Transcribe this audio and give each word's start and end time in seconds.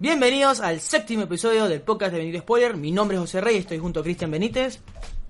Bienvenidos 0.00 0.60
al 0.60 0.78
séptimo 0.80 1.24
episodio 1.24 1.66
del 1.66 1.80
podcast 1.80 2.12
de 2.12 2.18
Benito 2.20 2.38
Spoiler. 2.38 2.76
Mi 2.76 2.92
nombre 2.92 3.16
es 3.16 3.20
José 3.20 3.40
Rey, 3.40 3.56
estoy 3.56 3.78
junto 3.78 3.98
a 3.98 4.04
Cristian 4.04 4.30
Benítez. 4.30 4.78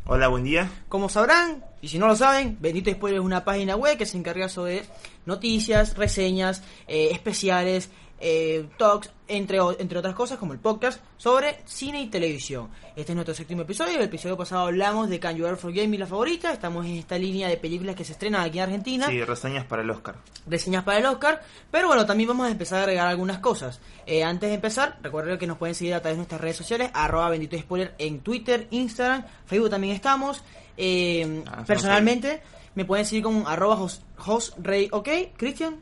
Hola, 0.04 0.28
buen 0.28 0.44
día. 0.44 0.70
Como 0.90 1.08
sabrán, 1.08 1.64
y 1.80 1.88
si 1.88 1.98
no 1.98 2.06
lo 2.06 2.14
saben, 2.14 2.58
Benito 2.60 2.90
Spoiler 2.90 3.20
es 3.20 3.24
una 3.24 3.46
página 3.46 3.76
web 3.76 3.96
que 3.96 4.04
se 4.04 4.18
encarga 4.18 4.50
sobre 4.50 4.82
noticias, 5.24 5.96
reseñas, 5.96 6.62
eh, 6.86 7.08
especiales, 7.12 7.88
eh, 8.20 8.68
talks, 8.78 9.10
entre, 9.28 9.58
entre 9.78 9.98
otras 9.98 10.14
cosas, 10.14 10.38
como 10.38 10.52
el 10.54 10.58
podcast, 10.58 11.00
sobre 11.16 11.60
cine 11.66 12.00
y 12.02 12.06
televisión. 12.08 12.68
Este 12.96 13.12
es 13.12 13.14
nuestro 13.14 13.34
séptimo 13.34 13.62
episodio. 13.62 13.96
El 13.98 14.02
episodio 14.04 14.36
pasado 14.36 14.62
hablamos 14.66 15.08
de 15.08 15.20
Can 15.20 15.36
You 15.36 15.44
Ever 15.46 15.56
Forget 15.58 15.86
Me, 15.88 15.98
la 15.98 16.06
favorita. 16.06 16.52
Estamos 16.52 16.86
en 16.86 16.96
esta 16.96 17.18
línea 17.18 17.48
de 17.48 17.56
películas 17.58 17.94
que 17.94 18.04
se 18.04 18.12
estrenan 18.12 18.40
aquí 18.42 18.58
en 18.58 18.64
Argentina. 18.64 19.06
Sí, 19.06 19.22
reseñas 19.22 19.64
para 19.66 19.82
el 19.82 19.90
Oscar. 19.90 20.16
reseñas 20.46 20.82
para 20.84 20.98
el 20.98 21.06
Oscar. 21.06 21.42
Pero 21.70 21.88
bueno, 21.88 22.06
también 22.06 22.28
vamos 22.28 22.46
a 22.46 22.50
empezar 22.50 22.78
a 22.80 22.82
agregar 22.82 23.06
algunas 23.06 23.38
cosas. 23.38 23.80
Eh, 24.06 24.24
antes 24.24 24.48
de 24.48 24.54
empezar, 24.54 24.98
recuerden 25.02 25.38
que 25.38 25.46
nos 25.46 25.58
pueden 25.58 25.74
seguir 25.74 25.94
a 25.94 26.00
través 26.00 26.16
de 26.16 26.20
nuestras 26.20 26.40
redes 26.40 26.56
sociales, 26.56 26.90
arroba 26.94 27.28
bendito 27.30 27.56
spoiler 27.58 27.94
en 27.98 28.20
Twitter, 28.20 28.66
Instagram, 28.70 29.24
Facebook 29.46 29.70
también 29.70 29.94
estamos. 29.94 30.42
Eh, 30.76 31.42
Ah, 31.46 31.64
personalmente, 31.66 32.40
me 32.74 32.84
pueden 32.84 33.04
seguir 33.04 33.24
con 33.24 33.44
arroba 33.46 33.76
jos- 33.76 34.02
josrey, 34.16 34.88
ok, 34.92 35.08
Cristian. 35.36 35.76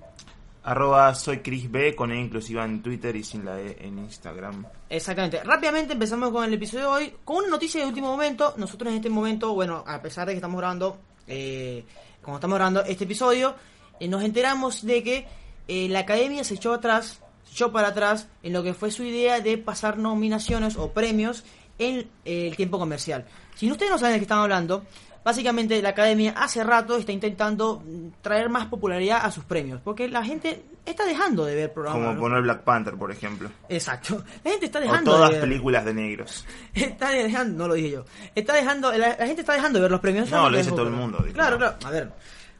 Arroba 0.67 1.15
soy 1.15 1.39
Chris 1.39 1.71
B 1.71 1.95
con 1.95 2.11
E 2.11 2.21
inclusiva 2.21 2.65
en 2.65 2.83
Twitter 2.83 3.15
y 3.15 3.23
sin 3.23 3.45
la 3.45 3.61
E 3.61 3.77
en 3.87 4.01
Instagram. 4.01 4.67
Exactamente. 4.91 5.41
Rápidamente 5.45 5.93
empezamos 5.93 6.31
con 6.31 6.45
el 6.45 6.55
episodio 6.55 6.87
de 6.87 6.91
hoy. 6.91 7.15
Con 7.25 7.37
una 7.37 7.51
noticia 7.51 7.81
de 7.81 7.87
último 7.87 8.09
momento. 8.09 8.53
Nosotros 8.57 8.91
en 8.91 8.97
este 8.97 9.09
momento, 9.09 9.55
bueno, 9.55 9.85
a 9.87 10.03
pesar 10.03 10.27
de 10.27 10.33
que 10.33 10.39
estamos 10.39 10.59
grabando, 10.59 10.99
eh, 11.29 11.85
como 12.21 12.39
estamos 12.39 12.57
grabando 12.57 12.83
este 12.83 13.05
episodio, 13.05 13.55
eh, 14.01 14.09
nos 14.09 14.25
enteramos 14.25 14.85
de 14.85 15.05
que 15.05 15.29
eh, 15.69 15.89
la 15.89 16.01
academia 16.01 16.43
se 16.43 16.55
echó 16.55 16.75
atrás, 16.75 17.21
se 17.45 17.53
echó 17.53 17.71
para 17.71 17.89
atrás 17.89 18.27
en 18.43 18.53
lo 18.53 18.65
que 18.65 18.75
fue 18.75 18.91
su 18.91 19.05
idea 19.05 19.41
de 19.41 19.59
pasar 19.59 19.99
nominaciones 19.99 20.77
o 20.77 20.91
premios 20.91 21.45
en 21.79 22.09
el 22.25 22.57
tiempo 22.57 22.81
comercial. 22.81 23.25
Si 23.55 23.71
ustedes 23.71 23.93
no 23.93 23.99
saben 23.99 24.15
de 24.15 24.19
qué 24.19 24.25
están 24.25 24.41
hablando, 24.41 24.85
básicamente 25.27 25.83
la 25.83 25.89
academia 25.89 26.35
hace 26.37 26.63
rato 26.63 26.97
está 26.97 27.11
intentando 27.11 27.83
traer 28.23 28.49
más 28.49 28.67
popularidad 28.67 29.23
a 29.25 29.33
sus 29.33 29.43
premios, 29.43 29.81
porque 29.83 30.09
la 30.09 30.25
gente 30.25 30.63
está 30.85 31.05
dejando 31.05 31.45
de 31.45 31.57
ver 31.57 31.73
programas. 31.73 32.01
Como 32.01 32.15
¿no? 32.15 32.21
poner 32.21 32.43
Black 32.43 32.63
Panther, 32.63 32.95
por 32.95 33.11
ejemplo. 33.11 33.51
Exacto. 33.69 34.23
La 34.45 34.53
gente 34.53 34.67
está 34.67 34.79
O 34.79 34.83
dejando 34.83 35.11
todas 35.11 35.31
de 35.31 35.35
ver. 35.35 35.49
películas 35.49 35.85
de 35.85 35.95
negros. 35.95 36.47
Está 36.75 37.11
dejando, 37.11 37.59
no 37.59 37.67
lo 37.67 37.75
dije 37.75 37.91
yo. 37.91 38.05
Está 38.37 38.55
dejando, 38.55 38.93
la, 38.93 39.17
la 39.19 39.27
gente 39.27 39.41
está 39.41 39.55
dejando 39.55 39.81
de 39.81 39.83
ver 39.83 39.91
los 39.91 39.99
premios. 39.99 40.31
No, 40.31 40.49
lo 40.49 40.59
dice 40.59 40.71
todo 40.71 40.87
el 40.87 40.93
mundo, 40.93 41.19
digo. 41.19 41.35
Claro, 41.35 41.59
claro. 41.59 41.77
A 41.85 41.91
ver. 41.91 42.13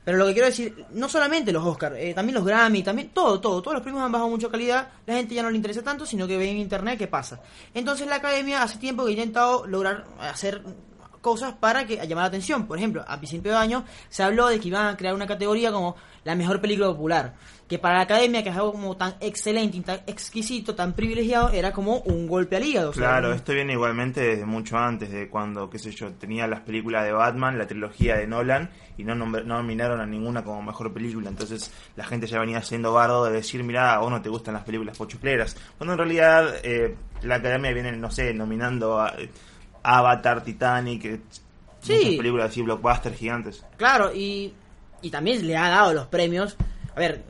Pero 0.05 0.19
lo 0.19 0.27
que 0.27 0.33
quiero 0.33 0.47
decir, 0.49 0.87
no 0.93 1.09
solamente 1.09 1.53
los 1.53 1.65
Oscars, 1.65 1.95
eh, 1.99 2.15
también 2.15 2.35
los 2.35 2.45
Grammy, 2.45 2.83
también 2.83 3.11
todo, 3.11 3.41
todo. 3.41 3.63
Todos 3.63 3.75
los 3.75 3.83
premios 3.85 4.03
han 4.03 4.11
bajado 4.11 4.29
mucho 4.29 4.51
calidad. 4.51 4.89
La 5.07 5.15
gente 5.15 5.37
ya 5.37 5.43
no 5.45 5.51
le 5.51 5.57
interesa 5.57 5.83
tanto, 5.83 6.05
sino 6.05 6.27
que 6.27 6.37
ve 6.37 6.51
en 6.51 6.57
internet 6.57 6.99
qué 6.99 7.07
pasa. 7.07 7.41
Entonces 7.75 8.09
la 8.09 8.17
academia 8.17 8.63
hace 8.63 8.79
tiempo 8.79 9.05
que 9.05 9.11
ha 9.11 9.13
intentado 9.13 9.67
lograr 9.69 10.05
hacer 10.19 10.63
cosas 11.27 11.55
para 11.55 11.85
que 11.85 11.97
llamar 11.97 12.23
la 12.23 12.29
atención. 12.29 12.69
Por 12.69 12.79
ejemplo, 12.79 13.05
a 13.05 13.17
principio 13.17 13.51
de 13.51 13.59
año 13.59 13.85
se 14.09 14.23
habló 14.23 14.47
de 14.47 14.61
que 14.61 14.69
iban 14.69 14.87
a 14.87 14.97
crear 14.97 15.13
una 15.13 15.27
categoría 15.27 15.73
como 15.73 15.97
la 16.23 16.37
mejor 16.37 16.61
película 16.61 16.87
popular. 16.87 17.35
Que 17.67 17.81
para 17.81 17.97
la 17.97 18.03
academia, 18.03 18.45
que 18.45 18.51
es 18.51 18.55
algo 18.55 18.71
como 18.71 18.97
tan 18.97 19.15
excelente, 19.19 19.81
tan 19.81 20.03
exquisito, 20.07 20.77
tan 20.77 20.93
privilegiado, 20.93 21.51
era 21.51 21.73
como 21.73 21.99
un 22.03 22.29
golpe 22.29 22.55
al 22.55 22.63
hígado. 22.63 22.93
Claro, 22.93 23.33
esto 23.33 23.53
viene 23.53 23.73
igualmente 23.73 24.21
desde 24.21 24.47
mucho 24.47 24.79
antes, 24.79 25.11
de 25.11 25.29
cuando, 25.29 25.69
qué 25.69 25.81
sé 25.81 25.91
yo, 25.91 26.13
tenía 26.13 26.47
las 26.47 26.61
películas 26.61 27.05
de 27.05 27.11
Batman, 27.11 27.59
la 27.59 27.67
trilogía 27.67 28.19
de 28.19 28.29
Nolan, 28.29 28.71
y 28.97 29.03
no, 29.03 29.17
no 29.17 29.43
nominaron 29.43 30.01
a 30.01 30.07
ninguna 30.07 30.45
como 30.45 30.63
mejor 30.63 30.93
película. 30.93 31.29
Entonces 31.29 31.73
la 31.97 32.05
gente 32.05 32.29
ya 32.29 32.39
venía 32.39 32.63
siendo 32.63 32.93
bardo 32.93 33.25
de 33.25 33.33
decir, 33.33 33.65
mira, 33.65 33.95
a 33.95 33.99
vos 33.99 34.13
no 34.13 34.23
te 34.23 34.29
gustan 34.29 34.55
las 34.55 34.63
películas 34.63 34.97
pochufleras. 34.97 35.57
Cuando 35.77 35.95
en 35.95 35.99
realidad 35.99 36.55
eh, 36.63 36.95
la 37.23 37.35
academia 37.35 37.73
viene, 37.73 37.91
no 37.97 38.13
sé, 38.13 38.33
nominando 38.33 39.01
a 39.01 39.09
eh, 39.19 39.29
Avatar, 39.87 40.43
Titanic, 40.43 41.05
eh, 41.05 41.21
Sí. 41.81 42.17
películas 42.17 42.51
así, 42.51 42.63
blockbusters 42.63 43.17
gigantes. 43.17 43.65
Claro, 43.77 44.13
y, 44.13 44.53
y 45.03 45.11
también 45.11 45.47
le 45.47 45.57
ha 45.57 45.69
dado 45.69 45.93
los 45.93 46.07
premios. 46.09 46.57
A 46.97 46.99
ver, 46.99 47.23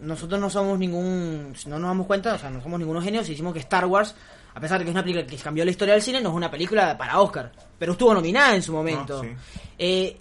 nosotros 0.00 0.40
no 0.40 0.48
somos 0.48 0.78
ningún. 0.78 1.52
No 1.66 1.78
nos 1.78 1.90
damos 1.90 2.06
cuenta, 2.06 2.34
o 2.34 2.38
sea, 2.38 2.48
no 2.48 2.62
somos 2.62 2.78
ningunos 2.78 3.04
genios. 3.04 3.26
Si 3.26 3.32
decimos 3.32 3.52
que 3.52 3.58
Star 3.60 3.84
Wars, 3.84 4.14
a 4.54 4.60
pesar 4.60 4.78
de 4.78 4.84
que 4.84 4.90
es 4.90 4.94
una 4.94 5.02
película 5.02 5.26
que 5.26 5.36
cambió 5.36 5.64
la 5.64 5.70
historia 5.72 5.94
del 5.94 6.02
cine, 6.02 6.20
no 6.22 6.30
es 6.30 6.34
una 6.34 6.50
película 6.50 6.96
para 6.96 7.20
Oscar. 7.20 7.52
Pero 7.78 7.92
estuvo 7.92 8.14
nominada 8.14 8.54
en 8.54 8.62
su 8.62 8.72
momento. 8.72 9.20
Ah, 9.22 9.26
sí. 9.26 9.34
Eh, 9.78 10.16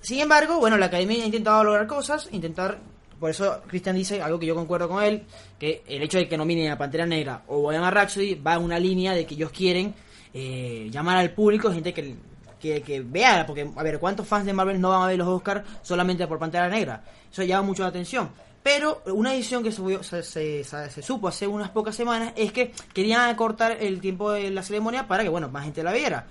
sin 0.00 0.20
embargo, 0.20 0.58
bueno, 0.58 0.78
la 0.78 0.86
academia 0.86 1.22
ha 1.22 1.26
intentado 1.26 1.62
lograr 1.64 1.86
cosas, 1.86 2.28
intentar. 2.32 2.78
Por 3.20 3.30
eso 3.30 3.60
Christian 3.66 3.96
dice 3.96 4.22
algo 4.22 4.38
que 4.38 4.46
yo 4.46 4.54
concuerdo 4.54 4.88
con 4.88 5.02
él: 5.02 5.24
que 5.58 5.82
el 5.86 6.02
hecho 6.02 6.16
de 6.18 6.28
que 6.28 6.38
nominen 6.38 6.70
a 6.70 6.78
Pantera 6.78 7.04
Negra 7.04 7.42
o 7.48 7.60
Bohemian 7.60 7.92
Rhapsody 7.92 8.36
va 8.36 8.54
en 8.54 8.62
una 8.62 8.78
línea 8.78 9.12
de 9.12 9.26
que 9.26 9.34
ellos 9.34 9.50
quieren 9.50 9.92
eh, 10.34 10.88
llamar 10.90 11.16
al 11.18 11.30
público, 11.32 11.72
gente 11.72 11.92
que, 11.94 12.14
que, 12.60 12.82
que 12.82 13.00
vea, 13.00 13.46
porque, 13.46 13.68
a 13.76 13.82
ver, 13.82 13.98
¿cuántos 13.98 14.26
fans 14.26 14.44
de 14.46 14.52
Marvel 14.52 14.80
no 14.80 14.90
van 14.90 15.02
a 15.02 15.06
ver 15.06 15.18
los 15.18 15.28
Oscars 15.28 15.62
solamente 15.82 16.26
por 16.26 16.38
Pantera 16.38 16.68
Negra? 16.68 17.02
Eso 17.30 17.42
llama 17.42 17.66
mucho 17.66 17.82
la 17.82 17.88
atención. 17.88 18.30
Pero 18.62 19.02
una 19.06 19.32
decisión 19.32 19.62
que 19.62 19.70
se, 19.70 19.78
subió- 19.78 20.02
se, 20.02 20.22
se- 20.22 20.64
se- 20.64 20.90
se 20.90 21.02
supo 21.02 21.28
hace 21.28 21.46
unas 21.46 21.70
pocas 21.70 21.94
semanas 21.94 22.32
es 22.36 22.52
que 22.52 22.72
querían 22.92 23.28
acortar 23.30 23.76
el 23.80 24.00
tiempo 24.00 24.32
de 24.32 24.50
la 24.50 24.62
ceremonia 24.62 25.06
para 25.06 25.22
que, 25.22 25.28
bueno, 25.28 25.48
más 25.48 25.64
gente 25.64 25.82
la 25.82 25.92
viera. 25.92 26.26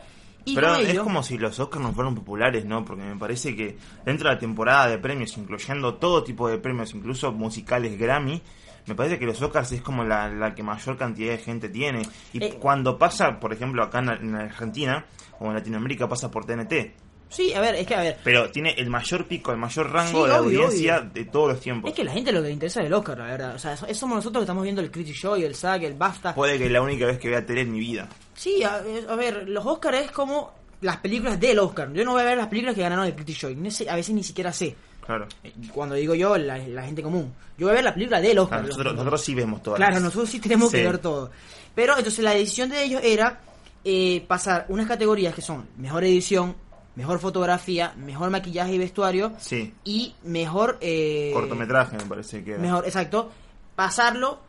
Y 0.46 0.54
Pero 0.56 0.76
es 0.76 0.90
ello- 0.90 1.04
como 1.04 1.24
si 1.24 1.38
los 1.38 1.60
Oscars 1.60 1.84
no 1.84 1.94
fueran 1.94 2.16
populares, 2.16 2.64
¿no? 2.66 2.86
Porque 2.86 3.04
me 3.04 3.16
parece 3.18 3.56
que 3.56 3.78
dentro 4.06 4.30
de 4.30 4.36
la 4.36 4.40
temporada 4.40 4.88
de 4.88 4.98
premios, 4.98 5.36
incluyendo 5.38 5.96
todo 5.96 6.24
tipo 6.24 6.48
de 6.48 6.58
premios, 6.58 6.94
incluso 6.94 7.32
musicales 7.32 7.98
Grammy, 7.98 8.42
me 8.88 8.96
parece 8.96 9.20
que 9.20 9.26
los 9.26 9.42
Oscars 9.42 9.72
es 9.74 9.82
como 9.82 10.04
la, 10.04 10.30
la 10.30 10.56
que 10.56 10.64
mayor 10.64 10.98
cantidad 10.98 11.32
de 11.32 11.38
gente 11.38 11.70
tiene. 11.70 12.02
Y 12.34 12.44
Eh. 12.44 12.58
cuando 12.60 12.98
pasa, 12.98 13.40
por 13.40 13.54
ejemplo, 13.54 13.84
acá 13.84 14.00
en, 14.00 14.10
en 14.10 14.36
Argentina 14.36 15.06
o 15.40 15.48
en 15.48 15.54
Latinoamérica, 15.56 16.08
pasa 16.08 16.32
por 16.32 16.46
TNT. 16.46 16.94
Sí, 17.30 17.54
a 17.54 17.60
ver, 17.60 17.76
es 17.76 17.86
que, 17.86 17.94
a 17.94 18.00
ver, 18.02 18.18
Pero 18.24 18.50
tiene 18.52 18.72
el 18.78 18.90
mayor 18.90 19.28
pico, 19.28 19.52
el 19.52 19.58
mayor 19.58 19.92
rango 19.92 20.24
Sí, 20.26 20.32
de 20.32 20.38
obvio, 20.38 20.64
audiencia 20.64 20.98
obvio. 21.00 21.10
de 21.14 21.26
todos 21.26 21.50
los 21.50 21.60
tiempos. 21.60 21.90
es 21.90 21.96
que 21.96 22.06
la 22.06 22.14
gente 22.14 22.32
lo 22.32 22.42
que 22.42 22.48
le 22.48 22.54
interesa 22.54 22.80
es 22.80 22.88
el 22.88 22.94
Oscar, 22.94 23.18
la 23.18 23.26
verdad. 23.26 23.56
O 23.56 23.60
sea, 23.60 23.76
so- 23.76 23.94
somos 23.94 24.16
nosotros 24.16 24.40
que 24.42 24.44
estamos 24.46 24.64
viendo 24.64 24.82
el 24.82 24.90
Critic 24.90 25.14
Show 25.16 25.36
y 25.36 25.44
el 25.44 25.54
SAG, 25.54 25.84
el 25.84 25.96
BAFTA. 25.96 26.34
Puede 26.34 26.58
que 26.58 26.70
la 26.70 26.82
única 26.82 27.06
vez 27.06 27.18
que 27.20 27.28
vea 27.30 27.46
tele 27.46 27.62
en 27.62 27.74
mi 27.74 27.80
vida. 27.80 28.08
Sí, 28.34 28.64
a, 28.64 28.82
a 29.10 29.16
ver, 29.18 29.50
los 29.50 29.66
Oscars 29.66 29.98
es 30.06 30.12
como 30.12 30.54
las 30.80 30.98
películas 30.98 31.38
del 31.38 31.60
Oscar. 31.60 31.92
Yo 31.92 32.06
no 32.06 32.12
voy 32.14 32.22
a 32.22 32.26
ver 32.26 32.38
las 32.38 32.48
películas 32.48 32.76
que 32.76 32.82
ganaron 32.82 33.06
el 33.06 33.14
Critic 33.16 33.36
Show. 33.36 33.54
No 33.58 33.72
sé, 33.72 33.90
a 33.90 33.96
veces 33.96 34.16
ni 34.16 34.24
siquiera 34.24 34.54
sé. 34.54 34.78
Claro. 35.08 35.28
Eh, 35.44 35.52
Cuando 35.74 35.96
digo 35.96 36.14
yo, 36.14 36.38
la, 36.38 36.58
la 36.60 36.84
gente 36.84 37.02
común. 37.02 37.34
Yo 37.58 37.66
voy 37.66 37.72
a 37.72 37.76
ver 37.76 37.84
la 37.86 37.94
película 37.96 38.22
del 38.22 38.38
Oscar. 38.38 38.60
Claro, 38.60 38.68
nosotros, 38.68 38.94
nosotros 38.96 39.22
sí 39.24 39.34
vemos 39.34 39.64
todas. 39.64 39.78
Claro, 39.78 39.94
las- 39.96 40.04
nosotros 40.04 40.30
sí 40.30 40.40
tenemos 40.40 40.72
que 40.72 40.84
ver 40.84 41.00
todo. 41.00 41.32
Pero 41.74 41.98
entonces 41.98 42.24
la 42.24 42.32
decisión 42.32 42.70
de 42.70 42.84
ellos 42.84 43.02
era 43.04 43.40
eh, 43.84 44.24
pasar 44.28 44.66
unas 44.70 44.86
categorías 44.88 45.34
que 45.34 45.42
son 45.42 45.66
mejor 45.78 46.04
edición, 46.04 46.56
mejor 46.96 47.20
fotografía, 47.20 47.94
mejor 47.98 48.30
maquillaje 48.30 48.74
y 48.74 48.78
vestuario 48.78 49.32
Sí. 49.40 49.74
y 49.86 50.14
mejor... 50.24 50.78
eh, 50.82 51.32
Cortometraje 51.34 51.96
me 51.98 52.06
parece 52.06 52.44
que 52.44 52.52
era. 52.54 52.62
Mejor, 52.62 52.86
exacto. 52.86 53.32
Pasarlo 53.76 54.40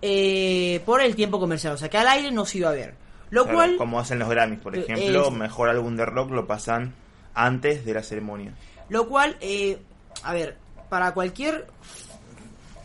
eh, 0.00 0.80
por 0.84 1.00
el 1.00 1.14
tiempo 1.14 1.38
comercial. 1.38 1.74
O 1.74 1.76
sea, 1.78 1.88
que 1.88 1.98
al 1.98 2.08
aire 2.08 2.30
no 2.32 2.44
se 2.44 2.58
iba 2.58 2.70
a 2.70 2.72
ver. 2.72 2.94
Lo 3.30 3.44
Claro, 3.44 3.56
cual... 3.58 3.76
como 3.76 4.00
hacen 4.00 4.18
los 4.18 4.28
Grammys, 4.28 4.60
por 4.60 4.76
Eh, 4.76 4.80
ejemplo, 4.80 5.30
mejor 5.30 5.68
álbum 5.68 5.96
de 5.96 6.04
rock 6.06 6.30
lo 6.32 6.46
pasan 6.46 6.92
antes 7.34 7.84
de 7.84 7.94
la 7.94 8.02
ceremonia. 8.02 8.54
Lo 8.88 9.08
cual, 9.08 9.36
eh, 9.40 9.78
a 10.22 10.32
ver, 10.32 10.56
para 10.88 11.12
cualquier 11.14 11.66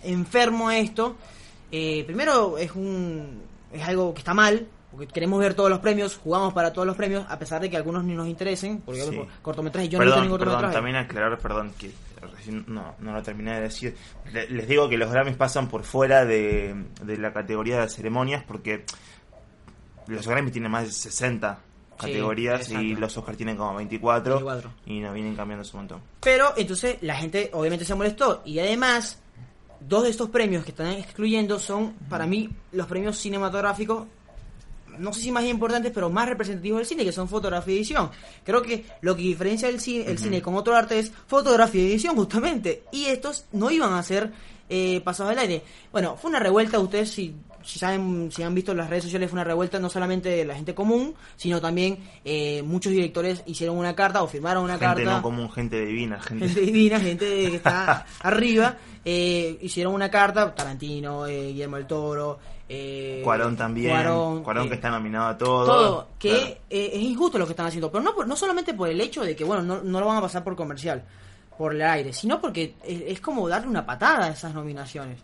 enfermo 0.04 0.70
a 0.70 0.78
esto, 0.78 1.16
eh, 1.72 2.04
primero 2.06 2.58
es 2.58 2.72
un 2.74 3.42
es 3.74 3.84
algo 3.86 4.14
que 4.14 4.20
está 4.20 4.34
mal, 4.34 4.66
porque 4.92 5.08
queremos 5.08 5.40
ver 5.40 5.54
todos 5.54 5.70
los 5.70 5.80
premios, 5.80 6.16
jugamos 6.18 6.54
para 6.54 6.72
todos 6.72 6.88
los 6.88 6.96
premios, 6.96 7.26
a 7.30 7.38
pesar 7.38 7.62
de 7.62 7.70
que 7.70 7.76
algunos 7.78 8.04
ni 8.06 8.14
nos 8.16 8.28
interesen, 8.28 8.80
porque 8.82 9.02
Sí. 9.02 9.12
por 9.16 9.28
cortometrajes 9.42 9.90
yo 9.90 10.00
no 10.00 10.04
he 10.06 10.08
visto 10.08 10.38
perdón, 10.38 10.56
perdón, 10.58 10.72
también 10.72 10.96
aclarar, 10.96 11.38
perdón, 11.38 11.74
que 11.78 11.92
recién 12.36 12.64
no, 12.68 12.96
no 13.00 13.12
lo 13.14 13.22
terminé 13.22 13.56
de 13.56 13.62
decir. 13.62 13.96
Le- 14.32 14.50
Les 14.50 14.68
digo 14.68 14.88
que 14.88 14.98
los 14.98 15.12
Grammys 15.12 15.36
pasan 15.36 15.68
por 15.68 15.84
fuera 15.84 16.24
de, 16.26 16.76
de 17.04 17.18
la 17.18 17.34
categoría 17.34 17.82
de 17.82 17.90
ceremonias 17.90 18.44
porque 18.48 18.86
los 20.08 20.26
Grammys 20.26 20.54
tienen 20.54 20.72
más 20.72 20.86
de 20.86 20.92
60 20.92 21.60
Sí, 22.00 22.06
categorías 22.06 22.70
y 22.72 22.96
los 22.96 23.18
Oscars 23.18 23.38
tienen 23.38 23.58
como 23.58 23.76
24, 23.76 24.36
24. 24.36 24.72
y 24.86 25.00
nos 25.00 25.14
vienen 25.14 25.36
cambiando 25.36 25.68
un 25.74 25.80
montón. 25.80 26.02
Pero 26.22 26.54
entonces 26.56 26.98
la 27.02 27.16
gente 27.16 27.50
obviamente 27.54 27.86
se 27.86 27.96
molestó 27.96 28.42
y 28.46 28.60
además 28.60 29.20
dos 29.80 30.04
de 30.04 30.10
estos 30.10 30.30
premios 30.30 30.64
que 30.64 30.72
están 30.72 30.88
excluyendo 30.94 31.60
son 31.60 31.94
para 32.10 32.26
mí 32.26 32.50
los 32.72 32.88
premios 32.88 33.18
cinematográficos 33.18 34.06
no 35.00 35.14
sé 35.14 35.22
si 35.22 35.32
más 35.32 35.46
importantes 35.46 35.92
pero 35.94 36.10
más 36.10 36.28
representativos 36.28 36.80
del 36.80 36.88
cine 36.88 37.06
que 37.06 37.12
son 37.12 37.28
fotografía 37.28 37.74
y 37.74 37.78
edición. 37.78 38.10
Creo 38.44 38.62
que 38.62 38.86
lo 39.02 39.16
que 39.16 39.22
diferencia 39.22 39.70
el 39.70 39.80
cine, 39.80 40.06
el 40.08 40.18
cine 40.18 40.42
con 40.42 40.56
otro 40.56 40.76
arte 40.76 41.00
es 41.00 41.12
fotografía 41.28 41.84
y 41.84 41.92
edición 41.92 42.16
justamente. 42.16 42.84
Y 42.92 43.06
estos 43.06 43.46
no 43.52 43.70
iban 43.72 43.94
a 43.94 44.04
ser 44.04 44.32
eh, 44.70 45.02
pasados 45.02 45.32
al 45.32 45.40
aire. 45.40 45.64
Bueno 45.92 46.18
fue 46.18 46.30
una 46.30 46.40
revuelta 46.40 46.80
ustedes 46.80 47.12
si 47.12 47.36
si 47.68 47.78
saben, 47.80 48.32
si 48.32 48.44
han 48.44 48.56
visto 48.56 48.72
en 48.72 48.78
las 48.78 48.90
redes 48.90 49.04
sociales, 49.04 49.30
fue 49.30 49.36
una 49.38 49.44
revuelta 49.44 49.78
no 49.80 49.90
solamente 49.90 50.30
de 50.30 50.46
la 50.46 50.56
gente 50.56 50.74
común, 50.74 51.14
sino 51.36 51.60
también 51.60 51.98
eh, 52.24 52.62
muchos 52.64 52.92
directores 52.94 53.44
hicieron 53.46 53.78
una 53.78 53.94
carta 53.96 54.24
o 54.24 54.28
firmaron 54.28 54.64
una 54.64 54.74
gente 54.80 54.86
carta 55.04 55.16
no 55.18 55.22
común, 55.22 55.52
gente 55.52 55.86
divina, 55.86 56.20
gente... 56.22 56.46
gente 56.48 56.62
divina, 56.62 57.00
gente 57.00 57.26
que 57.26 57.56
está 57.58 58.06
arriba, 58.22 58.78
eh, 59.04 59.58
hicieron 59.62 59.94
una 59.94 60.10
carta, 60.10 60.56
Tarantino, 60.56 61.26
eh, 61.28 61.48
Guillermo 61.48 61.76
del 61.76 61.86
Toro, 61.88 62.40
eh, 62.70 63.22
Cuarón 63.24 63.56
también. 63.56 63.92
Cuarón, 63.92 64.44
Cuarón, 64.44 64.66
eh, 64.66 64.70
que 64.70 64.76
está 64.76 64.90
nominado 64.90 65.28
a 65.28 65.38
todo. 65.38 65.66
todo, 65.66 66.08
que 66.20 66.30
Claro. 66.30 66.46
eh, 66.70 66.92
es 66.94 67.02
injusto 67.02 67.38
lo 67.38 67.46
que 67.46 67.52
están 67.54 67.66
haciendo, 67.66 67.92
pero 67.92 68.04
no, 68.04 68.14
por- 68.16 68.28
no 68.28 68.36
solamente 68.36 68.74
por 68.74 68.90
el 68.90 69.00
hecho 69.02 69.24
de 69.24 69.36
que, 69.36 69.44
bueno, 69.44 69.62
no, 69.64 69.82
no 69.84 70.00
lo 70.00 70.06
van 70.06 70.18
a 70.18 70.22
pasar 70.22 70.44
por 70.44 70.56
comercial, 70.56 71.04
por 71.58 71.74
el 71.74 71.82
aire, 71.82 72.14
sino 72.14 72.40
porque 72.42 72.76
es, 72.84 73.02
es 73.08 73.22
como 73.22 73.48
darle 73.50 73.68
una 73.68 73.86
patada 73.86 74.26
a 74.26 74.30
esas 74.30 74.54
nominaciones. 74.54 75.18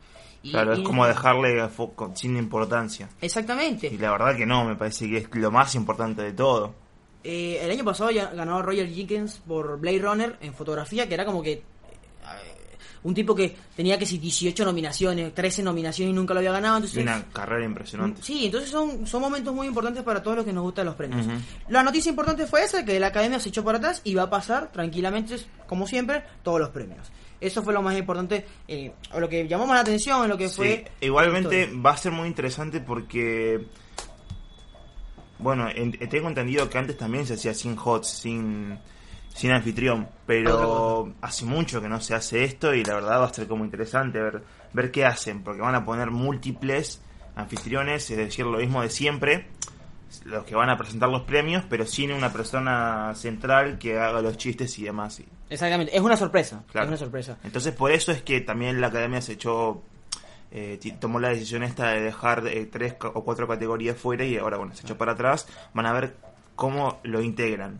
Y- 0.43 0.51
Claro, 0.51 0.73
es 0.73 0.79
y- 0.79 0.83
como 0.83 1.07
dejarle 1.07 1.67
foco 1.69 2.11
sin 2.15 2.37
importancia. 2.37 3.09
Exactamente. 3.21 3.87
Y 3.87 3.97
la 3.97 4.11
verdad 4.11 4.35
que 4.35 4.45
no, 4.45 4.65
me 4.65 4.75
parece 4.75 5.09
que 5.09 5.17
es 5.17 5.27
lo 5.33 5.49
más 5.51 5.73
importante 5.75 6.21
de 6.21 6.33
todo. 6.33 6.75
Eh, 7.23 7.59
el 7.63 7.71
año 7.71 7.85
pasado 7.85 8.11
ya 8.11 8.27
ganó 8.31 8.61
Roger 8.61 8.87
Jenkins 8.93 9.41
por 9.47 9.79
Blade 9.79 9.99
Runner 9.99 10.37
en 10.41 10.53
fotografía, 10.53 11.07
que 11.07 11.13
era 11.13 11.25
como 11.25 11.41
que 11.41 11.53
eh, 11.53 11.63
un 13.03 13.13
tipo 13.13 13.33
que 13.33 13.55
tenía 13.75 13.97
que 13.97 14.05
si 14.05 14.17
18 14.17 14.65
nominaciones, 14.65 15.33
13 15.33 15.63
nominaciones 15.63 16.11
y 16.11 16.13
nunca 16.15 16.33
lo 16.33 16.39
había 16.41 16.51
ganado. 16.51 16.77
Entonces, 16.77 17.01
una 17.01 17.23
carrera 17.31 17.63
impresionante. 17.65 18.21
Sí, 18.21 18.45
entonces 18.45 18.69
son, 18.69 19.07
son 19.07 19.21
momentos 19.21 19.53
muy 19.53 19.67
importantes 19.67 20.03
para 20.03 20.21
todos 20.21 20.35
los 20.37 20.45
que 20.45 20.51
nos 20.53 20.63
gustan 20.63 20.85
los 20.85 20.95
premios. 20.95 21.25
La 21.69 21.83
noticia 21.83 22.09
importante 22.09 22.45
fue 22.47 22.63
esa, 22.63 22.83
que 22.83 22.99
la 22.99 23.07
academia 23.07 23.39
se 23.39 23.47
echó 23.49 23.63
para 23.63 23.77
atrás 23.77 24.01
y 24.03 24.13
va 24.15 24.23
a 24.23 24.29
pasar 24.29 24.71
tranquilamente, 24.73 25.37
como 25.67 25.87
siempre, 25.87 26.23
todos 26.43 26.59
los 26.59 26.69
premios. 26.69 27.09
Eso 27.45 27.61
fue 27.63 27.73
lo 27.73 27.81
más 27.81 27.97
importante, 27.97 28.45
eh, 28.67 28.91
o 29.13 29.19
lo 29.19 29.27
que 29.29 29.47
llamó 29.47 29.65
más 29.67 29.75
la 29.75 29.81
atención, 29.81 30.27
lo 30.29 30.37
que 30.37 30.47
Sí, 30.49 30.55
fue... 30.55 30.91
igualmente 31.01 31.69
va 31.73 31.91
a 31.91 31.97
ser 31.97 32.11
muy 32.11 32.27
interesante 32.27 32.79
porque, 32.79 33.65
bueno, 35.39 35.67
en- 35.69 35.91
tengo 36.09 36.27
entendido 36.29 36.69
que 36.69 36.77
antes 36.77 36.97
también 36.97 37.25
se 37.25 37.33
hacía 37.33 37.53
sin 37.53 37.77
HOTS, 37.77 38.07
sin, 38.07 38.77
sin 39.33 39.51
anfitrión, 39.51 40.07
pero 40.25 41.13
hace 41.21 41.45
mucho 41.45 41.81
que 41.81 41.89
no 41.89 41.99
se 41.99 42.15
hace 42.15 42.43
esto 42.43 42.73
y 42.73 42.83
la 42.83 42.95
verdad 42.95 43.19
va 43.21 43.25
a 43.25 43.33
ser 43.33 43.47
como 43.47 43.65
interesante 43.65 44.19
ver, 44.21 44.43
ver 44.71 44.91
qué 44.91 45.05
hacen, 45.05 45.43
porque 45.43 45.61
van 45.61 45.75
a 45.75 45.83
poner 45.85 46.11
múltiples 46.11 47.01
anfitriones, 47.35 48.09
es 48.09 48.17
decir, 48.17 48.45
lo 48.45 48.59
mismo 48.59 48.81
de 48.83 48.89
siempre, 48.89 49.47
los 50.25 50.45
que 50.45 50.53
van 50.55 50.69
a 50.69 50.77
presentar 50.77 51.09
los 51.09 51.23
premios, 51.23 51.63
pero 51.69 51.85
sin 51.87 52.11
una 52.11 52.31
persona 52.31 53.13
central 53.15 53.79
que 53.79 53.97
haga 53.97 54.21
los 54.21 54.37
chistes 54.37 54.77
y 54.79 54.83
demás. 54.83 55.19
y- 55.19 55.25
Exactamente, 55.53 55.95
es 55.95 56.01
una 56.01 56.17
sorpresa, 56.17 56.63
Claro. 56.71 56.85
es 56.85 56.89
una 56.89 56.97
sorpresa. 56.97 57.37
entonces 57.43 57.73
por 57.73 57.91
eso 57.91 58.11
es 58.11 58.21
que 58.21 58.41
también 58.41 58.81
la 58.81 58.87
academia 58.87 59.21
se 59.21 59.33
echó, 59.33 59.81
eh, 60.51 60.79
tomó 60.99 61.19
la 61.19 61.29
decisión 61.29 61.63
esta 61.63 61.89
de 61.91 62.01
dejar 62.01 62.45
eh, 62.47 62.65
tres 62.71 62.95
o 63.01 63.23
cuatro 63.23 63.47
categorías 63.47 63.97
fuera 63.97 64.25
y 64.25 64.37
ahora 64.37 64.57
bueno, 64.57 64.75
se 64.75 64.81
echó 64.83 64.97
para 64.97 65.13
atrás. 65.13 65.47
Van 65.73 65.85
a 65.85 65.93
ver 65.93 66.15
cómo 66.55 66.99
lo 67.03 67.21
integran. 67.21 67.79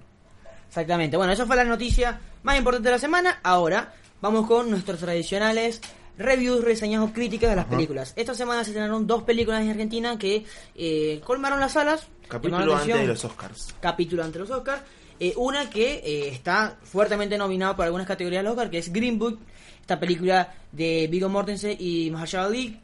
Exactamente. 0.68 1.18
Bueno, 1.18 1.34
esa 1.34 1.46
fue 1.46 1.56
la 1.56 1.64
noticia 1.64 2.20
más 2.42 2.58
importante 2.58 2.88
de 2.88 2.92
la 2.94 3.00
semana. 3.00 3.40
Ahora 3.44 3.94
vamos 4.22 4.48
con 4.48 4.70
nuestros 4.72 5.00
tradicionales 5.00 5.82
reviews, 6.18 6.64
reseñas 6.64 7.04
o 7.04 7.12
críticas 7.14 7.50
de 7.50 7.56
las 7.56 7.66
películas. 7.66 8.14
Esta 8.16 8.34
semana 8.34 8.64
se 8.64 8.72
estrenaron 8.72 9.06
dos 9.08 9.24
películas 9.24 9.62
en 9.62 9.70
Argentina 9.70 10.18
que 10.18 10.46
eh, 10.76 11.22
colmaron 11.24 11.60
las 11.60 11.74
salas. 11.74 12.08
Capítulo 12.28 12.76
antes 12.76 12.96
de 12.96 13.08
los 13.08 13.26
Oscars. 13.26 13.76
Capítulo 13.80 14.24
ante 14.24 14.40
los 14.40 14.50
Oscars. 14.50 14.82
Eh, 15.24 15.34
una 15.38 15.70
que 15.70 16.02
eh, 16.04 16.28
está 16.30 16.78
fuertemente 16.84 17.38
nominada 17.38 17.78
por 17.78 17.86
algunas 17.86 18.06
categorías 18.06 18.46
Oscar, 18.46 18.70
que 18.70 18.80
es 18.80 18.92
Green 18.92 19.18
Book, 19.18 19.40
esta 19.80 19.98
película 19.98 20.54
de 20.70 21.08
Viggo 21.10 21.30
Mortensen 21.30 21.78
y 21.80 22.12
Mahershala 22.12 22.48
Ali. 22.48 22.78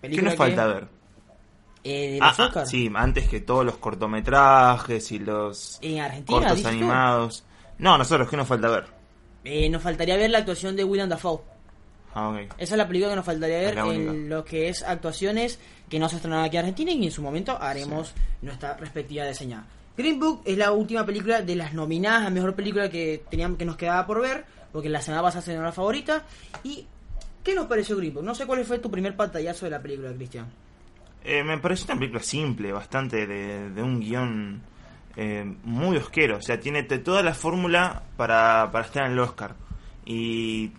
¿Qué 0.00 0.22
nos 0.22 0.36
falta 0.36 0.66
que, 0.66 0.72
ver? 0.72 0.88
eh, 1.82 2.10
de 2.12 2.18
Ah, 2.22 2.28
los 2.28 2.38
ah, 2.38 2.44
Oscars. 2.46 2.70
sí, 2.70 2.88
antes 2.94 3.28
que 3.28 3.40
todos 3.40 3.64
los 3.64 3.76
cortometrajes 3.78 5.10
y 5.10 5.18
los 5.18 5.78
En 5.82 5.98
Argentina, 6.00 6.38
cortos 6.38 6.64
animados. 6.64 7.44
No, 7.78 7.98
nosotros, 7.98 8.28
¿qué 8.30 8.36
nos 8.36 8.46
falta 8.46 8.68
ver? 8.68 8.84
Eh, 9.42 9.68
nos 9.68 9.82
faltaría 9.82 10.16
ver 10.16 10.30
la 10.30 10.38
actuación 10.38 10.76
de 10.76 10.84
William 10.84 11.08
Dafoe. 11.08 11.40
Ah. 12.14 12.40
Esa 12.56 12.74
es 12.74 12.78
la 12.78 12.86
película 12.86 13.10
que 13.10 13.16
nos 13.16 13.24
faltaría 13.26 13.58
ver 13.58 13.78
en 13.78 14.28
lo 14.28 14.44
que 14.44 14.68
es 14.68 14.84
actuaciones 14.84 15.58
que 15.88 15.98
no 15.98 16.08
se 16.08 16.16
estrenaron 16.16 16.44
aquí 16.44 16.56
en 16.56 16.60
Argentina 16.60 16.92
y 16.92 17.04
en 17.04 17.10
su 17.10 17.20
momento 17.22 17.60
haremos 17.60 18.12
nuestra 18.42 18.76
respectiva 18.76 19.24
diseñada. 19.26 19.66
Green 19.96 20.18
Book 20.18 20.42
es 20.44 20.56
la 20.56 20.72
última 20.72 21.04
película 21.04 21.42
de 21.42 21.56
las 21.56 21.74
nominadas 21.74 22.26
a 22.26 22.30
mejor 22.30 22.54
película 22.54 22.88
que 22.88 23.22
teníamos 23.30 23.58
que 23.58 23.64
nos 23.64 23.76
quedaba 23.76 24.06
por 24.06 24.20
ver, 24.20 24.44
porque 24.72 24.88
la 24.88 25.02
semana 25.02 25.22
pasada 25.22 25.42
se 25.42 25.56
la 25.56 25.72
favorita. 25.72 26.24
¿Y 26.64 26.86
qué 27.44 27.54
nos 27.54 27.66
pareció 27.66 27.96
Green 27.96 28.14
Book? 28.14 28.24
No 28.24 28.34
sé 28.34 28.46
cuál 28.46 28.64
fue 28.64 28.78
tu 28.78 28.90
primer 28.90 29.16
pantallazo 29.16 29.66
de 29.66 29.70
la 29.70 29.80
película, 29.80 30.12
Cristian. 30.12 30.46
Eh, 31.22 31.44
me 31.44 31.58
pareció 31.58 31.86
una 31.86 31.98
película 31.98 32.22
simple, 32.22 32.72
bastante 32.72 33.26
de, 33.26 33.70
de 33.70 33.82
un 33.82 34.00
guion 34.00 34.62
eh, 35.16 35.44
muy 35.64 35.96
osquero. 35.96 36.38
O 36.38 36.42
sea, 36.42 36.58
tiene 36.58 36.82
toda 36.84 37.22
la 37.22 37.34
fórmula 37.34 38.02
para, 38.16 38.70
para 38.72 38.86
estar 38.86 39.04
en 39.06 39.12
el 39.12 39.18
Oscar. 39.18 39.54
Y 40.06 40.72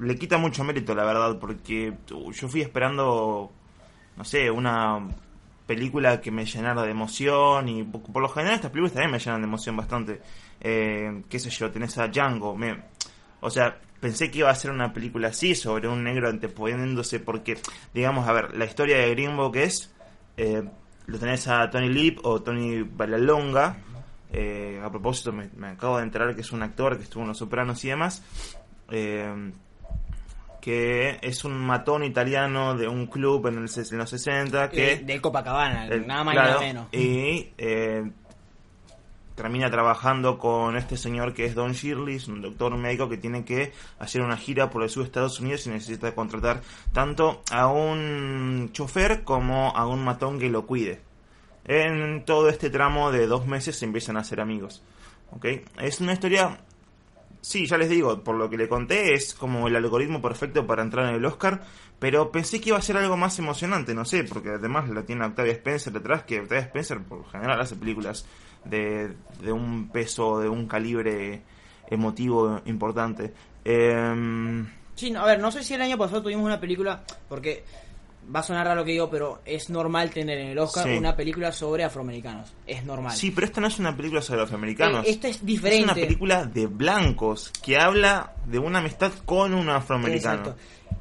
le 0.00 0.16
quita 0.16 0.38
mucho 0.38 0.64
mérito, 0.64 0.94
la 0.94 1.04
verdad, 1.04 1.38
porque 1.38 1.92
uh, 2.12 2.32
yo 2.32 2.48
fui 2.48 2.62
esperando, 2.62 3.52
no 4.16 4.24
sé, 4.24 4.50
una 4.50 5.06
película 5.66 6.20
que 6.20 6.30
me 6.30 6.44
llenara 6.44 6.82
de 6.82 6.90
emoción. 6.90 7.68
Y 7.68 7.84
por, 7.84 8.22
lo 8.22 8.28
general 8.28 8.56
estas 8.56 8.70
películas 8.70 8.92
también 8.92 9.12
me 9.12 9.18
llenan 9.18 9.40
de 9.40 9.46
emoción 9.46 9.76
bastante. 9.76 10.20
Eh, 10.60 11.22
qué 11.28 11.38
sé 11.38 11.50
yo, 11.50 11.70
tenés 11.70 11.96
a 11.98 12.08
Django. 12.08 12.56
Me, 12.56 12.82
o 13.40 13.50
sea, 13.50 13.78
pensé 14.00 14.30
que 14.30 14.38
iba 14.40 14.50
a 14.50 14.54
ser 14.54 14.70
una 14.70 14.92
película 14.92 15.28
así, 15.28 15.54
sobre 15.54 15.88
un 15.88 16.04
negro 16.04 16.28
anteponiéndose, 16.28 17.20
porque, 17.20 17.58
digamos, 17.92 18.28
a 18.28 18.32
ver, 18.32 18.56
la 18.56 18.64
historia 18.64 18.98
de 18.98 19.10
Green 19.10 19.36
Book 19.36 19.56
es, 19.56 19.94
eh, 20.36 20.62
lo 21.06 21.18
tenés 21.18 21.48
a 21.48 21.70
Tony 21.70 21.88
Lip 21.88 22.20
o 22.22 22.42
Tony 22.42 22.82
Balalonga, 22.82 23.78
eh, 24.32 24.80
a 24.84 24.90
propósito, 24.90 25.32
me, 25.32 25.48
me 25.56 25.68
acabo 25.68 25.98
de 25.98 26.02
enterar 26.02 26.34
que 26.34 26.40
es 26.40 26.52
un 26.52 26.62
actor 26.62 26.96
que 26.96 27.04
estuvo 27.04 27.22
en 27.22 27.28
Los 27.28 27.38
Sopranos 27.38 27.84
y 27.84 27.88
demás, 27.88 28.22
eh, 28.90 29.52
que 30.64 31.18
es 31.20 31.44
un 31.44 31.58
matón 31.58 32.04
italiano 32.04 32.74
de 32.74 32.88
un 32.88 33.06
club 33.06 33.48
en, 33.48 33.58
el, 33.58 33.68
en 33.68 33.98
los 33.98 34.08
60, 34.08 34.70
que... 34.70 34.92
Eh, 34.94 34.96
de 35.04 35.20
Copacabana, 35.20 35.88
Eh, 35.88 36.02
nada 36.06 36.24
más 36.24 36.32
claro, 36.32 36.48
y 36.48 36.52
nada 36.52 36.66
menos. 36.66 36.88
Y 36.90 37.50
eh, 37.58 38.10
termina 39.34 39.70
trabajando 39.70 40.38
con 40.38 40.78
este 40.78 40.96
señor 40.96 41.34
que 41.34 41.44
es 41.44 41.54
Don 41.54 41.72
Shirley, 41.72 42.16
es 42.16 42.28
un 42.28 42.40
doctor 42.40 42.74
médico 42.78 43.10
que 43.10 43.18
tiene 43.18 43.44
que 43.44 43.74
hacer 43.98 44.22
una 44.22 44.38
gira 44.38 44.70
por 44.70 44.82
el 44.82 44.88
sur 44.88 45.02
de 45.02 45.08
Estados 45.08 45.38
Unidos 45.38 45.66
y 45.66 45.68
necesita 45.68 46.14
contratar 46.14 46.62
tanto 46.94 47.42
a 47.52 47.66
un 47.66 48.70
chofer 48.72 49.22
como 49.22 49.76
a 49.76 49.86
un 49.86 50.02
matón 50.02 50.38
que 50.38 50.48
lo 50.48 50.64
cuide. 50.64 51.02
En 51.66 52.24
todo 52.24 52.48
este 52.48 52.70
tramo 52.70 53.12
de 53.12 53.26
dos 53.26 53.46
meses 53.46 53.76
se 53.76 53.84
empiezan 53.84 54.16
a 54.16 54.20
hacer 54.20 54.40
amigos. 54.40 54.82
¿ok? 55.32 55.44
Es 55.82 56.00
una 56.00 56.14
historia 56.14 56.58
Sí, 57.44 57.66
ya 57.66 57.76
les 57.76 57.90
digo, 57.90 58.24
por 58.24 58.36
lo 58.36 58.48
que 58.48 58.56
le 58.56 58.70
conté, 58.70 59.12
es 59.12 59.34
como 59.34 59.68
el 59.68 59.76
algoritmo 59.76 60.22
perfecto 60.22 60.66
para 60.66 60.82
entrar 60.82 61.10
en 61.10 61.16
el 61.16 61.24
Oscar, 61.26 61.60
pero 61.98 62.32
pensé 62.32 62.58
que 62.58 62.70
iba 62.70 62.78
a 62.78 62.80
ser 62.80 62.96
algo 62.96 63.18
más 63.18 63.38
emocionante, 63.38 63.92
no 63.94 64.06
sé, 64.06 64.24
porque 64.24 64.48
además 64.48 64.88
la 64.88 65.02
tiene 65.04 65.26
Octavia 65.26 65.52
Spencer 65.52 65.92
detrás, 65.92 66.22
que 66.22 66.40
Octavia 66.40 66.62
Spencer 66.62 67.02
por 67.02 67.18
lo 67.18 67.24
general 67.24 67.60
hace 67.60 67.76
películas 67.76 68.24
de, 68.64 69.14
de 69.42 69.52
un 69.52 69.90
peso, 69.90 70.40
de 70.40 70.48
un 70.48 70.66
calibre 70.66 71.42
emotivo 71.90 72.62
importante. 72.64 73.34
Em, 73.62 74.66
Sí, 74.94 75.12
a 75.14 75.24
ver, 75.24 75.40
no 75.40 75.50
sé 75.50 75.62
si 75.64 75.74
el 75.74 75.82
año 75.82 75.98
pasado 75.98 76.22
tuvimos 76.22 76.46
una 76.46 76.60
película, 76.60 77.02
porque 77.28 77.64
va 78.34 78.40
a 78.40 78.42
sonar 78.42 78.66
raro 78.66 78.80
lo 78.80 78.84
que 78.84 78.92
digo, 78.92 79.10
pero 79.10 79.40
es 79.44 79.70
normal 79.70 80.10
tener 80.10 80.38
en 80.38 80.48
el 80.48 80.58
Oscar 80.58 80.84
Sí. 80.84 80.96
una 80.96 81.16
película 81.16 81.52
sobre 81.52 81.84
afroamericanos. 81.84 82.52
Es 82.66 82.84
normal. 82.84 83.16
sí, 83.16 83.30
pero 83.30 83.46
esta 83.46 83.60
no 83.60 83.66
es 83.66 83.78
una 83.78 83.96
película 83.96 84.22
sobre 84.22 84.40
los 84.40 84.52
americanos. 84.52 85.06
Eh, 85.06 85.10
esta 85.10 85.28
es 85.28 85.44
diferente. 85.44 85.78
Es 85.78 85.84
una 85.84 85.94
película 85.94 86.44
de 86.46 86.66
blancos 86.66 87.52
que 87.62 87.78
habla 87.78 88.34
de 88.46 88.58
una 88.58 88.78
amistad 88.78 89.12
con 89.24 89.54
un 89.54 89.68
afroamericano. 89.68 90.54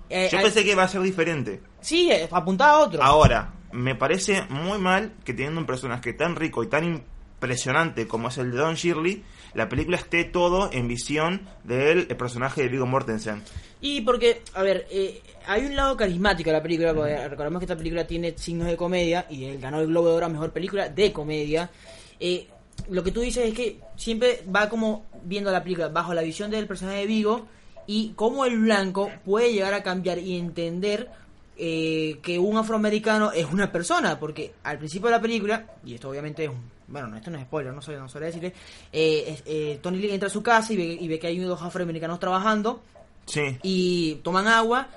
Eh, 0.10 0.30
Yo 0.32 0.38
hay- 0.38 0.44
pensé 0.46 0.64
que 0.64 0.72
iba 0.72 0.84
a 0.84 0.88
ser 0.88 1.02
diferente. 1.02 1.62
Sí, 1.82 2.10
eh, 2.12 2.28
apuntaba 2.32 2.74
a 2.74 2.80
otro. 2.80 3.04
Ahora, 3.04 3.54
me 3.72 3.96
parece 3.96 4.44
muy 4.50 4.78
mal 4.78 5.14
que 5.24 5.34
teniendo 5.34 5.60
un 5.60 5.66
personaje 5.66 6.14
tan 6.14 6.36
rico 6.36 6.64
y 6.64 6.68
tan 6.68 7.04
impresionante 7.44 8.08
como 8.08 8.30
es 8.30 8.38
el 8.38 8.52
de 8.52 8.58
Don 8.58 8.76
Shirley, 8.76 9.22
la 9.54 9.68
película 9.68 9.98
esté 9.98 10.24
todo 10.24 10.70
en 10.72 10.88
visión 10.88 11.42
del 11.66 12.08
el 12.10 12.18
personaje 12.18 12.64
de 12.64 12.70
Viggo 12.70 12.86
Mortensen. 12.86 13.44
Y 13.82 14.00
porque, 14.00 14.42
a 14.54 14.64
ver, 14.64 14.88
eh, 14.90 15.22
hay 15.46 15.66
un 15.66 15.76
lado 15.76 15.98
carismático 15.98 16.50
de 16.50 16.56
la 16.56 16.64
película, 16.64 16.94
porque 16.94 17.28
recordemos 17.28 17.60
que 17.60 17.66
esta 17.66 17.76
película 17.76 18.08
tiene 18.08 18.38
signos 18.38 18.68
de 18.68 18.78
comedia 18.78 19.26
y 19.30 19.44
él 19.44 19.60
ganó 19.60 19.82
el 19.82 19.88
Globo 19.88 20.08
de 20.08 20.16
Oro 20.16 20.26
a 20.28 20.30
Mejor 20.30 20.54
Película 20.54 20.88
de 20.88 21.12
Comedia. 21.12 21.70
Eh, 22.18 22.48
lo 22.90 23.04
que 23.04 23.12
tú 23.12 23.20
dices 23.20 23.50
es 23.50 23.54
que 23.54 23.82
siempre 23.98 24.44
va 24.54 24.70
como 24.70 25.06
viendo 25.26 25.52
la 25.52 25.62
película 25.62 25.90
bajo 25.90 26.14
la 26.14 26.22
visión 26.22 26.50
del 26.50 26.66
personaje 26.66 27.00
de 27.00 27.08
Vigo 27.08 27.46
y 27.88 28.14
cómo 28.16 28.46
el 28.46 28.58
blanco 28.58 29.12
puede 29.26 29.52
llegar 29.52 29.74
a 29.74 29.84
cambiar 29.84 30.18
y 30.18 30.38
entender 30.38 31.10
eh, 31.58 32.20
que 32.22 32.40
un 32.40 32.58
afroamericano 32.58 33.32
es 33.32 33.46
una 33.46 33.72
persona, 33.72 34.20
porque 34.20 34.54
al 34.64 34.78
principio 34.80 35.08
de 35.08 35.16
la 35.16 35.22
película, 35.22 35.66
y 35.86 35.96
esto 35.96 36.10
obviamente 36.10 36.46
es 36.46 36.50
un, 36.50 36.72
bueno, 36.88 37.08
no, 37.08 37.18
esto 37.18 37.30
no 37.32 37.38
es 37.38 37.44
spoiler, 37.46 37.74
no 37.74 37.82
sé, 37.82 37.96
no 37.96 38.08
sabría 38.10 38.28
decirle, 38.28 38.54
eh, 38.92 39.42
eh, 39.46 39.80
Tony 39.82 39.98
Lee 39.98 40.12
entra 40.12 40.28
a 40.28 40.32
su 40.32 40.42
casa 40.44 40.74
y 40.74 40.78
ve, 40.78 40.98
y 41.00 41.08
ve 41.08 41.20
que 41.20 41.28
hay 41.28 41.38
dos 41.40 41.62
afroamericanos 41.62 42.20
trabajando 42.20 42.82
Sí. 43.26 43.58
y 43.64 44.16
toman 44.16 44.48
agua 44.48 44.88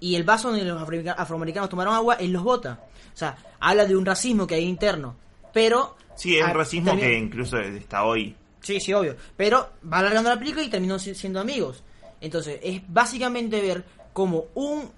y 0.00 0.16
el 0.16 0.24
vaso 0.24 0.48
donde 0.50 0.64
los 0.64 0.80
afroamerica- 0.82 1.14
afroamericanos 1.16 1.68
tomaron 1.70 1.94
agua, 1.94 2.14
él 2.14 2.32
los 2.32 2.42
bota. 2.42 2.80
O 3.14 3.16
sea, 3.16 3.36
habla 3.60 3.84
de 3.84 3.96
un 3.96 4.04
racismo 4.06 4.46
que 4.46 4.54
hay 4.56 4.64
interno. 4.64 5.16
Pero... 5.52 5.96
Sí, 6.14 6.36
es 6.36 6.44
un 6.44 6.54
racismo 6.54 6.96
que 6.96 7.16
incluso 7.18 7.58
está 7.58 8.04
hoy. 8.04 8.34
Sí, 8.60 8.80
sí, 8.80 8.92
obvio. 8.92 9.16
Pero 9.36 9.70
va 9.90 9.98
alargando 9.98 10.30
la 10.30 10.38
película 10.38 10.64
y 10.64 10.68
terminó 10.68 10.98
si- 10.98 11.14
siendo 11.14 11.40
amigos. 11.40 11.82
Entonces, 12.20 12.58
es 12.62 12.82
básicamente 12.88 13.60
ver 13.60 13.84
como 14.12 14.46
un 14.54 14.90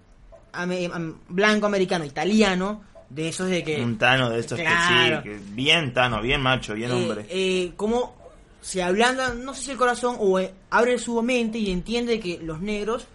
blanco 1.29 1.67
americano 1.67 2.05
italiano 2.05 2.83
de 3.09 3.29
esos 3.29 3.49
de 3.49 3.65
que... 3.65 3.83
Un 3.83 3.99
Tano 3.99 4.31
de 4.31 4.39
estos 4.41 4.59
Claro. 4.59 5.23
que 5.23 5.35
sí, 5.35 5.39
que 5.39 5.45
bien 5.55 5.93
Tano, 5.93 6.21
bien 6.23 6.41
macho, 6.41 6.75
bien 6.75 6.91
eh, 6.91 6.95
hombre. 6.95 7.27
eh, 7.29 7.73
cómo 7.77 8.17
se 8.61 8.83
ablanda, 8.83 9.35
no 9.35 9.55
sé 9.55 9.63
si 9.63 9.71
el 9.73 9.77
corazón, 9.77 10.17
o 10.19 10.39
eh, 10.39 10.53
abre 10.71 10.99
su 10.99 11.21
mente 11.23 11.59
y 11.59 11.71
entiende 11.71 12.21
que 12.21 12.39
los 12.43 12.61
negros 12.61 13.07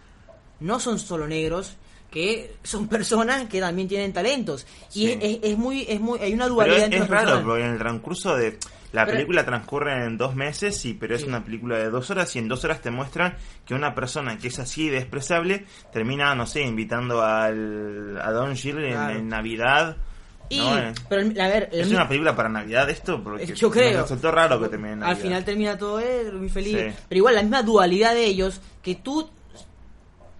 no 0.60 0.80
son 0.80 1.00
solo 1.00 1.28
negros, 1.28 1.78
que 2.12 2.56
son 2.64 2.88
personas 2.90 3.48
que 3.48 3.60
también 3.60 3.88
tienen 3.88 4.12
talentos. 4.12 4.66
Y 4.94 5.06
Sí. 5.08 5.12
es, 5.12 5.18
es- 5.22 5.40
es 5.44 5.58
muy, 5.58 5.86
es 5.88 6.00
muy, 6.02 6.20
hay 6.20 6.34
una 6.34 6.46
Pero 6.46 6.56
dualidad 6.56 6.78
es, 6.80 6.84
entre 6.86 7.00
es 7.00 7.08
raro, 7.10 7.44
porque 7.44 7.64
en 7.64 7.72
el 7.72 7.78
transcurso 7.78 8.36
de... 8.36 8.58
La 8.96 9.06
Pero- 9.06 9.18
película 9.18 9.46
transcurre 9.46 10.06
en 10.06 10.18
dos 10.18 10.36
meses, 10.36 10.78
sí, 10.78 10.94
pero 11.00 11.16
es 11.16 11.22
Sí. 11.22 11.28
una 11.28 11.44
película 11.44 11.78
de 11.78 11.90
dos 11.90 12.10
horas 12.12 12.34
y 12.36 12.40
en 12.40 12.48
dos 12.48 12.64
horas 12.64 12.82
te 12.82 12.92
muestran 12.92 13.36
que 13.66 13.74
una 13.76 13.94
persona 13.94 14.38
que 14.38 14.48
es 14.48 14.58
así 14.60 14.90
de 14.90 14.98
expresable 15.00 15.66
termina, 15.92 16.34
no 16.34 16.48
sé, 16.48 16.62
invitando 16.62 17.22
al, 17.22 18.20
a 18.22 18.32
Don 18.32 18.54
Shirley 18.54 18.88
en- 18.88 18.94
Claro. 18.94 19.20
en, 19.20 19.28
Navidad. 19.30 19.98
Y, 20.48 20.60
¿no? 20.60 20.78
Eh, 20.78 20.94
pero 21.10 21.22
a 21.22 21.48
ver, 21.48 21.70
¿Es 21.72 21.88
mi- 21.90 21.96
una 21.96 22.08
película 22.08 22.36
para 22.36 22.50
Navidad 22.50 22.90
esto? 22.90 23.22
Porque 23.24 23.48
yo 23.48 23.70
creo. 23.70 24.02
Resultó 24.04 24.32
raro 24.32 24.62
que 24.62 24.70
termine 24.70 24.94
en 24.94 25.04
Al 25.04 25.18
final 25.18 25.44
termina 25.44 25.78
todo 25.78 26.00
eh, 26.00 26.32
muy 26.32 26.50
feliz. 26.50 26.78
Sí. 26.78 27.04
Pero 27.10 27.18
igual, 27.18 27.36
la 27.36 27.42
misma 27.42 27.64
dualidad 27.64 28.14
de 28.14 28.26
ellos, 28.26 28.62
que 28.82 28.96
tú 28.96 29.30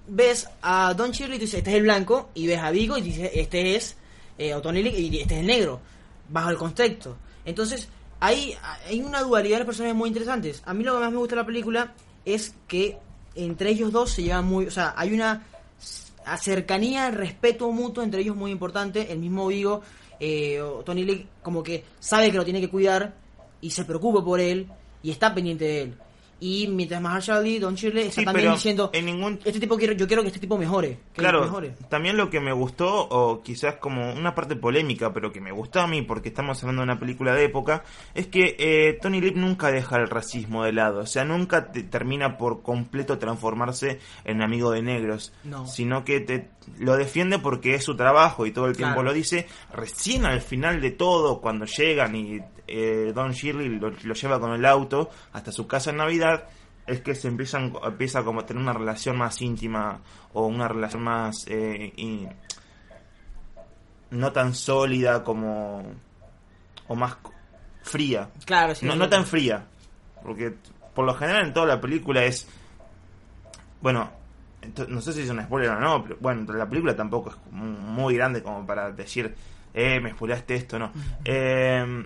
ves 0.08 0.48
a 0.62 0.94
Don 0.94 1.12
Shirley 1.12 1.36
y 1.38 1.40
tú 1.40 1.46
dices, 1.46 1.58
este 1.60 1.72
es 1.72 1.78
el 1.78 1.84
blanco, 1.84 2.30
y 2.36 2.48
ves 2.48 2.60
a 2.60 2.72
Vigo 2.72 2.98
y 2.98 3.02
dices, 3.02 3.32
este 3.34 3.76
es 3.76 3.98
eh, 4.38 4.54
o 4.54 4.62
Tony 4.62 4.84
Lee 4.84 4.90
y 4.96 5.20
este 5.22 5.34
es 5.36 5.40
el 5.42 5.48
negro, 5.48 5.82
bajo 6.30 6.50
el 6.50 6.58
contexto. 6.58 7.18
Entonces, 7.46 7.90
hay, 8.20 8.56
hay 8.88 9.02
una 9.02 9.22
dualidad 9.22 9.56
de 9.56 9.60
los 9.60 9.68
personajes 9.68 9.96
muy 9.96 10.10
interesantes. 10.10 10.62
A 10.66 10.74
mí 10.74 10.84
lo 10.84 10.94
que 10.94 11.00
más 11.00 11.12
me 11.12 11.18
gusta 11.18 11.36
de 11.36 11.42
la 11.42 11.46
película 11.46 11.94
es 12.24 12.56
que 12.68 12.98
entre 13.36 13.70
ellos 13.70 13.92
dos 13.92 14.12
se 14.12 14.24
llevan 14.24 14.46
muy... 14.46 14.66
O 14.68 14.72
sea, 14.72 14.94
hay 14.98 15.14
una 15.14 15.46
cercanía, 16.40 17.12
respeto 17.12 17.72
mutuo 17.72 18.04
entre 18.04 18.22
ellos 18.22 18.36
muy 18.36 18.52
importante. 18.52 19.12
El 19.12 19.20
mismo 19.20 19.48
Vigo, 19.48 19.82
eh, 20.20 20.62
Tony 20.86 21.04
Lee, 21.04 21.28
como 21.44 21.62
que 21.62 21.84
sabe 22.00 22.32
que 22.32 22.38
lo 22.38 22.46
tiene 22.46 22.62
que 22.62 22.70
cuidar 22.70 23.14
y 23.62 23.72
se 23.72 23.86
preocupa 23.86 24.24
por 24.24 24.40
él 24.40 24.68
y 25.04 25.12
está 25.12 25.34
pendiente 25.34 25.66
de 25.66 25.82
él. 25.82 25.98
Y 26.40 26.68
mientras 26.68 27.02
Marshall 27.02 27.48
y 27.48 27.60
Don 27.60 27.76
Shirley 27.76 28.08
está 28.08 28.22
Sí, 28.22 28.26
también 28.26 28.52
diciendo, 28.52 28.90
en 28.94 29.06
ningún- 29.06 29.40
este 29.46 29.60
tipo 29.60 29.78
quiero, 29.78 29.94
yo 29.94 30.06
quiero 30.06 30.22
que 30.22 30.28
este 30.28 30.40
tipo 30.40 30.58
mejore. 30.58 30.98
Que 31.14 31.22
Claro, 31.22 31.42
mejore. 31.44 31.74
también 31.90 32.18
lo 32.18 32.30
que 32.30 32.40
me 32.42 32.52
gustó, 32.52 33.08
o 33.08 33.42
quizás 33.42 33.76
como 33.78 34.12
una 34.14 34.36
parte 34.36 34.56
polémica, 34.58 35.14
pero 35.14 35.32
que 35.32 35.40
me 35.40 35.52
gustó 35.52 35.80
a 35.80 35.88
mí 35.88 36.02
porque 36.02 36.30
estamos 36.30 36.62
hablando 36.62 36.82
de 36.82 36.84
una 36.92 37.00
película 37.00 37.34
de 37.34 37.46
época, 37.46 37.84
es 38.14 38.28
que 38.28 38.56
eh, 38.60 39.00
Tony 39.02 39.22
Lip 39.22 39.36
nunca 39.38 39.72
deja 39.72 39.96
el 39.98 40.10
racismo 40.10 40.64
de 40.66 40.74
lado, 40.74 41.00
o 41.02 41.06
sea, 41.08 41.24
nunca 41.24 41.72
te- 41.72 41.84
termina 41.84 42.38
por 42.38 42.62
completo 42.62 43.18
transformarse 43.18 44.00
en 44.26 44.42
amigo 44.42 44.72
de 44.72 44.82
negros, 44.82 45.32
No. 45.46 45.66
sino 45.68 46.04
que 46.04 46.20
te 46.20 46.50
lo 46.80 46.96
defiende 46.98 47.40
porque 47.40 47.76
es 47.76 47.84
su 47.84 47.96
trabajo 47.96 48.46
y 48.46 48.52
todo 48.52 48.68
el 48.68 48.76
tiempo 48.76 48.96
Claro. 48.96 49.10
lo 49.10 49.14
dice. 49.14 49.48
Recién 49.74 50.26
al 50.26 50.42
final 50.42 50.82
de 50.82 50.92
todo, 50.92 51.42
cuando 51.42 51.66
llegan 51.66 52.16
y 52.16 52.40
eh, 52.68 53.12
Don 53.14 53.32
Shirley 53.32 53.70
lo, 53.80 53.92
lo 53.92 54.14
lleva 54.14 54.40
con 54.40 54.52
el 54.54 54.66
auto 54.66 55.10
hasta 55.34 55.52
su 55.52 55.68
casa 55.68 55.92
en 55.92 55.98
Navidad, 55.98 56.46
es 56.88 57.02
que 57.02 57.16
se 57.16 57.28
empiezan 57.28 57.74
empieza 57.84 58.24
como 58.24 58.42
a 58.42 58.46
tener 58.46 58.62
una 58.62 58.74
relación 58.74 59.18
más 59.18 59.42
íntima 59.42 60.02
o 60.34 60.46
una 60.48 60.68
relación 60.68 61.04
más 61.04 61.46
eh, 61.48 61.92
y- 61.96 62.28
no 64.12 64.32
tan 64.32 64.54
sólida 64.54 65.24
como 65.24 65.84
o 66.88 66.96
más 66.96 67.18
fría 67.84 68.30
Claro, 68.46 68.76
sí, 68.76 68.86
no, 68.86 68.94
sí. 68.94 69.00
no 69.00 69.10
tan 69.10 69.26
fría 69.26 69.66
porque 70.24 70.54
por 70.94 71.06
lo 71.06 71.14
general 71.16 71.48
en 71.48 71.54
toda 71.54 71.66
la 71.66 71.82
película 71.82 72.24
es 72.24 72.48
bueno 73.82 74.10
no 74.88 75.02
sé 75.02 75.14
si 75.14 75.22
es 75.22 75.30
un 75.30 75.42
spoiler 75.42 75.72
o 75.72 75.80
no 75.80 76.04
pero 76.04 76.18
bueno 76.20 76.54
la 76.54 76.68
película 76.68 76.96
tampoco 76.96 77.30
es 77.32 77.38
muy 77.52 78.16
grande 78.16 78.42
como 78.44 78.66
para 78.66 78.92
decir 78.92 79.34
eh 79.74 80.00
me 80.00 80.12
spoileaste 80.12 80.56
esto 80.56 80.80
no. 80.80 80.92
Eh, 81.24 82.06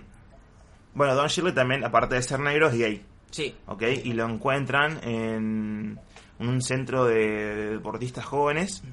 bueno 0.94 1.16
Don 1.16 1.28
Shirley 1.28 1.54
también 1.54 1.84
aparte 1.84 2.16
de 2.16 2.22
ser 2.22 2.40
negro 2.40 2.68
es 2.68 2.78
gay. 2.78 3.06
Sí, 3.32 3.56
¿ok? 3.68 3.84
Y 4.04 4.14
lo 4.14 4.28
encuentran 4.28 5.00
en 5.04 6.00
un 6.40 6.62
centro 6.62 7.06
de 7.06 7.74
deportistas 7.74 8.26
jóvenes, 8.26 8.84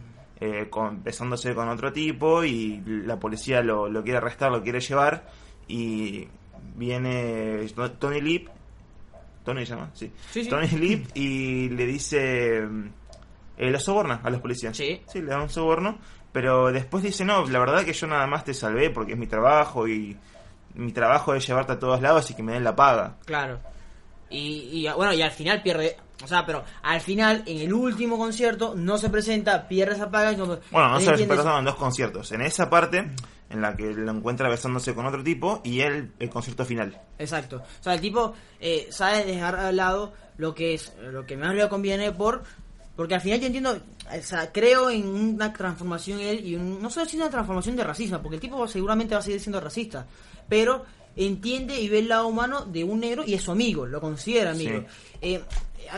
eh, 0.41 0.67
con, 0.69 1.03
besándose 1.03 1.55
con 1.55 1.69
otro 1.71 1.93
tipo 1.93 2.45
y 2.45 2.83
la 2.85 3.19
policía 3.19 3.63
lo, 3.63 3.89
lo 3.89 4.03
quiere 4.03 4.19
arrestar, 4.19 4.53
lo 4.53 4.63
quiere 4.63 4.81
llevar 4.81 5.27
y 5.69 6.29
viene 6.75 7.67
Tony 7.99 8.21
Lip, 8.21 8.49
Tony 9.45 9.65
se 9.65 9.75
llama, 9.75 9.91
sí, 9.95 10.13
Sí, 10.31 10.45
sí. 10.45 10.51
Tony 10.51 10.69
Lip 10.69 11.07
y 11.15 11.71
le 11.71 11.87
dice, 11.87 12.69
eh, 13.57 13.71
lo 13.71 13.79
soborna 13.81 14.21
a 14.23 14.31
los 14.31 14.41
policías, 14.41 14.77
Sí. 14.77 15.01
sí, 15.07 15.21
le 15.23 15.29
da 15.31 15.41
un 15.43 15.49
soborno, 15.51 15.99
pero 16.33 16.71
después 16.73 17.03
dice, 17.03 17.25
no, 17.25 17.47
la 17.47 17.59
verdad 17.59 17.85
que 17.85 17.93
yo 17.93 18.07
nada 18.07 18.27
más 18.27 18.45
te 18.45 18.53
salvé 18.55 18.91
porque 18.91 19.13
es 19.13 19.19
mi 19.19 19.27
trabajo 19.27 19.89
y 19.89 20.17
mi 20.75 20.93
trabajo 20.93 21.35
es 21.35 21.47
llevarte 21.47 21.73
a 21.73 21.79
todos 21.79 22.01
lados 22.03 22.31
y 22.31 22.35
que 22.35 22.43
me 22.43 22.53
den 22.53 22.65
la 22.65 22.77
paga. 22.77 23.17
claro. 23.25 23.59
Y, 24.29 24.85
y, 24.85 24.89
bueno, 24.93 25.13
y 25.15 25.23
al 25.23 25.31
final 25.31 25.63
pierde, 25.63 25.97
o 26.25 26.27
sea, 26.27 26.45
pero 26.45 26.65
al 26.83 27.01
final, 27.01 27.45
en 27.47 27.59
el 27.59 27.73
último 27.73 28.19
concierto, 28.19 28.75
no 28.75 28.99
se 28.99 29.09
presenta, 29.09 29.69
pierde 29.69 29.95
esa 29.95 30.11
paga. 30.11 30.33
y 30.33 30.37
como- 30.37 30.59
Bueno, 30.73 30.89
no 30.89 30.97
¿me 30.97 31.01
se 31.17 31.27
pasaron 31.27 31.61
en 31.61 31.65
dos 31.65 31.77
conciertos. 31.77 32.33
En 32.33 32.41
esa 32.41 32.69
parte, 32.69 33.09
en 33.51 33.61
la 33.61 33.77
que 33.77 33.85
lo 33.95 34.11
encuentra 34.11 34.49
besándose 34.49 34.97
con 34.97 35.07
otro 35.07 35.23
tipo, 35.23 35.61
y 35.63 35.79
él, 35.81 36.11
el 36.19 36.29
concierto 36.29 36.65
final. 36.65 37.01
Exacto. 37.21 37.59
O 37.59 37.83
sea, 37.85 37.95
el 37.95 38.01
tipo 38.01 38.35
eh, 38.59 38.89
sabe 38.91 39.25
dejar 39.25 39.55
al 39.55 39.77
lado 39.77 40.13
lo 40.39 40.57
que 40.57 40.75
es 40.75 40.93
lo 41.01 41.25
que 41.25 41.37
más 41.37 41.55
le 41.55 41.69
conviene 41.69 42.11
por 42.11 42.43
porque 42.97 43.15
al 43.15 43.21
final 43.21 43.39
yo 43.41 43.47
entiendo, 43.47 43.71
o 43.79 44.23
sea, 44.23 44.51
creo 44.53 44.91
en 44.91 45.07
una 45.07 45.53
transformación 45.53 46.21
en 46.21 46.29
él 46.29 46.47
y 46.47 46.55
un- 46.57 46.81
no 46.83 46.89
solo 46.91 47.07
es 47.07 47.15
una 47.15 47.31
transformación 47.31 47.77
de 47.77 47.85
racismo, 47.85 48.21
porque 48.23 48.37
el 48.37 48.41
tipo 48.41 48.67
seguramente 48.67 49.15
va 49.15 49.21
a 49.21 49.23
seguir 49.23 49.41
siendo 49.41 49.61
racista, 49.61 50.07
pero 50.49 50.85
entiende 51.15 51.81
y 51.81 51.89
ve 51.89 52.01
el 52.01 52.09
lado 52.09 52.27
humano 52.29 52.65
de 52.67 52.85
un 52.85 53.01
negro 53.01 53.23
y 53.27 53.35
es 53.35 53.43
su 53.43 53.53
amigo, 53.53 53.87
lo 53.87 54.01
considera 54.01 54.51
amigo. 54.53 54.85
Eh, 55.23 55.41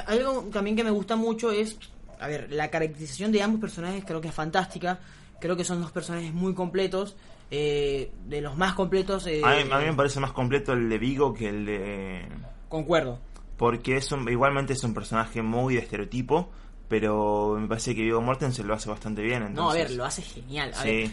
algo 0.07 0.49
también 0.52 0.76
que 0.76 0.85
me 0.85 0.90
gusta 0.90 1.17
mucho 1.17 1.50
es, 1.50 1.76
a 2.21 2.26
ver, 2.28 2.49
la 2.52 2.71
caracterización 2.71 3.33
de 3.33 3.43
ambos 3.43 3.61
personajes 3.61 4.05
creo 4.05 4.21
que 4.21 4.28
es 4.28 4.35
fantástica, 4.35 4.99
creo 5.40 5.57
que 5.57 5.64
son 5.64 5.81
dos 5.81 5.90
personajes 5.93 6.33
muy 6.33 6.55
completos, 6.55 7.17
eh, 7.50 8.11
de 8.26 8.40
los 8.43 8.57
más 8.57 8.75
completos. 8.75 9.26
eh, 9.26 9.40
A 9.45 9.50
mí, 9.64 9.71
a 9.73 9.78
mí 9.78 9.85
me 9.87 9.95
parece 9.95 10.21
más 10.21 10.33
completo 10.33 10.73
el 10.75 10.88
de 10.88 10.99
Vigo 10.99 11.33
que 11.33 11.49
el 11.49 11.64
de... 11.64 12.26
Concuerdo. 12.69 13.19
Porque 13.57 13.97
es 13.97 14.12
un- 14.12 14.28
igualmente 14.28 14.75
es 14.75 14.85
un 14.85 14.95
personaje 14.95 15.43
muy 15.43 15.75
de 15.75 15.81
estereotipo, 15.81 16.50
pero 16.88 17.57
me 17.61 17.68
parece 17.68 17.95
que 17.95 18.02
Vigo 18.02 18.21
Mortensen 18.21 18.66
lo 18.66 18.75
hace 18.75 18.88
bastante 18.88 19.23
bien. 19.23 19.42
Entonces, 19.42 19.57
No, 19.57 19.71
a 19.71 19.75
ver, 19.75 19.90
lo 19.92 20.04
hace 20.04 20.23
genial. 20.23 20.73
A 20.75 20.83
Sí, 20.83 21.11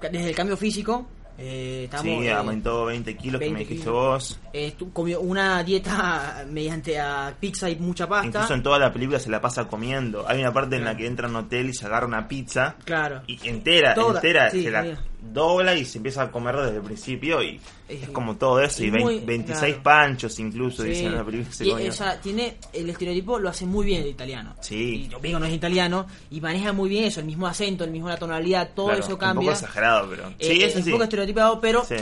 ver, 0.00 0.12
desde 0.12 0.28
el 0.30 0.34
cambio 0.34 0.56
físico, 0.56 1.06
eh, 1.38 1.82
estamos, 1.84 2.04
sí, 2.06 2.26
eh, 2.26 2.32
aumentó 2.32 2.86
20 2.86 3.14
kilos, 3.16 3.40
que 3.40 3.46
me 3.50 3.54
20 3.56 3.68
dijiste 3.74 3.90
kilos. 3.90 3.94
vos. 3.94 4.40
eh, 4.54 4.74
comió 4.92 5.20
una 5.20 5.62
dieta 5.62 6.44
mediante 6.50 6.98
a 6.98 7.34
pizza 7.38 7.68
y 7.68 7.76
mucha 7.76 8.08
pasta. 8.08 8.26
Incluso 8.26 8.54
en 8.54 8.62
toda 8.62 8.78
la 8.78 8.92
película 8.92 9.18
se 9.18 9.28
la 9.30 9.40
pasa 9.40 9.66
comiendo. 9.68 10.26
Hay 10.28 10.40
una 10.40 10.52
parte 10.52 10.76
en 10.76 10.84
la 10.84 10.96
que 10.96 11.06
entra 11.06 11.26
a 11.26 11.30
un 11.30 11.36
hotel 11.36 11.68
y 11.70 11.74
se 11.74 11.84
agarra 11.86 12.06
una 12.06 12.26
pizza. 12.28 12.76
Claro. 12.84 13.22
y 13.26 13.38
entera, 13.48 13.94
Toda, 13.94 14.14
entera, 14.14 14.50
sí, 14.50 14.62
se 14.62 14.70
la. 14.70 14.98
Dobla 15.20 15.74
y 15.74 15.84
se 15.84 15.98
empieza 15.98 16.22
a 16.22 16.30
comer 16.30 16.56
desde 16.56 16.76
el 16.76 16.82
principio 16.82 17.42
y 17.42 17.60
Es- 17.88 18.04
es 18.04 18.08
como 18.10 18.36
todo 18.36 18.60
eso, 18.60 18.82
y 18.84 18.86
es 18.88 18.92
vein- 18.92 19.02
muy- 19.04 19.20
26 19.20 19.74
claro. 19.76 19.82
panchos 19.82 20.38
incluso, 20.38 20.82
Sí. 20.82 20.90
dicen 20.90 21.06
en 21.06 21.14
la 21.16 21.24
película 21.24 21.50
Y, 21.60 21.70
comió. 21.70 21.88
o 21.90 21.92
sea, 21.92 22.20
tiene 22.20 22.56
el 22.72 22.90
estereotipo 22.90 23.38
lo 23.38 23.48
hace 23.48 23.66
muy 23.66 23.86
bien 23.86 24.02
el 24.02 24.08
italiano. 24.08 24.54
Sí. 24.60 25.08
Y 25.10 25.20
digo, 25.22 25.38
no 25.38 25.46
es 25.46 25.54
italiano 25.54 26.06
y 26.30 26.40
maneja 26.40 26.72
muy 26.72 26.88
bien 26.88 27.04
eso, 27.04 27.20
el 27.20 27.26
mismo 27.26 27.46
acento, 27.46 27.84
el 27.84 27.90
mismo 27.90 28.08
la 28.08 28.16
tonalidad, 28.18 28.70
todo 28.74 28.86
Claro, 28.88 29.00
eso 29.02 29.12
Un 29.12 29.18
cambia. 29.18 29.40
poco 29.52 29.52
exagerado, 29.52 30.08
pero... 30.10 30.28
Eh, 30.28 30.34
sí, 30.40 30.62
es 30.62 30.76
eso 30.76 30.86
un 30.86 30.92
poco 30.92 31.04
estereotipado, 31.04 31.60
pero 31.60 31.84
Sí. 31.84 31.96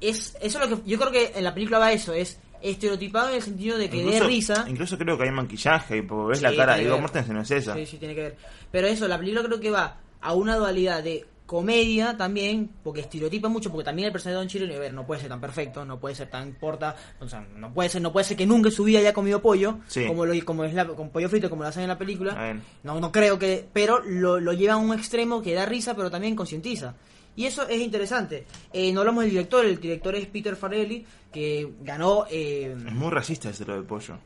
es 0.00 0.36
eso 0.40 0.62
es 0.62 0.70
lo 0.70 0.76
que 0.82 0.88
yo 0.90 0.98
creo 0.98 1.10
que 1.12 1.32
en 1.36 1.44
la 1.44 1.54
película 1.54 1.78
va 1.78 1.92
eso, 1.92 2.12
es 2.12 2.38
estereotipado 2.62 3.28
en 3.28 3.36
el 3.36 3.42
sentido 3.42 3.78
de 3.78 3.88
que 3.90 4.02
dé 4.04 4.18
risa. 4.20 4.64
incluso 4.68 4.96
creo 4.98 5.16
que 5.16 5.24
hay 5.24 5.30
maquillaje, 5.30 5.98
y 5.98 6.02
porque 6.02 6.28
ves 6.30 6.38
Sí, 6.38 6.44
la 6.44 6.56
cara 6.56 6.76
de 6.76 6.84
ver. 6.88 7.00
Mortensen 7.00 7.34
no 7.34 7.42
es 7.42 7.50
esa. 7.50 7.74
Sí, 7.74 7.86
sí, 7.86 7.96
tiene 7.98 8.14
que 8.14 8.22
ver. 8.22 8.36
Pero 8.72 8.86
eso, 8.88 9.06
la 9.06 9.18
película 9.18 9.44
creo 9.44 9.60
que 9.60 9.70
va 9.70 9.98
a 10.20 10.34
una 10.34 10.56
dualidad 10.56 11.02
de 11.02 11.24
comedia 11.46 12.16
también, 12.16 12.70
porque 12.82 13.00
estereotipa 13.00 13.48
mucho, 13.48 13.70
porque 13.70 13.84
también 13.84 14.06
el 14.06 14.12
personaje 14.12 14.34
de 14.34 14.38
Don 14.40 14.48
Chile, 14.48 14.76
a 14.76 14.78
ver, 14.80 14.92
no 14.92 15.06
puede 15.06 15.20
ser 15.20 15.30
tan 15.30 15.40
perfecto, 15.40 15.84
no 15.84 15.98
puede 15.98 16.14
ser 16.14 16.28
tan 16.28 16.52
porta, 16.54 16.96
o 17.20 17.28
sea, 17.28 17.46
no 17.56 17.72
puede 17.72 17.88
ser, 17.88 18.02
no 18.02 18.12
puede 18.12 18.24
ser 18.24 18.36
que 18.36 18.46
nunca 18.46 18.68
en 18.68 18.74
su 18.74 18.84
vida 18.84 18.98
haya 18.98 19.12
comido 19.14 19.40
pollo, 19.40 19.78
Sí. 19.86 20.06
como 20.06 20.26
lo 20.26 20.44
como 20.44 20.64
es 20.64 20.74
la, 20.74 20.86
con 20.86 21.10
pollo 21.10 21.28
frito 21.28 21.48
como 21.48 21.62
lo 21.62 21.68
hacen 21.68 21.82
en 21.84 21.88
la 21.88 21.98
película. 21.98 22.54
No, 22.82 23.00
no 23.00 23.12
creo 23.12 23.38
que, 23.38 23.66
pero 23.72 24.00
lo, 24.04 24.40
lo 24.40 24.52
lleva 24.52 24.74
a 24.74 24.76
un 24.76 24.92
extremo 24.92 25.40
que 25.40 25.54
da 25.54 25.64
risa, 25.66 25.94
pero 25.94 26.10
también 26.10 26.34
concientiza. 26.36 26.94
Y 27.36 27.44
eso 27.44 27.68
es 27.68 27.80
interesante. 27.82 28.46
Eh, 28.72 28.92
no 28.92 29.00
hablamos 29.00 29.22
del 29.24 29.30
director, 29.30 29.64
el 29.66 29.78
director 29.78 30.14
es 30.14 30.26
Peter 30.26 30.56
Farrelly, 30.56 31.04
que 31.30 31.70
ganó... 31.82 32.24
eh, 32.30 32.74
Es 32.86 32.92
muy 32.94 33.10
racista 33.10 33.50
ese 33.50 33.64
lo 33.66 33.74
del 33.74 33.84
pollo. 33.84 34.18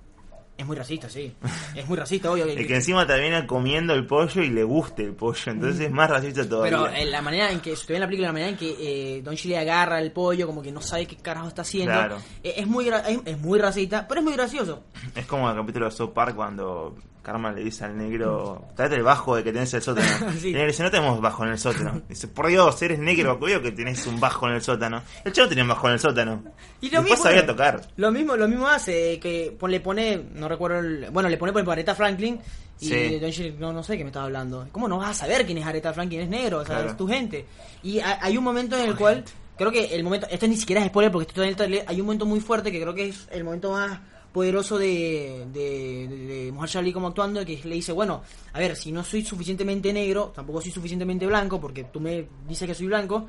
Es 0.60 0.66
muy 0.66 0.76
racista, 0.76 1.08
sí. 1.08 1.32
Es 1.74 1.88
muy 1.88 1.96
racista, 1.96 2.30
obvio. 2.30 2.44
El 2.44 2.66
que 2.66 2.74
encima 2.74 3.06
termina 3.06 3.46
comiendo 3.46 3.94
el 3.94 4.06
pollo 4.06 4.42
y 4.42 4.50
le 4.50 4.62
guste 4.62 5.04
el 5.04 5.12
pollo, 5.14 5.52
entonces 5.52 5.80
es 5.80 5.90
más 5.90 6.08
racista 6.10 6.48
todavía. 6.48 6.78
Pero 6.78 6.88
eh, 6.94 7.06
la 7.06 7.22
manera 7.22 7.50
en 7.50 7.60
que 7.60 7.74
se 7.76 7.86
ve 7.88 7.94
en 7.94 8.00
la 8.00 8.06
película, 8.06 8.28
la 8.28 8.32
manera 8.32 8.50
en 8.50 8.56
que 8.56 8.76
eh, 9.18 9.22
Don 9.22 9.34
Chile 9.36 9.58
agarra 9.58 10.00
el 10.00 10.12
pollo, 10.12 10.46
como 10.46 10.62
que 10.62 10.70
no 10.72 10.80
sabe 10.80 11.06
qué 11.06 11.16
carajo 11.16 11.48
está 11.48 11.62
haciendo, 11.62 11.92
Claro. 11.92 12.18
eh, 12.42 12.54
es 12.58 12.66
muy 12.66 12.88
es, 12.88 12.94
es 13.24 13.38
muy 13.38 13.58
racista, 13.58 14.06
pero 14.08 14.20
es 14.20 14.24
muy 14.24 14.34
gracioso. 14.34 14.84
Es 15.14 15.26
como 15.26 15.48
el 15.50 15.56
capítulo 15.56 15.86
de 15.86 15.92
South 15.92 16.12
Park 16.12 16.34
cuando 16.36 16.94
Karma 17.22 17.52
le 17.52 17.62
dice 17.62 17.84
al 17.84 17.96
negro, 17.98 18.64
tráete 18.74 18.96
el 18.96 19.02
bajo 19.02 19.36
de 19.36 19.44
que 19.44 19.52
tenés 19.52 19.72
el 19.74 19.82
sótano. 19.82 20.08
Sí. 20.40 20.46
Y 20.48 20.50
el 20.50 20.54
negro 20.54 20.66
dice, 20.68 20.82
no 20.82 20.90
tenemos 20.90 21.20
bajo 21.20 21.44
en 21.44 21.50
el 21.52 21.58
sótano. 21.58 22.02
Dice, 22.08 22.28
por 22.28 22.46
Dios, 22.48 22.80
eres 22.82 22.98
negro, 22.98 23.38
veo 23.38 23.60
que 23.60 23.72
tenés 23.72 24.06
un 24.06 24.18
bajo 24.20 24.48
en 24.48 24.54
el 24.54 24.62
sótano. 24.62 25.02
El 25.24 25.32
chico 25.32 25.48
tenía 25.48 25.64
un 25.64 25.68
bajo 25.68 25.86
en 25.88 25.94
el 25.94 26.00
sótano. 26.00 26.42
Y 26.80 26.86
lo 26.90 26.98
Después 27.02 27.10
mismo, 27.10 27.24
sabía 27.24 27.46
tocar. 27.46 27.80
Lo 27.96 28.10
mismo, 28.10 28.36
lo 28.36 28.48
mismo 28.48 28.66
hace, 28.68 29.18
que 29.20 29.54
pon- 29.58 29.70
le 29.70 29.80
pone, 29.80 30.22
no 30.34 30.48
recuerdo, 30.48 30.78
el- 30.78 31.10
bueno, 31.10 31.28
le 31.28 31.36
pone 31.36 31.52
por 31.52 31.72
Aretha 31.72 31.94
Franklin 31.94 32.40
y 32.80 32.86
Sí. 32.88 33.18
Don 33.18 33.60
no, 33.60 33.72
no 33.74 33.82
sé 33.82 33.98
qué 33.98 34.04
me 34.04 34.08
estaba 34.08 34.24
hablando. 34.24 34.66
¿Cómo 34.72 34.88
no 34.88 34.96
vas 34.96 35.10
a 35.10 35.14
saber 35.14 35.44
quién 35.44 35.58
es 35.58 35.66
Aretha 35.66 35.92
Franklin? 35.92 36.22
Es 36.22 36.28
negro, 36.30 36.58
o 36.60 36.64
sea, 36.64 36.76
Claro. 36.76 36.90
es 36.90 36.96
tu 36.96 37.06
gente. 37.06 37.44
Y 37.82 38.00
ha- 38.00 38.18
hay 38.22 38.38
un 38.38 38.44
momento 38.44 38.76
en 38.78 38.88
el 38.88 38.96
cual, 38.96 39.22
creo 39.58 39.70
que 39.70 39.94
el 39.94 40.02
momento, 40.02 40.26
esto 40.30 40.48
ni 40.48 40.56
siquiera 40.56 40.80
es 40.80 40.88
spoiler 40.88 41.12
porque 41.12 41.28
estoy 41.28 41.44
en 41.44 41.50
el 41.50 41.56
trailer, 41.56 41.84
hay 41.86 42.00
un 42.00 42.06
momento 42.06 42.24
muy 42.24 42.40
fuerte 42.40 42.72
que 42.72 42.80
creo 42.80 42.94
que 42.94 43.08
es 43.08 43.28
el 43.30 43.44
momento 43.44 43.72
más 43.72 43.98
poderoso 44.32 44.78
de, 44.78 45.46
de, 45.52 46.06
de, 46.08 46.16
de 46.44 46.52
Muhammad 46.52 46.76
Ali 46.76 46.92
como 46.92 47.08
actuando, 47.08 47.44
que 47.44 47.60
le 47.64 47.74
dice, 47.74 47.92
bueno, 47.92 48.22
a 48.52 48.58
ver, 48.58 48.76
si 48.76 48.92
no 48.92 49.02
soy 49.04 49.24
suficientemente 49.24 49.92
negro, 49.92 50.32
tampoco 50.34 50.60
soy 50.60 50.70
suficientemente 50.70 51.26
blanco, 51.26 51.60
porque 51.60 51.84
tú 51.84 52.00
me 52.00 52.26
dices 52.48 52.66
que 52.68 52.74
soy 52.74 52.86
blanco, 52.86 53.26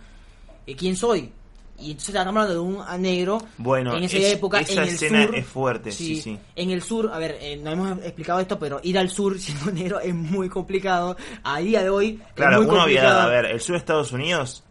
eh, 0.67 0.75
¿quién 0.75 0.95
soy? 0.95 1.31
Y 1.79 1.91
entonces 1.91 2.09
estamos 2.13 2.29
hablando 2.43 2.53
de 2.53 2.59
un 2.59 3.01
negro 3.01 3.39
Bueno, 3.57 3.97
en 3.97 4.03
esa 4.03 4.17
es- 4.17 4.33
época 4.33 4.59
esa 4.59 4.73
en 4.73 4.79
el 4.79 4.89
escena 4.89 5.25
sur 5.25 5.35
es 5.35 5.45
fuerte, 5.47 5.91
sí, 5.91 6.21
sí. 6.21 6.37
en 6.55 6.69
el 6.69 6.83
sur 6.83 7.09
a 7.11 7.17
ver 7.17 7.39
eh, 7.41 7.57
no 7.57 7.71
hemos 7.71 7.97
explicado 8.03 8.39
esto 8.39 8.59
pero 8.59 8.79
ir 8.83 8.99
al 8.99 9.09
sur 9.09 9.39
siendo 9.39 9.71
negro 9.71 9.99
es 9.99 10.13
muy 10.13 10.47
complicado 10.47 11.17
a 11.43 11.57
día 11.59 11.81
de 11.81 11.89
hoy 11.89 12.19
es 12.23 12.33
Claro, 12.35 12.57
muy 12.57 12.65
uno 12.69 12.81
había, 12.81 13.01
complicado. 13.01 13.21
a 13.21 13.27
ver, 13.31 13.45
el 13.45 13.59
sur 13.59 13.73
de 13.73 13.79
Estados 13.79 14.11
Unidos 14.11 14.63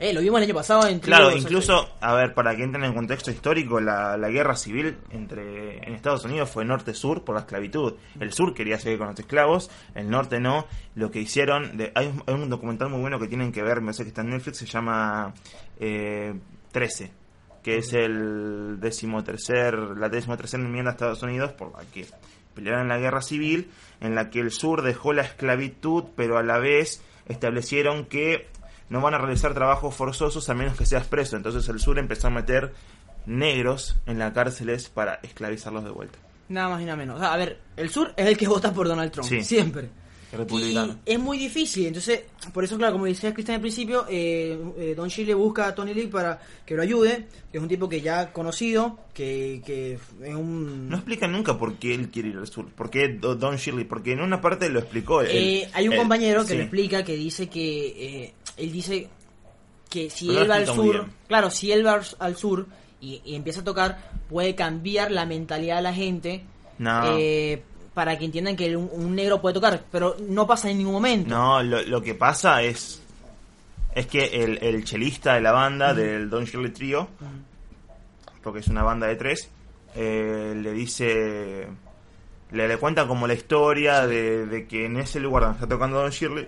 eh, 0.00 0.12
lo 0.12 0.20
vimos 0.20 0.38
el 0.38 0.44
año 0.44 0.54
pasado 0.54 0.86
en 0.86 1.00
Claro, 1.00 1.36
incluso, 1.36 1.88
a 2.00 2.14
ver, 2.14 2.34
para 2.34 2.54
que 2.56 2.62
entren 2.62 2.84
en 2.84 2.94
contexto 2.94 3.30
histórico, 3.30 3.80
la, 3.80 4.16
la 4.16 4.28
guerra 4.28 4.54
civil 4.54 4.96
entre 5.10 5.78
en 5.78 5.94
Estados 5.94 6.24
Unidos 6.24 6.50
fue 6.50 6.64
norte-sur 6.64 7.24
por 7.24 7.34
la 7.34 7.42
esclavitud. 7.42 7.94
El 8.20 8.32
sur 8.32 8.54
quería 8.54 8.78
seguir 8.78 8.98
con 8.98 9.08
los 9.08 9.18
esclavos, 9.18 9.70
el 9.94 10.08
norte 10.08 10.40
no. 10.40 10.66
Lo 10.94 11.10
que 11.10 11.20
hicieron, 11.20 11.76
de, 11.76 11.92
hay, 11.94 12.06
un, 12.06 12.22
hay 12.26 12.34
un 12.34 12.48
documental 12.48 12.90
muy 12.90 13.00
bueno 13.00 13.18
que 13.18 13.28
tienen 13.28 13.52
que 13.52 13.62
ver, 13.62 13.80
me 13.80 13.92
sé 13.92 14.04
que 14.04 14.08
está 14.08 14.22
en 14.22 14.30
Netflix, 14.30 14.58
se 14.58 14.66
llama 14.66 15.34
eh, 15.80 16.34
13, 16.72 17.10
que 17.62 17.78
es 17.78 17.92
el 17.92 18.78
decimotercer, 18.80 19.74
la 19.74 20.08
decimotercera 20.08 20.62
enmienda 20.62 20.92
de 20.92 20.94
Estados 20.94 21.22
Unidos 21.22 21.52
por 21.52 21.72
la 21.72 21.84
que 21.92 22.06
pelearon 22.54 22.82
en 22.82 22.88
la 22.88 22.98
guerra 22.98 23.22
civil, 23.22 23.70
en 24.00 24.14
la 24.14 24.30
que 24.30 24.40
el 24.40 24.50
sur 24.50 24.82
dejó 24.82 25.12
la 25.12 25.22
esclavitud, 25.22 26.04
pero 26.16 26.38
a 26.38 26.42
la 26.42 26.58
vez 26.58 27.02
establecieron 27.26 28.06
que 28.06 28.48
no 28.90 29.00
van 29.00 29.14
a 29.14 29.18
realizar 29.18 29.54
trabajos 29.54 29.94
forzosos 29.94 30.48
a 30.48 30.54
menos 30.54 30.76
que 30.76 30.86
seas 30.86 31.06
preso. 31.06 31.36
Entonces 31.36 31.68
el 31.68 31.80
sur 31.80 31.98
empezó 31.98 32.28
a 32.28 32.30
meter 32.30 32.72
negros 33.26 33.96
en 34.06 34.18
las 34.18 34.32
cárceles 34.32 34.88
para 34.88 35.14
esclavizarlos 35.22 35.84
de 35.84 35.90
vuelta. 35.90 36.18
nada 36.48 36.68
más 36.70 36.80
y 36.80 36.84
nada 36.86 36.96
menos 36.96 37.16
o 37.16 37.18
sea, 37.20 37.34
a 37.34 37.36
ver 37.36 37.60
el 37.76 37.90
sur 37.90 38.14
es 38.16 38.26
el 38.26 38.38
que 38.38 38.48
vota 38.48 38.72
por 38.72 38.88
Donald 38.88 39.10
Trump 39.12 39.28
Sí. 39.28 39.42
siempre 39.44 39.90
Republicano. 40.32 40.98
Y 41.06 41.12
es 41.12 41.18
muy 41.18 41.38
difícil, 41.38 41.86
entonces, 41.86 42.22
por 42.52 42.62
eso, 42.64 42.76
claro, 42.76 42.92
como 42.94 43.06
decía 43.06 43.32
Cristian 43.32 43.56
al 43.56 43.60
principio, 43.62 44.04
eh, 44.08 44.58
eh, 44.78 44.94
Don 44.96 45.08
Chile 45.08 45.32
busca 45.34 45.66
a 45.68 45.74
Tony 45.74 45.94
Lee 45.94 46.08
para 46.08 46.38
que 46.66 46.74
lo 46.74 46.82
ayude, 46.82 47.26
que 47.50 47.56
es 47.58 47.62
un 47.62 47.68
tipo 47.68 47.88
que 47.88 48.00
ya 48.02 48.32
conocido, 48.32 48.98
que, 49.14 49.62
que 49.64 49.94
es 49.94 50.34
un... 50.34 50.88
No 50.88 50.96
explican 50.96 51.32
nunca 51.32 51.56
por 51.58 51.76
qué 51.78 51.94
él 51.94 52.10
quiere 52.10 52.28
ir 52.28 52.36
al 52.36 52.46
sur. 52.46 52.66
¿Por 52.70 52.90
qué 52.90 53.08
Do- 53.08 53.36
Don 53.36 53.56
Shirley? 53.56 53.84
Porque 53.84 54.12
en 54.12 54.20
una 54.20 54.40
parte 54.40 54.68
lo 54.68 54.80
explicó. 54.80 55.22
él- 55.22 55.28
Eh, 55.30 55.70
hay 55.72 55.86
un 55.88 55.94
él- 55.94 55.98
compañero 56.00 56.42
que 56.42 56.48
sí. 56.50 56.56
lo 56.56 56.62
explica 56.62 57.02
que 57.04 57.16
dice 57.16 57.48
que 57.48 57.86
eh, 58.26 58.34
él 58.58 58.70
dice 58.72 59.08
que 59.88 60.10
si 60.10 60.26
Pero 60.26 60.42
él 60.42 60.50
va 60.50 60.56
al 60.56 60.62
explica 60.64 60.98
sur, 60.98 61.06
claro, 61.26 61.50
si 61.50 61.72
él 61.72 61.86
va 61.86 62.00
al 62.18 62.36
sur 62.36 62.66
y, 63.00 63.22
y 63.24 63.34
empieza 63.34 63.60
a 63.60 63.64
tocar, 63.64 64.10
puede 64.28 64.54
cambiar 64.54 65.10
la 65.10 65.24
mentalidad 65.24 65.76
de 65.76 65.82
la 65.82 65.94
gente 65.94 66.42
No. 66.78 67.16
eh, 67.18 67.62
para 67.98 68.16
que 68.16 68.26
entiendan 68.26 68.54
que 68.54 68.76
un, 68.76 68.88
un 68.92 69.16
negro 69.16 69.40
puede 69.40 69.54
tocar, 69.54 69.82
pero 69.90 70.14
no 70.28 70.46
pasa 70.46 70.70
en 70.70 70.78
ningún 70.78 70.92
momento. 70.92 71.28
No, 71.30 71.60
lo, 71.64 71.82
lo 71.82 72.00
que 72.00 72.14
pasa 72.14 72.62
es. 72.62 73.02
Es 73.92 74.06
que 74.06 74.44
el, 74.44 74.58
el 74.62 74.84
chelista 74.84 75.34
de 75.34 75.40
la 75.40 75.50
banda, 75.50 75.94
del 75.94 76.30
Don 76.30 76.44
Shirley 76.44 76.70
Trio, 76.70 77.08
porque 78.44 78.60
es 78.60 78.68
una 78.68 78.84
banda 78.84 79.08
de 79.08 79.16
tres, 79.16 79.50
eh, 79.96 80.54
le 80.56 80.70
dice. 80.70 81.66
Le, 82.52 82.68
le 82.68 82.76
cuenta 82.76 83.08
como 83.08 83.26
la 83.26 83.34
historia 83.34 84.06
de, 84.06 84.46
de 84.46 84.68
que 84.68 84.86
en 84.86 84.98
ese 84.98 85.18
lugar 85.18 85.42
donde 85.42 85.56
está 85.56 85.66
tocando 85.66 85.98
Don 86.00 86.10
Shirley, 86.12 86.46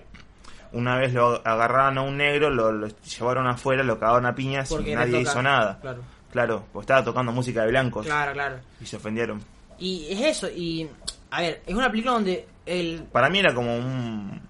una 0.71 0.99
vez 0.99 1.13
lo 1.13 1.45
agarraron 1.45 1.99
a 1.99 2.03
un 2.03 2.17
negro, 2.17 2.49
lo, 2.49 2.71
lo 2.71 2.87
llevaron 2.87 3.49
afuera, 3.49 3.83
lo 3.83 3.99
cagaron 3.99 4.27
a 4.27 4.37
piñas 4.37 4.69
Porque 4.69 4.93
y 4.93 4.95
nadie 4.95 5.23
hizo 5.23 5.43
nada. 5.43 5.81
Claro. 5.81 6.03
Claro, 6.31 6.65
pues 6.73 6.85
estaba 6.85 7.03
tocando 7.03 7.33
música 7.33 7.63
de 7.63 7.71
blancos 7.71 8.07
Claro, 8.07 8.35
claro. 8.35 8.57
y 8.81 8.87
se 8.87 8.99
ofendieron. 8.99 9.43
Y 9.81 10.07
es 10.11 10.21
eso, 10.37 10.49
y 10.49 10.89
a 11.31 11.41
ver, 11.43 11.63
es 11.67 11.75
una 11.75 11.91
película 11.91 12.15
donde 12.15 12.47
el... 12.67 13.05
Para 13.13 13.29
mí 13.31 13.39
era 13.39 13.55
como 13.55 13.77
un 13.77 14.41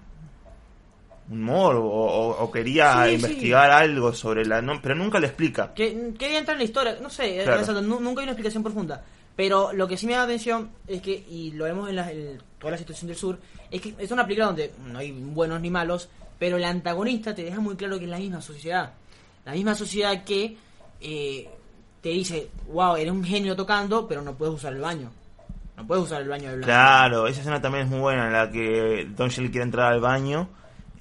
un 1.29 1.43
morbo 1.43 1.87
o, 1.89 2.43
o 2.43 2.51
quería 2.51 3.03
Sí, 3.05 3.09
sí. 3.09 3.15
investigar 3.15 3.71
algo 3.71 4.13
sobre 4.13 4.45
la 4.45 4.61
no, 4.61 4.81
pero 4.81 4.95
nunca 4.95 5.17
le 5.19 5.27
explica 5.27 5.73
Que, 5.73 6.13
quería 6.19 6.39
entrar 6.39 6.55
en 6.55 6.59
la 6.59 6.65
historia, 6.65 6.97
no 7.01 7.09
sé, 7.09 7.39
Claro. 7.43 7.59
exacto, 7.61 7.81
nu- 7.81 8.01
nunca 8.01 8.19
hay 8.21 8.25
una 8.25 8.33
explicación 8.33 8.63
profunda. 8.63 9.01
Pero 9.33 9.71
lo 9.71 9.87
que 9.87 9.95
sí 9.95 10.07
me 10.07 10.13
da 10.13 10.23
atención 10.23 10.71
es 10.87 11.01
que, 11.01 11.13
y 11.29 11.51
lo 11.51 11.63
vemos 11.63 11.87
en, 11.89 11.95
la, 11.95 12.11
en 12.11 12.37
toda 12.59 12.71
la 12.71 12.77
situación 12.77 13.07
del 13.07 13.15
sur, 13.15 13.39
es 13.71 13.79
que 13.79 13.95
es 13.97 14.11
una 14.11 14.23
película 14.25 14.47
donde 14.47 14.73
no 14.87 14.99
hay 14.99 15.11
buenos 15.13 15.61
ni 15.61 15.69
malos, 15.69 16.09
pero 16.37 16.57
el 16.57 16.65
antagonista 16.65 17.33
te 17.33 17.43
deja 17.45 17.61
muy 17.61 17.77
claro 17.77 17.97
que 17.97 18.03
es 18.05 18.11
la 18.11 18.17
misma 18.17 18.41
sociedad. 18.41 18.91
La 19.45 19.53
misma 19.53 19.73
sociedad 19.73 20.25
que 20.25 20.57
eh, 20.99 21.49
te 22.01 22.09
dice, 22.09 22.49
wow, 22.67 22.97
eres 22.97 23.13
un 23.13 23.23
genio 23.23 23.55
tocando, 23.55 24.05
pero 24.05 24.21
no 24.21 24.35
puedes 24.35 24.53
usar 24.55 24.73
el 24.73 24.81
baño. 24.81 25.09
No 25.81 25.87
puedes 25.87 26.03
usar 26.05 26.21
el 26.21 26.29
baño 26.29 26.49
de 26.49 26.55
blanco. 26.57 26.65
claro 26.65 27.27
esa 27.27 27.39
escena 27.41 27.61
también 27.61 27.85
es 27.85 27.89
muy 27.91 27.99
buena 27.99 28.27
en 28.27 28.33
la 28.33 28.49
que 28.49 29.07
Don 29.15 29.29
Shell 29.29 29.51
quiere 29.51 29.63
entrar 29.65 29.91
al 29.91 29.99
baño 30.01 30.47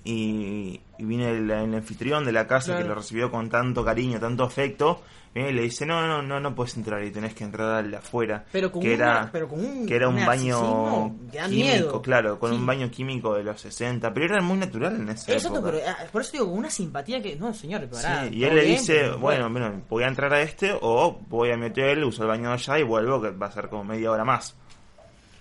y, 0.04 0.80
y 0.98 1.04
viene 1.04 1.30
el, 1.30 1.50
el 1.50 1.74
anfitrión 1.74 2.24
de 2.24 2.32
la 2.32 2.46
casa 2.46 2.66
Claro. 2.72 2.82
que 2.82 2.88
lo 2.88 2.94
recibió 2.94 3.30
con 3.30 3.48
tanto 3.50 3.84
cariño 3.84 4.18
tanto 4.18 4.44
afecto 4.44 5.02
viene 5.34 5.50
y 5.50 5.52
le 5.52 5.62
dice 5.62 5.84
no 5.86 6.06
no 6.08 6.22
no 6.22 6.40
no 6.40 6.54
puedes 6.54 6.74
entrar 6.76 7.04
y 7.04 7.10
tenés 7.10 7.34
que 7.34 7.44
entrar 7.44 7.68
al 7.74 7.90
de 7.90 7.98
afuera 7.98 8.44
Pero 8.50 8.72
con 8.72 8.80
que 8.82 8.88
un- 8.88 8.94
era 8.94 9.28
pero 9.30 9.46
con 9.46 9.60
un 9.64 9.86
que 9.86 9.94
era 9.94 10.08
un 10.08 10.24
baño 10.24 11.14
químico 11.30 11.50
miedo. 11.50 12.02
claro 12.02 12.38
con 12.38 12.50
Sí. 12.50 12.56
un 12.56 12.66
baño 12.66 12.90
químico 12.90 13.34
de 13.34 13.44
los 13.44 13.60
60 13.60 14.12
pero 14.14 14.26
era 14.34 14.42
muy 14.42 14.56
natural 14.56 14.96
en 14.96 15.10
esa 15.10 15.32
Exacto, 15.32 15.58
época 15.58 15.70
pero 15.72 15.84
ah, 15.86 15.96
por 16.10 16.22
eso 16.22 16.32
digo, 16.32 16.46
con 16.46 16.58
una 16.58 16.70
simpatía 16.70 17.22
que, 17.22 17.36
no, 17.36 17.52
señor, 17.52 17.86
pará, 17.88 18.24
Sí, 18.28 18.36
y 18.38 18.44
él 18.44 18.54
le 18.56 18.62
bien, 18.64 18.76
dice, 18.78 19.00
pero 19.02 19.18
bueno, 19.18 19.50
bueno, 19.50 19.82
voy 19.88 20.02
a 20.04 20.08
entrar 20.08 20.32
a 20.32 20.40
este 20.40 20.72
o 20.80 21.20
voy 21.28 21.52
a 21.52 21.56
mi 21.58 21.66
hotel, 21.66 22.02
uso 22.04 22.22
el 22.22 22.28
baño 22.28 22.50
allá 22.52 22.78
y 22.78 22.82
vuelvo, 22.82 23.20
que 23.20 23.30
va 23.30 23.46
a 23.48 23.52
ser 23.52 23.68
como 23.68 23.84
media 23.84 24.10
hora 24.10 24.24
más. 24.24 24.56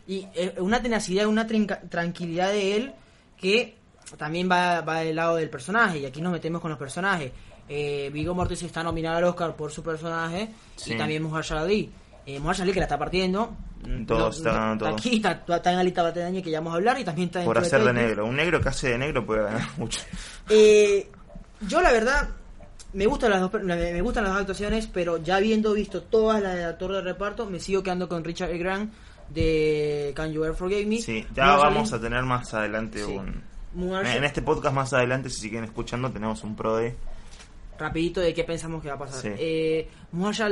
Y 0.09 0.27
eh, 0.33 0.55
una 0.57 0.81
tenacidad, 0.81 1.27
una 1.27 1.45
tranquilidad 1.45 2.49
de 2.49 2.75
él 2.75 2.93
que 3.39 3.77
también 4.17 4.49
va, 4.49 4.81
va 4.81 5.01
del 5.01 5.15
lado 5.15 5.35
del 5.35 5.51
personaje. 5.51 5.99
Y 5.99 6.05
aquí 6.07 6.19
nos 6.19 6.31
metemos 6.31 6.61
con 6.61 6.71
los 6.71 6.79
personajes. 6.79 7.31
Eh, 7.69 8.09
Viggo 8.11 8.33
Mortensen 8.33 8.65
está 8.65 8.81
nominado 8.81 9.17
al 9.17 9.25
Oscar 9.25 9.55
por 9.55 9.71
su 9.71 9.83
personaje. 9.83 10.49
Sí. 10.77 10.95
Y 10.95 10.97
también. 10.97 11.21
Eh, 11.21 12.39
Muhammad 12.39 12.61
Ali 12.61 12.73
que 12.73 12.79
la 12.79 12.85
está 12.85 12.97
partiendo. 12.97 13.55
Todos, 14.07 14.37
están 14.37 14.73
está 14.73 14.77
todos. 14.79 14.99
aquí, 14.99 15.17
está, 15.17 15.43
está 15.47 15.69
en 15.69 15.77
la 15.77 15.83
lista 15.83 16.11
de 16.11 16.23
año 16.23 16.41
que 16.41 16.49
ya 16.49 16.59
vamos 16.59 16.73
a 16.73 16.77
hablar. 16.77 16.99
Y 16.99 17.03
también 17.03 17.27
está 17.27 17.43
Por 17.43 17.61
dentro 17.61 17.77
hacer 17.77 17.93
de 17.93 18.01
negro. 18.01 18.25
Un 18.25 18.35
negro 18.35 18.59
que 18.59 18.69
hace 18.69 18.89
de 18.89 18.97
negro 18.97 19.23
puede 19.23 19.43
ganar 19.43 19.67
mucho. 19.77 20.01
Eh, 20.49 21.07
yo 21.67 21.83
la 21.83 21.91
verdad 21.91 22.29
me 22.93 23.05
gustan 23.05 23.29
las 23.29 23.41
dos 23.41 23.53
me 23.61 23.75
me 23.75 24.01
gustan 24.01 24.23
las 24.23 24.33
dos 24.33 24.41
actuaciones, 24.41 24.87
pero 24.87 25.17
ya 25.17 25.35
habiendo 25.35 25.71
visto 25.73 26.01
todas 26.01 26.41
las 26.41 26.55
de 26.55 26.65
actor 26.65 26.93
de 26.93 27.01
reparto, 27.01 27.45
me 27.45 27.59
sigo 27.59 27.83
quedando 27.83 28.09
con 28.09 28.23
Richard 28.23 28.49
E. 28.49 28.57
Grant 28.57 28.91
de 29.33 30.11
Can 30.15 30.31
You 30.31 30.43
Ever 30.43 30.55
Forgive 30.55 30.85
Me. 30.85 30.97
Sí, 30.99 31.25
ya 31.35 31.55
vamos 31.55 31.91
Ali- 31.93 31.99
a 31.99 32.01
tener 32.07 32.23
más 32.23 32.53
adelante 32.53 33.03
Sí. 33.03 33.11
un... 33.15 33.43
En 34.05 34.23
este 34.23 34.41
podcast 34.41 34.73
más 34.73 34.91
adelante, 34.93 35.29
si 35.29 35.41
siguen 35.41 35.63
escuchando, 35.63 36.11
tenemos 36.11 36.43
un 36.43 36.55
pro 36.55 36.77
de... 36.77 36.95
rapidito 37.77 38.19
de 38.19 38.33
qué 38.33 38.43
pensamos 38.43 38.81
que 38.81 38.89
va 38.89 38.95
a 38.95 38.99
pasar. 38.99 39.21
Sí. 39.21 39.29
Eh, 39.37 39.87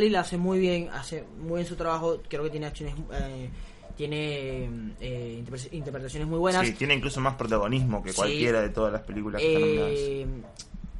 la 0.09 0.19
hace 0.19 0.37
muy 0.37 0.59
bien, 0.59 0.89
hace 0.93 1.23
muy 1.39 1.55
bien 1.57 1.65
su 1.67 1.75
trabajo, 1.75 2.21
creo 2.29 2.43
que 2.43 2.51
tiene 2.51 2.67
acciones 2.67 2.93
eh, 3.13 3.49
tiene 3.97 4.69
eh, 5.01 5.43
interpre- 5.43 5.69
interpretaciones 5.73 6.27
muy 6.29 6.37
buenas. 6.37 6.65
Sí, 6.67 6.73
tiene 6.73 6.93
incluso 6.93 7.19
más 7.19 7.33
protagonismo 7.33 8.03
que 8.03 8.13
cualquiera 8.13 8.61
de 8.61 8.69
todas 8.69 8.93
las 8.93 9.01
películas 9.01 9.41
que 9.41 9.47
están 9.47 9.61
nominadas. 9.61 10.43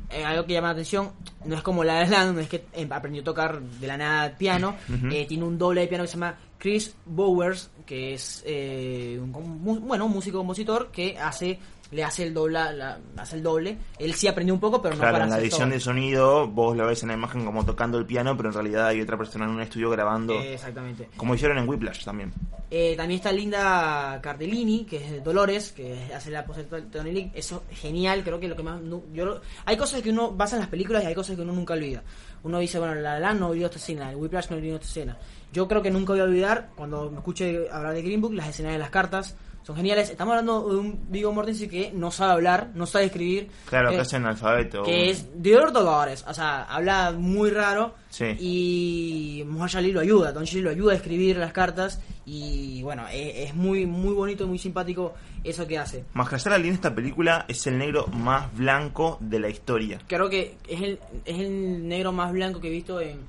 Eh, 0.10 0.24
algo 0.24 0.46
que 0.46 0.54
llama 0.54 0.68
la 0.68 0.74
atención, 0.74 1.12
no 1.46 1.56
es 1.56 1.62
como 1.62 1.84
la 1.84 2.00
de 2.00 2.08
Land, 2.08 2.36
no 2.36 2.40
es 2.40 2.48
que 2.48 2.66
eh, 2.74 2.88
aprendió 2.90 3.22
a 3.22 3.26
tocar 3.26 3.62
de 3.62 3.88
la 3.88 3.98
nada 3.98 4.38
piano, 4.38 4.76
eh, 5.12 5.26
tiene 5.28 5.44
un 5.44 5.58
doble 5.58 5.82
de 5.82 5.88
piano 5.88 6.06
que 6.06 6.08
se 6.08 6.14
llama 6.14 6.38
Chris 6.58 6.96
Bowers, 7.06 7.70
que 7.86 8.14
es 8.14 8.44
eh, 8.46 9.20
un, 9.22 9.86
bueno, 9.86 10.06
un 10.06 10.12
músico 10.12 10.40
compositor 10.40 10.92
que 10.92 11.18
hace 11.18 11.60
le 11.92 12.04
hace 12.04 12.24
el 12.24 12.34
doble, 12.34 12.54
la- 12.54 12.98
hace 13.18 13.38
el 13.38 13.44
doble. 13.44 13.78
Él 14.00 14.14
sí 14.14 14.28
aprendió 14.28 14.54
un 14.54 14.60
poco, 14.60 14.82
pero 14.82 14.96
no 14.96 15.00
Claro, 15.02 15.14
para 15.14 15.24
en 15.26 15.30
la 15.32 15.40
edición 15.40 15.70
todo. 15.70 15.74
de 15.74 15.80
sonido 15.80 16.48
vos 16.48 16.76
lo 16.76 16.86
ves 16.86 17.02
en 17.04 17.10
la 17.10 17.14
imagen 17.16 17.46
como 17.46 17.66
tocando 17.66 17.98
el 17.98 18.06
piano, 18.06 18.36
pero 18.36 18.50
en 18.50 18.54
realidad 18.56 18.88
hay 18.88 19.02
otra 19.02 19.18
persona 19.18 19.46
en 19.46 19.52
un 19.52 19.62
estudio 19.62 19.90
grabando, 19.90 20.34
Eh, 20.34 20.56
exactamente. 20.56 21.08
como 21.16 21.36
hicieron 21.36 21.58
en 21.58 21.68
Whiplash 21.70 22.04
también. 22.04 22.34
Eh, 22.70 22.96
también 22.98 23.18
está 23.20 23.32
Linda 23.32 24.20
Cardellini, 24.22 24.86
que 24.86 24.98
es 24.98 25.12
de 25.12 25.22
Dolores, 25.22 25.72
que 25.72 25.98
hace 26.14 26.30
la 26.32 26.46
pose 26.46 26.64
de 26.66 26.82
Tony. 26.84 27.32
Eso 27.34 27.64
genial, 27.72 28.24
creo 28.24 28.40
que 28.40 28.48
lo 28.50 28.56
que 28.56 28.64
más. 28.64 28.82
Yo, 29.14 29.40
hay 29.66 29.78
cosas 29.78 30.02
que 30.02 30.10
uno 30.10 30.32
basa 30.32 30.58
en 30.58 30.62
las 30.62 30.70
películas 30.70 31.04
y 31.04 31.08
hay 31.08 31.16
cosas 31.16 31.36
que 31.36 31.42
uno 31.42 31.54
nunca 31.54 31.74
olvida. 31.74 32.04
Uno 32.44 32.60
dice, 32.60 32.78
bueno, 32.80 32.96
La 32.96 33.20
La 33.20 33.34
no 33.34 33.48
olvidó 33.48 33.68
esta 33.68 33.78
escena, 33.80 34.10
el 34.10 34.18
Whiplash 34.18 34.50
no 34.50 34.58
olvidó 34.58 34.76
esta 34.76 34.88
escena. 34.88 35.18
Yo 35.54 35.68
creo 35.68 35.82
que 35.82 35.90
nunca 35.90 36.12
voy 36.14 36.20
a 36.20 36.26
olvidar, 36.26 36.70
cuando 36.76 37.10
me 37.10 37.18
escuche 37.20 37.68
hablar 37.72 37.94
de 37.94 38.02
Green 38.02 38.20
Book, 38.22 38.34
las 38.34 38.50
escenas 38.50 38.74
de 38.74 38.80
las 38.80 38.90
cartas 38.90 39.36
son 39.68 39.76
geniales. 39.76 40.10
Estamos 40.10 40.32
hablando 40.32 40.70
de 40.70 40.78
un 40.78 41.12
Vigo 41.12 41.34
Mortensen 41.34 41.70
que 41.70 41.92
no 41.94 42.10
sabe 42.10 42.32
hablar, 42.32 42.70
no 42.74 42.86
sabe 42.86 43.06
escribir. 43.06 43.50
Claro, 43.66 43.90
que- 43.90 43.96
que 43.96 44.02
hacen 44.02 44.26
alfabeto. 44.26 44.84
que 44.84 45.10
es 45.10 45.28
de 45.36 45.52
Dolores, 45.52 46.24
o 46.26 46.34
sea, 46.34 46.64
habla 46.64 47.12
muy 47.12 47.50
raro 47.50 47.94
Sí. 48.10 48.26
y 48.40 49.46
Ali 49.76 49.92
lo 49.92 50.00
ayuda, 50.00 50.32
Don 50.32 50.46
Shirley 50.46 50.64
lo 50.64 50.70
ayuda 50.70 50.94
a 50.94 50.96
escribir 50.96 51.36
las 51.36 51.52
cartas 51.52 52.00
y 52.26 52.82
bueno, 52.82 53.06
es, 53.12 53.50
es 53.50 53.56
muy 53.56 53.86
muy 53.86 54.14
bonito, 54.14 54.48
muy 54.48 54.58
simpático 54.58 55.14
eso 55.44 55.68
que 55.68 55.78
hace. 55.78 56.06
Mahershala 56.14 56.56
Ali 56.56 56.70
en 56.70 56.76
esta 56.76 56.96
película 56.96 57.44
es 57.50 57.68
el 57.68 57.78
negro 57.78 58.08
más 58.08 58.56
blanco 58.56 59.18
de 59.20 59.40
la 59.42 59.50
historia. 59.50 60.00
Creo 60.08 60.30
que 60.30 60.56
es 60.66 60.82
el, 60.82 61.00
es 61.26 61.40
el 61.40 61.86
negro 61.86 62.14
más 62.14 62.32
blanco 62.32 62.62
que 62.62 62.70
he 62.70 62.72
visto 62.72 63.02
en... 63.02 63.20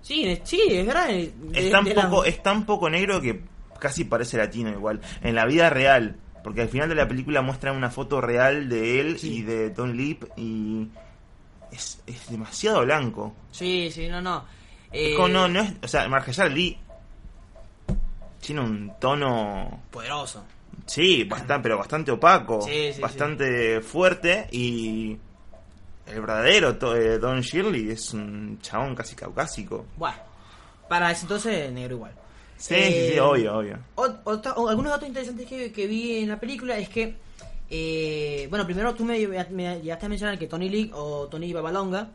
Sí, 0.00 0.38
sí, 0.44 0.62
es 0.70 0.86
verdad. 0.86 1.08
de- 1.08 1.34
Es 1.52 1.70
tan, 1.70 1.84
de 1.84 1.94
la- 1.94 2.08
poco, 2.08 2.24
es 2.24 2.42
tan 2.42 2.64
poco 2.64 2.88
negro 2.88 3.20
que 3.20 3.42
casi 3.78 4.04
parece 4.04 4.36
latino 4.38 4.70
igual. 4.70 5.00
En 5.22 5.34
la 5.34 5.46
vida 5.46 5.70
real. 5.70 6.16
Porque 6.44 6.62
al 6.62 6.68
final 6.68 6.88
de 6.88 6.94
la 6.94 7.08
película 7.08 7.42
muestran 7.42 7.76
una 7.76 7.90
foto 7.90 8.20
real 8.20 8.68
de 8.68 9.00
él 9.00 9.18
Sí. 9.18 9.38
y 9.38 9.42
de 9.42 9.70
Don 9.70 9.96
Leap 9.96 10.24
y 10.36 10.88
es, 11.72 12.00
es 12.06 12.28
demasiado 12.30 12.82
blanco. 12.84 13.34
Sí, 13.50 13.90
sí, 13.90 14.06
no, 14.08 14.20
no. 14.22 14.44
Es 14.92 15.12
Eh, 15.12 15.14
como 15.16 15.28
no, 15.28 15.48
no 15.48 15.60
es, 15.60 15.74
o 15.82 15.88
sea, 15.88 16.08
Mahershala 16.08 16.50
Ali 16.52 16.78
tiene 18.40 18.60
un 18.60 18.92
tono 19.00 19.82
Poderoso. 19.90 20.44
Sí, 20.86 21.24
bastante, 21.24 21.62
pero 21.64 21.78
bastante 21.78 22.12
opaco, 22.12 22.62
Sí, 22.62 22.92
sí, 22.92 23.00
bastante 23.00 23.80
fuerte 23.80 24.46
y 24.52 25.18
el 26.06 26.20
verdadero 26.20 26.76
eh, 26.94 27.18
Don 27.18 27.40
Shirley 27.40 27.90
es 27.90 28.14
un 28.14 28.60
chabón 28.60 28.94
casi 28.94 29.16
caucásico. 29.16 29.86
Bueno, 29.96 30.16
para 30.88 31.10
ese 31.10 31.22
entonces 31.22 31.72
negro 31.72 31.96
igual. 31.96 32.12
Sí, 32.58 32.74
sí, 32.74 32.82
sí, 32.82 33.12
Eh, 33.14 33.20
obvio, 33.20 33.58
obvio. 33.58 33.78
Ot- 33.96 34.20
otra- 34.24 34.54
o- 34.54 34.68
algunos 34.68 34.90
datos 34.92 35.06
interesantes 35.08 35.46
que, 35.46 35.72
que 35.72 35.86
vi 35.86 36.18
en 36.18 36.28
la 36.28 36.40
película 36.40 36.78
es 36.78 36.88
que, 36.88 37.14
eh, 37.70 38.46
bueno, 38.50 38.64
primero 38.64 38.94
tú 38.94 39.04
me, 39.04 39.18
me 39.50 39.80
llegaste 39.80 40.06
a 40.06 40.08
mencionar 40.08 40.38
que 40.38 40.46
Tony 40.46 40.68
Lee 40.68 40.90
o 40.94 41.26
Tony 41.28 41.52
Babalonga, 41.52 42.08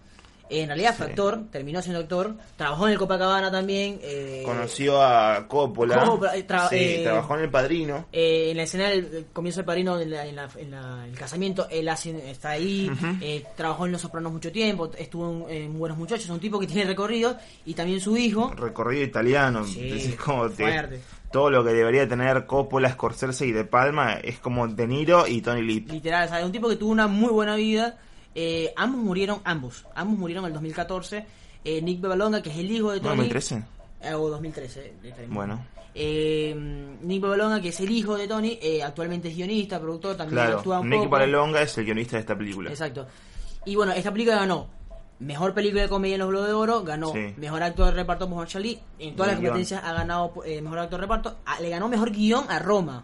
en 0.60 0.68
realidad 0.68 0.94
fue 0.96 1.06
Sí. 1.06 1.12
actor, 1.12 1.44
terminó 1.52 1.82
siendo 1.82 2.02
actor, 2.02 2.36
trabajó 2.58 2.88
en 2.88 2.94
el 2.94 3.00
Copacabana 3.00 3.50
también. 3.52 4.00
eh, 4.02 4.44
Conoció 4.46 5.02
a 5.02 5.48
Coppola, 5.48 6.04
Coppola, 6.04 6.36
eh, 6.36 6.46
tra- 6.46 6.68
sí, 6.70 6.76
eh, 6.78 7.02
trabajó 7.04 7.36
en 7.38 7.44
El 7.44 7.50
Padrino. 7.50 8.06
eh, 8.12 8.50
en 8.52 8.58
la 8.58 8.64
escena 8.64 8.90
del 8.90 9.28
comienzo 9.34 9.60
del 9.60 9.66
padrino, 9.66 10.00
en, 10.00 10.10
la- 10.12 10.26
en 10.26 10.36
la- 10.36 10.50
en 10.58 10.72
la- 10.72 11.06
el 11.08 11.18
casamiento, 11.18 11.68
él 11.70 11.88
hace- 11.90 12.30
está 12.30 12.50
ahí, 12.52 12.92
eh, 13.22 13.44
trabajó 13.56 13.86
en 13.86 13.94
Los 13.94 14.02
Sopranos 14.02 14.32
mucho 14.34 14.52
tiempo, 14.52 14.92
estuvo 14.98 15.48
en, 15.50 15.64
en 15.64 15.80
Buenos 15.80 15.98
Muchachos, 15.98 16.26
es 16.26 16.30
un 16.32 16.40
tipo 16.40 16.60
que 16.60 16.68
tiene 16.68 16.86
recorrido, 16.86 17.38
y 17.66 17.74
también 17.74 18.00
su 18.02 18.18
hijo. 18.18 18.52
Recorrido 18.56 19.04
italiano, 19.04 19.64
Sí, 19.66 20.16
como 20.24 20.50
te- 20.50 21.00
todo 21.32 21.50
lo 21.50 21.64
que 21.64 21.72
debería 21.72 22.08
tener 22.10 22.46
Coppola, 22.46 22.90
Scorsese 22.92 23.46
y 23.46 23.52
De 23.54 23.64
Palma 23.64 24.16
es 24.22 24.40
como 24.40 24.68
De 24.68 24.86
Niro 24.86 25.26
y 25.28 25.42
Tony 25.42 25.62
Lip. 25.62 25.90
Literal, 25.90 26.28
sea, 26.28 26.46
un 26.46 26.52
tipo 26.52 26.68
que 26.68 26.76
tuvo 26.76 26.92
una 26.92 27.08
muy 27.08 27.30
buena 27.30 27.56
vida. 27.56 27.98
Eh, 28.34 28.74
ambos 28.78 29.02
murieron, 29.02 29.42
ambos, 29.44 29.86
ambos 29.96 30.18
murieron 30.18 30.44
en 30.46 30.50
el 30.50 30.54
2014. 30.54 31.26
Eh, 31.64 31.82
Nick 31.82 32.02
Bebalonga, 32.02 32.42
que 32.42 32.50
es 32.50 32.58
el 32.58 32.72
hijo 32.72 32.92
de 32.92 33.00
Tony. 33.00 33.18
2013. 33.18 33.64
eh, 34.02 34.14
o 34.14 34.30
2013. 34.30 34.94
eh, 35.04 35.28
Bueno. 35.30 35.66
Eh, 35.94 36.56
Nick 37.02 37.22
Bebalonga, 37.22 37.60
que 37.62 37.70
es 37.70 37.80
el 37.82 37.92
hijo 37.92 38.16
de 38.18 38.28
Tony, 38.28 38.58
eh, 38.62 38.82
actualmente 38.82 39.28
es 39.28 39.36
guionista, 39.36 39.80
productor, 39.80 40.16
también 40.16 40.36
Claro, 40.42 40.58
actúa 40.60 40.80
un 40.80 40.90
Nicky 40.90 41.00
poco. 41.04 41.12
Palelonga 41.12 41.62
es 41.62 41.78
el 41.78 41.86
guionista 41.86 42.16
de 42.16 42.22
esta 42.22 42.38
película. 42.38 42.70
Exacto. 42.70 43.06
Y 43.66 43.76
bueno, 43.76 43.92
esta 43.92 44.12
película 44.12 44.38
ganó 44.38 44.68
Mejor 45.20 45.54
película 45.54 45.84
de 45.84 45.88
comedia 45.90 46.16
en 46.16 46.22
los 46.22 46.30
Globos 46.30 46.48
de 46.48 46.54
Oro, 46.54 46.82
ganó 46.84 47.12
Sí. 47.14 47.36
Mejor 47.38 47.62
actor 47.62 47.86
de 47.88 47.92
reparto 47.92 48.28
Muhammad 48.28 48.50
Ali, 48.56 48.80
en 48.98 49.16
todas 49.16 49.34
las 49.34 49.40
Guión. 49.40 49.52
competencias 49.52 49.84
ha 49.84 49.94
ganado 49.94 50.34
eh, 50.46 50.62
Mejor 50.64 50.80
actor 50.80 51.00
de 51.00 51.06
reparto, 51.06 51.38
Ah, 51.46 51.60
le 51.62 51.70
ganó 51.70 51.88
Mejor 51.90 52.10
guion 52.10 52.46
a 52.50 52.58
Roma. 52.58 53.04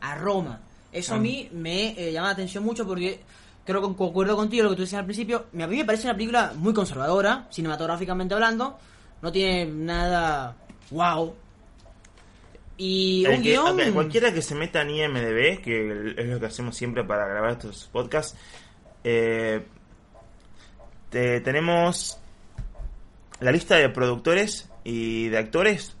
A 0.00 0.14
Roma. 0.14 0.60
Eso 0.90 1.12
a 1.12 1.16
Ah. 1.16 1.20
mí 1.20 1.50
me 1.52 1.90
eh, 2.00 2.12
llama 2.12 2.28
la 2.28 2.32
atención 2.32 2.64
mucho 2.64 2.86
porque 2.86 3.20
creo 3.68 3.82
que 3.86 3.94
concuerdo 3.96 4.34
contigo 4.34 4.64
lo 4.64 4.70
que 4.70 4.76
tú 4.76 4.82
decías 4.82 5.00
al 5.00 5.04
principio. 5.04 5.44
A 5.52 5.66
mí 5.66 5.76
me 5.76 5.84
parece 5.84 6.04
una 6.06 6.14
película 6.14 6.52
muy 6.56 6.72
conservadora, 6.72 7.46
cinematográficamente 7.50 8.32
hablando. 8.34 8.78
No 9.20 9.30
tiene 9.30 9.66
nada 9.66 10.56
wow. 10.90 11.34
Y 12.78 13.26
un 13.26 13.42
que- 13.42 13.50
guion... 13.50 13.92
cualquiera 13.92 14.32
que 14.32 14.40
se 14.40 14.54
meta 14.54 14.82
en 14.82 14.90
IMDB, 14.90 15.60
que 15.60 16.14
es 16.16 16.26
lo 16.28 16.40
que 16.40 16.46
hacemos 16.46 16.76
siempre 16.76 17.04
para 17.04 17.26
grabar 17.26 17.50
estos 17.52 17.88
podcasts, 17.92 18.38
eh, 19.04 19.66
te- 21.10 21.40
tenemos 21.40 22.18
la 23.40 23.50
lista 23.52 23.76
de 23.76 23.88
productores 23.90 24.68
y 24.84 25.28
de 25.28 25.38
actores. 25.38 25.94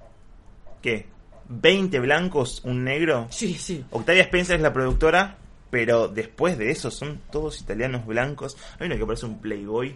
¿Qué? 0.80 1.06
¿20 1.50 2.00
blancos, 2.00 2.60
un 2.64 2.84
negro? 2.84 3.26
Sí, 3.30 3.54
sí. 3.54 3.84
Octavia 3.90 4.22
Spencer 4.22 4.56
es 4.56 4.62
la 4.62 4.72
productora, 4.72 5.36
pero 5.70 6.08
después 6.08 6.56
de 6.58 6.70
eso 6.70 6.90
son 6.90 7.20
todos 7.30 7.60
italianos 7.60 8.06
blancos. 8.06 8.56
Hay 8.78 8.86
uno 8.86 8.96
que 8.96 9.06
parece 9.06 9.26
un 9.26 9.40
playboy. 9.40 9.92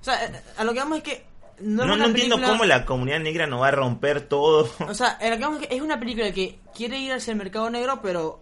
O 0.00 0.04
sea, 0.04 0.42
a 0.56 0.64
lo 0.64 0.72
que 0.72 0.78
vamos 0.78 0.98
es 0.98 1.04
que... 1.04 1.24
No, 1.60 1.84
No, 1.84 1.94
entiendo 1.94 2.36
película- 2.36 2.46
cómo 2.48 2.64
la 2.66 2.84
comunidad 2.84 3.18
negra 3.18 3.46
no 3.48 3.58
va 3.60 3.68
a 3.68 3.72
romper 3.72 4.20
todo. 4.22 4.70
O 4.88 4.94
sea, 4.94 5.08
a 5.08 5.28
lo 5.28 5.36
que 5.36 5.42
vamos 5.42 5.62
es 5.62 5.66
que 5.68 5.74
es 5.74 5.82
una 5.82 5.98
película 5.98 6.30
que 6.32 6.60
quiere 6.74 6.98
ir 7.00 7.12
hacia 7.12 7.32
el 7.32 7.38
mercado 7.38 7.68
negro, 7.68 7.98
pero 8.00 8.40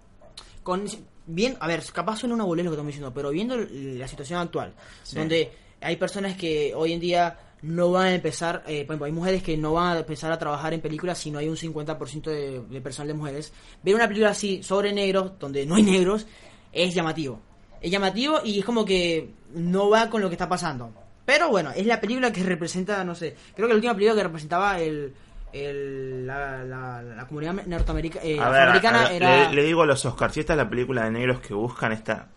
con 0.63 0.85
bien, 1.27 1.57
a 1.61 1.67
ver, 1.67 1.83
capaz 1.95 2.19
suena 2.19 2.35
una 2.35 2.45
bolera 2.45 2.65
lo 2.67 2.71
que 2.73 2.75
estamos 2.75 2.89
diciendo, 2.89 3.15
pero 3.15 3.31
viendo 3.31 3.57
la 3.57 4.07
situación 4.07 4.39
actual, 4.41 4.75
Sí. 5.03 5.17
donde 5.17 5.51
hay 5.81 5.97
personas 5.97 6.37
que 6.37 6.75
hoy 6.75 6.93
en 6.93 7.01
día 7.01 7.39
no 7.63 7.91
van 7.91 8.07
a 8.09 8.15
empezar, 8.15 8.63
eh, 8.67 8.85
por 8.85 8.93
ejemplo, 8.93 9.07
hay 9.07 9.13
mujeres 9.13 9.43
que 9.43 9.57
no 9.57 9.73
van 9.73 9.97
a 9.97 10.01
empezar 10.01 10.31
a 10.31 10.39
trabajar 10.39 10.75
en 10.75 10.83
películas 10.83 11.17
si 11.19 11.31
no 11.31 11.39
hay 11.39 11.49
un 11.49 11.57
50% 11.57 12.31
de, 12.31 12.61
de 12.61 12.81
personal 12.83 13.09
de 13.09 13.15
mujeres. 13.15 13.53
Ver 13.83 13.95
una 13.95 14.07
película 14.07 14.31
así 14.31 14.63
sobre 14.63 14.93
negros, 14.93 15.33
donde 15.39 15.65
no 15.65 15.77
hay 15.77 15.83
negros, 15.83 16.27
es 16.73 16.95
llamativo. 16.95 17.41
Es 17.81 17.91
llamativo 17.91 18.41
y 18.45 18.59
es 18.61 18.65
como 18.65 18.85
que 18.85 19.31
no 19.55 19.91
va 19.91 20.09
con 20.11 20.21
lo 20.23 20.29
que 20.29 20.35
está 20.35 20.49
pasando. 20.49 20.91
Pero 21.25 21.49
bueno, 21.51 21.71
es 21.75 21.87
la 21.87 22.01
película 22.01 22.33
que 22.33 22.43
representa, 22.43 23.03
no 23.05 23.15
sé, 23.15 23.35
creo 23.55 23.67
que 23.69 23.73
la 23.75 23.77
última 23.77 23.95
película 23.95 24.17
que 24.17 24.23
representaba 24.25 24.79
el, 24.81 25.13
el- 25.53 26.27
la, 26.27 26.63
la- 26.65 27.03
la 27.03 27.27
comunidad 27.27 27.67
norteamericana 27.67 28.25
eh, 28.25 28.39
afroamericana 28.41 29.11
era... 29.13 29.49
le, 29.51 29.57
le 29.57 29.63
digo 29.65 29.83
a 29.83 29.87
los 29.87 30.05
Oscars, 30.05 30.35
si 30.35 30.41
esta 30.41 30.53
es 30.53 30.57
la 30.59 30.69
película 30.69 31.05
de 31.05 31.11
negros 31.11 31.41
que 31.41 31.53
buscan, 31.55 31.93
esta, 31.93 32.29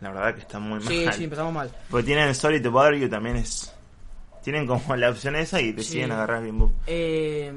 la 0.00 0.10
verdad 0.10 0.34
que 0.34 0.40
está 0.40 0.58
muy 0.58 0.80
Sí, 0.82 1.04
mal. 1.04 1.14
sí, 1.14 1.24
empezamos 1.24 1.52
mal. 1.52 1.70
Porque 1.90 2.04
tienen 2.04 2.34
Sorry 2.34 2.60
to 2.62 2.70
Bother 2.70 2.94
You 2.96 3.08
también 3.08 3.36
es... 3.36 3.72
Tienen 4.42 4.66
como 4.66 4.94
la 4.96 5.08
opción 5.08 5.36
esa 5.36 5.58
y 5.62 5.72
deciden 5.72 6.06
Sí. 6.08 6.12
agarrar 6.12 6.44
Book. 6.52 6.72
Eh, 6.86 7.50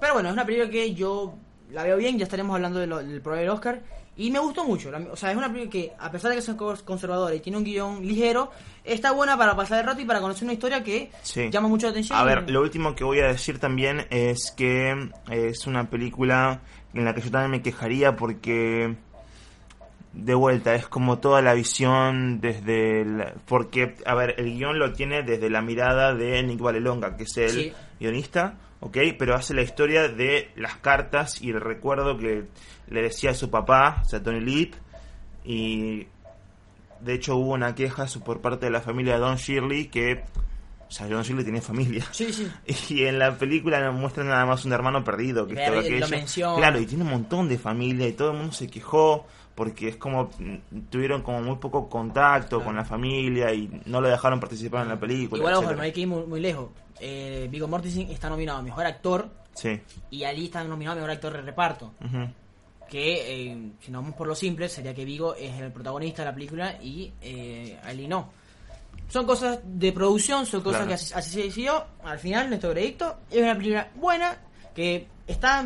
pero 0.00 0.14
bueno, 0.14 0.28
es 0.28 0.32
una 0.32 0.46
película 0.46 0.70
que 0.70 0.94
yo 0.94 1.34
la 1.72 1.82
veo 1.82 1.96
bien, 1.96 2.16
ya 2.18 2.24
estaremos 2.24 2.54
hablando 2.54 2.78
de 2.78 2.86
lo- 2.86 2.98
del 2.98 3.20
probable 3.20 3.50
Oscar. 3.50 3.80
Y 4.16 4.30
me 4.30 4.38
gustó 4.38 4.64
mucho. 4.64 4.90
la- 4.92 4.98
o 5.10 5.16
sea, 5.16 5.32
es 5.32 5.36
una 5.36 5.48
película 5.48 5.70
que, 5.70 5.92
a 5.98 6.10
pesar 6.10 6.30
de 6.30 6.36
que 6.36 6.40
es 6.40 6.56
cons- 6.56 6.82
conservadora 6.84 7.34
y 7.34 7.40
tiene 7.40 7.58
un 7.58 7.64
guion 7.64 8.06
ligero, 8.06 8.50
está 8.84 9.10
buena 9.12 9.36
para 9.36 9.56
pasar 9.56 9.80
el 9.80 9.86
rato 9.86 10.00
y 10.00 10.04
para 10.04 10.20
conocer 10.20 10.44
una 10.44 10.52
historia 10.52 10.84
que 10.84 11.10
Sí. 11.22 11.50
llama 11.50 11.66
mucho 11.68 11.86
la 11.86 11.90
atención. 11.90 12.16
A 12.18 12.22
ver, 12.24 12.48
lo 12.48 12.60
último 12.60 12.94
que 12.94 13.02
voy 13.02 13.18
a 13.20 13.26
decir 13.26 13.58
también 13.58 14.06
es 14.10 14.52
que 14.56 15.10
es 15.30 15.66
una 15.66 15.90
película 15.90 16.60
en 16.92 17.04
la 17.04 17.12
que 17.14 17.22
yo 17.22 17.30
también 17.32 17.50
me 17.50 17.62
quejaría 17.62 18.14
porque 18.14 18.94
de 20.12 20.34
vuelta 20.34 20.76
es 20.76 20.86
como 20.86 21.18
toda 21.18 21.42
la 21.42 21.54
visión 21.54 22.40
desde 22.40 23.00
el, 23.02 23.24
porque 23.46 23.96
a 24.06 24.14
ver 24.14 24.36
el 24.38 24.54
guion 24.56 24.78
lo 24.78 24.92
tiene 24.92 25.24
desde 25.24 25.50
la 25.50 25.60
mirada 25.60 26.14
de 26.14 26.40
Nick 26.44 26.60
Valelonga 26.60 27.16
que 27.16 27.24
es 27.24 27.36
el 27.36 27.50
Sí. 27.50 27.72
guionista 27.98 28.54
ok 28.84 28.96
pero 29.18 29.34
hace 29.34 29.54
la 29.54 29.62
historia 29.62 30.08
de 30.08 30.50
las 30.56 30.76
cartas 30.76 31.42
y 31.42 31.50
el 31.50 31.60
recuerdo 31.60 32.16
que 32.16 32.44
le 32.88 33.02
decía 33.02 33.30
a 33.30 33.34
su 33.34 33.50
papá 33.50 34.02
o 34.02 34.08
sea 34.08 34.22
Tony 34.22 34.40
Lip 34.40 34.74
y 35.44 36.06
de 37.00 37.14
hecho 37.14 37.36
hubo 37.36 37.52
una 37.52 37.74
queja 37.74 38.06
por 38.24 38.40
parte 38.40 38.66
de 38.66 38.72
la 38.72 38.80
familia 38.80 39.14
de 39.14 39.20
Don 39.20 39.36
Shirley 39.36 39.86
que 39.86 40.22
o 40.86 40.90
sea 40.90 41.08
Don 41.08 41.22
Shirley 41.22 41.44
tiene 41.44 41.60
familia 41.60 42.04
Sí, 42.12 42.32
sí. 42.32 42.50
y 42.94 43.04
en 43.04 43.18
la 43.18 43.36
película 43.36 43.80
nos 43.80 43.94
muestran 43.94 44.28
nada 44.28 44.46
más 44.46 44.64
un 44.64 44.72
hermano 44.72 45.02
perdido 45.02 45.46
que 45.46 45.54
aquello. 45.62 46.06
Claro, 46.56 46.78
y 46.78 46.86
tiene 46.86 47.04
un 47.04 47.10
montón 47.10 47.48
de 47.48 47.58
familia 47.58 48.06
y 48.06 48.12
todo 48.12 48.30
el 48.32 48.36
mundo 48.38 48.52
se 48.52 48.68
quejó 48.68 49.26
porque 49.54 49.88
es 49.88 49.96
como 49.96 50.30
tuvieron 50.90 51.22
como 51.22 51.40
muy 51.40 51.56
poco 51.56 51.88
contacto 51.88 52.56
Claro. 52.56 52.64
con 52.64 52.76
la 52.76 52.84
familia 52.84 53.52
y 53.52 53.70
no 53.86 54.00
lo 54.00 54.08
dejaron 54.08 54.40
participar 54.40 54.82
en 54.82 54.88
la 54.88 54.98
película. 54.98 55.40
Igual, 55.40 55.54
ojo, 55.54 55.72
no 55.74 55.82
hay 55.82 55.92
que 55.92 56.00
ir 56.00 56.08
muy, 56.08 56.26
muy 56.26 56.40
lejos. 56.40 56.70
Eh, 57.06 57.48
Viggo 57.50 57.68
Mortensen 57.68 58.10
está 58.10 58.30
nominado 58.30 58.58
a 58.60 58.62
Mejor 58.62 58.86
Actor 58.86 59.28
Sí. 59.54 59.78
y 60.10 60.24
Ali 60.24 60.46
está 60.46 60.64
nominado 60.64 60.92
a 60.92 60.96
Mejor 60.96 61.10
Actor 61.10 61.32
de 61.34 61.42
Reparto. 61.42 61.92
que, 62.88 63.50
eh, 63.52 63.72
si 63.80 63.90
nos 63.90 64.02
vamos 64.02 64.16
por 64.16 64.26
lo 64.28 64.34
simple, 64.34 64.68
sería 64.68 64.94
que 64.94 65.04
Vigo 65.04 65.34
es 65.34 65.52
el 65.60 65.72
protagonista 65.72 66.22
de 66.22 66.28
la 66.28 66.34
película 66.34 66.78
y 66.82 67.12
eh, 67.20 67.78
Ali 67.84 68.06
no. 68.08 68.30
Son 69.08 69.26
cosas 69.26 69.58
de 69.64 69.92
producción, 69.92 70.46
son 70.46 70.60
cosas 70.62 70.82
Claro. 70.82 70.88
que 70.88 70.94
así, 70.94 71.12
así 71.14 71.30
se 71.30 71.42
decidió. 71.44 71.84
Al 72.04 72.18
final, 72.18 72.48
nuestro 72.48 72.68
veredicto 72.70 73.18
es 73.30 73.42
una 73.42 73.54
película 73.56 73.88
buena, 73.96 74.38
que 74.74 75.06
está... 75.26 75.64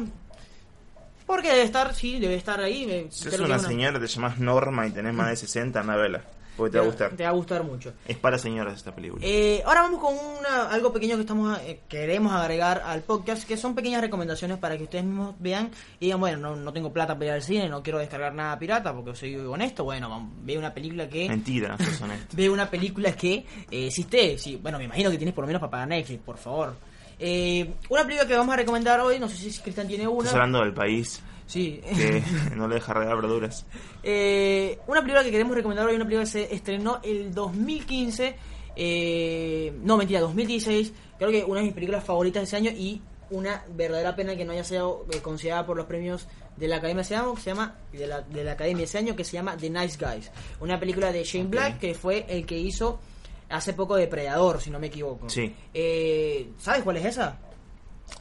Porque 1.27 1.49
debe 1.49 1.63
estar, 1.65 1.95
sí, 1.95 2.19
debe 2.19 2.37
estar 2.37 2.59
ahí. 2.61 2.85
eh, 2.91 3.07
Si 3.11 3.29
que 3.29 3.37
una 3.37 3.45
una- 3.47 3.59
señora, 3.59 4.01
te 4.01 4.07
llamas 4.07 4.39
Norma 4.39 4.87
y 4.87 4.91
tenés 4.93 5.13
más 5.13 5.29
de 5.29 5.37
60, 5.37 5.81
anda 5.81 5.93
a 5.95 5.97
verla, 5.97 6.25
porque 6.59 6.73
te 6.73 6.79
va 6.79 6.85
a 6.85 6.87
gustar. 6.87 7.13
Te 7.13 7.23
va 7.23 7.29
a 7.29 7.33
gustar 7.33 7.63
mucho. 7.63 7.93
Es 8.05 8.17
para 8.17 8.37
señoras 8.37 8.77
esta 8.77 8.93
película. 8.93 9.25
Eh, 9.25 9.63
ahora 9.65 9.83
vamos 9.83 10.01
con 10.01 10.13
una, 10.13 10.69
algo 10.69 10.93
pequeño 10.93 11.15
que 11.15 11.21
estamos 11.21 11.57
eh, 11.61 11.83
queremos 11.89 12.33
agregar 12.33 12.83
al 12.85 13.03
podcast, 13.03 13.47
que 13.47 13.57
son 13.57 13.77
pequeñas 13.77 14.01
recomendaciones 14.01 14.59
para 14.59 14.77
que 14.77 14.83
ustedes 14.83 15.05
mismos 15.05 15.37
vean 15.39 15.71
y 16.01 16.07
digan, 16.07 16.19
bueno, 16.19 16.39
no, 16.39 16.57
no 16.57 16.73
tengo 16.73 16.93
plata 16.93 17.15
para 17.15 17.27
ir 17.27 17.33
al 17.33 17.43
cine, 17.43 17.69
no 17.69 17.81
quiero 17.81 18.01
descargar 18.01 18.35
nada 18.35 18.59
pirata 18.59 18.93
porque 18.93 19.15
soy 19.15 19.37
honesto, 19.37 19.85
bueno, 19.85 20.33
ve 20.43 20.59
una 20.59 20.75
película 20.75 21.09
que... 21.09 21.29
Mentira, 21.29 21.69
no 21.69 21.79
sos 21.79 22.01
honesto. 22.03 22.37
Ve 22.37 22.51
una 22.51 22.69
película 22.69 23.13
que 23.13 23.35
eh, 23.71 23.87
existe, 23.87 24.37
sí, 24.37 24.59
bueno, 24.61 24.79
me 24.79 24.85
imagino 24.85 25.13
que 25.13 25.17
tienes 25.17 25.37
por 25.37 25.45
lo 25.45 25.47
menos 25.47 25.61
para 25.61 25.71
pagar 25.71 25.89
Netflix, 25.89 26.23
por 26.25 26.39
favor. 26.39 26.75
Eh, 27.21 27.73
una 27.89 28.03
película 28.03 28.27
que 28.27 28.37
vamos 28.37 28.53
a 28.53 28.57
recomendar 28.57 28.99
hoy, 28.99 29.21
no 29.21 29.29
sé 29.29 29.37
si 29.37 29.61
Cristian 29.61 29.87
tiene 29.87 30.09
una. 30.09 30.25
Estás 30.25 30.35
hablando 30.35 30.61
del 30.61 30.75
país 30.75 31.23
Sí. 31.49 31.81
que 31.83 32.23
no 32.57 32.69
le 32.69 32.77
deja 32.77 32.95
regalar 32.95 33.17
verduras. 33.23 33.67
Eh, 34.03 34.79
una 34.87 35.01
película 35.01 35.25
que 35.25 35.31
queremos 35.31 35.57
recomendar 35.57 35.87
hoy, 35.87 35.97
una 35.97 36.05
película 36.05 36.25
que 36.25 36.31
se 36.31 36.55
estrenó 36.55 37.01
el 37.03 37.35
2015, 37.35 38.37
eh, 38.77 39.73
no 39.83 39.97
mentira, 39.97 40.21
2016, 40.21 40.93
creo 41.19 41.31
que 41.31 41.45
una 41.45 41.61
de 41.61 41.67
mis 41.67 41.75
películas 41.75 42.05
favoritas 42.05 42.43
de 42.43 42.45
ese 42.45 42.57
año 42.57 42.71
y 42.71 43.01
una 43.31 43.65
verdadera 43.75 44.15
pena 44.15 44.37
que 44.37 44.45
no 44.45 44.53
haya 44.53 44.65
sido 44.65 45.07
eh, 45.11 45.21
considerada 45.21 45.67
por 45.67 45.77
los 45.77 45.87
premios 45.87 46.29
de 46.57 46.69
la 46.69 46.77
Academia 46.77 47.01
ese 47.01 47.17
año, 47.17 47.35
se 47.37 47.51
llama 47.51 47.77
de 47.93 48.07
la, 48.07 48.21
de 48.21 48.45
la 48.45 48.53
Academia 48.53 48.85
ese 48.85 48.99
año 48.99 49.17
que 49.17 49.25
se 49.25 49.33
llama 49.33 49.57
The 49.57 49.71
Nice 49.71 49.99
Guys, 49.99 50.31
una 50.61 50.79
película 50.79 51.13
de 51.13 51.25
Shane. 51.25 51.49
Black 51.49 51.79
que 51.79 51.95
fue 51.95 52.27
el 52.29 52.45
que 52.45 52.59
hizo 52.59 53.01
hace 53.49 53.73
poco 53.73 53.97
Depredador, 53.97 54.61
si 54.61 54.71
no 54.71 54.79
me 54.79 54.89
equivoco. 54.89 55.29
Sí. 55.31 55.55
Eh, 55.73 56.51
¿Sabes 56.59 56.83
cuál 56.83 56.99
es 56.99 57.07
esa? 57.07 57.39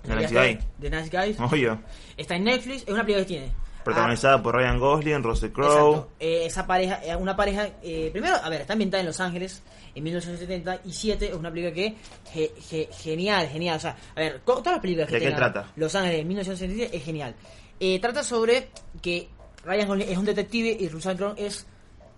The 0.06 0.16
Nice 0.16 0.34
Guy. 0.34 0.50
está, 0.52 0.66
The 0.82 0.90
Nice 0.90 1.10
Guys. 1.18 1.40
Obvio. 1.40 1.80
Está 2.16 2.36
en 2.36 2.44
Netflix, 2.46 2.84
es 2.84 2.90
una 2.90 3.02
película 3.04 3.26
que 3.26 3.34
tiene. 3.34 3.52
Protagonizada 3.84 4.44
por 4.44 4.54
Ryan 4.56 4.80
Gosling, 4.80 5.24
Russell 5.24 5.52
Crowe. 5.52 6.08
Eh, 6.20 6.44
esa 6.46 6.68
pareja, 6.68 7.00
eh, 7.06 7.16
una 7.16 7.36
pareja, 7.38 7.70
eh, 7.82 8.10
primero, 8.12 8.36
a 8.36 8.50
ver, 8.50 8.62
está 8.62 8.74
ambientada 8.74 9.00
en 9.02 9.08
Los 9.08 9.20
Ángeles 9.22 9.64
en 9.96 10.04
1977, 10.04 11.28
es 11.30 11.34
una 11.34 11.50
película 11.50 11.74
que, 11.74 11.96
ge- 12.32 12.52
ge- 12.70 12.90
genial, 12.92 13.48
genial, 13.48 13.78
o 13.78 13.80
sea, 13.80 13.96
a 14.16 14.20
ver, 14.20 14.42
todas 14.46 14.66
las 14.74 14.80
películas 14.80 15.08
que 15.08 15.20
¿De 15.20 15.26
qué 15.28 15.32
trata? 15.32 15.72
Los 15.78 15.96
Ángeles 15.96 16.20
en 16.22 16.28
1977 16.28 16.98
es 16.98 17.04
genial. 17.04 17.36
Eh, 17.80 18.00
trata 18.00 18.24
sobre 18.24 18.70
que 19.02 19.30
Ryan 19.64 19.88
Gosling 19.88 20.10
es 20.10 20.18
un 20.18 20.26
detective 20.26 20.78
y 20.80 20.90
Russell 20.90 21.16
Crowe 21.16 21.36
es, 21.38 21.66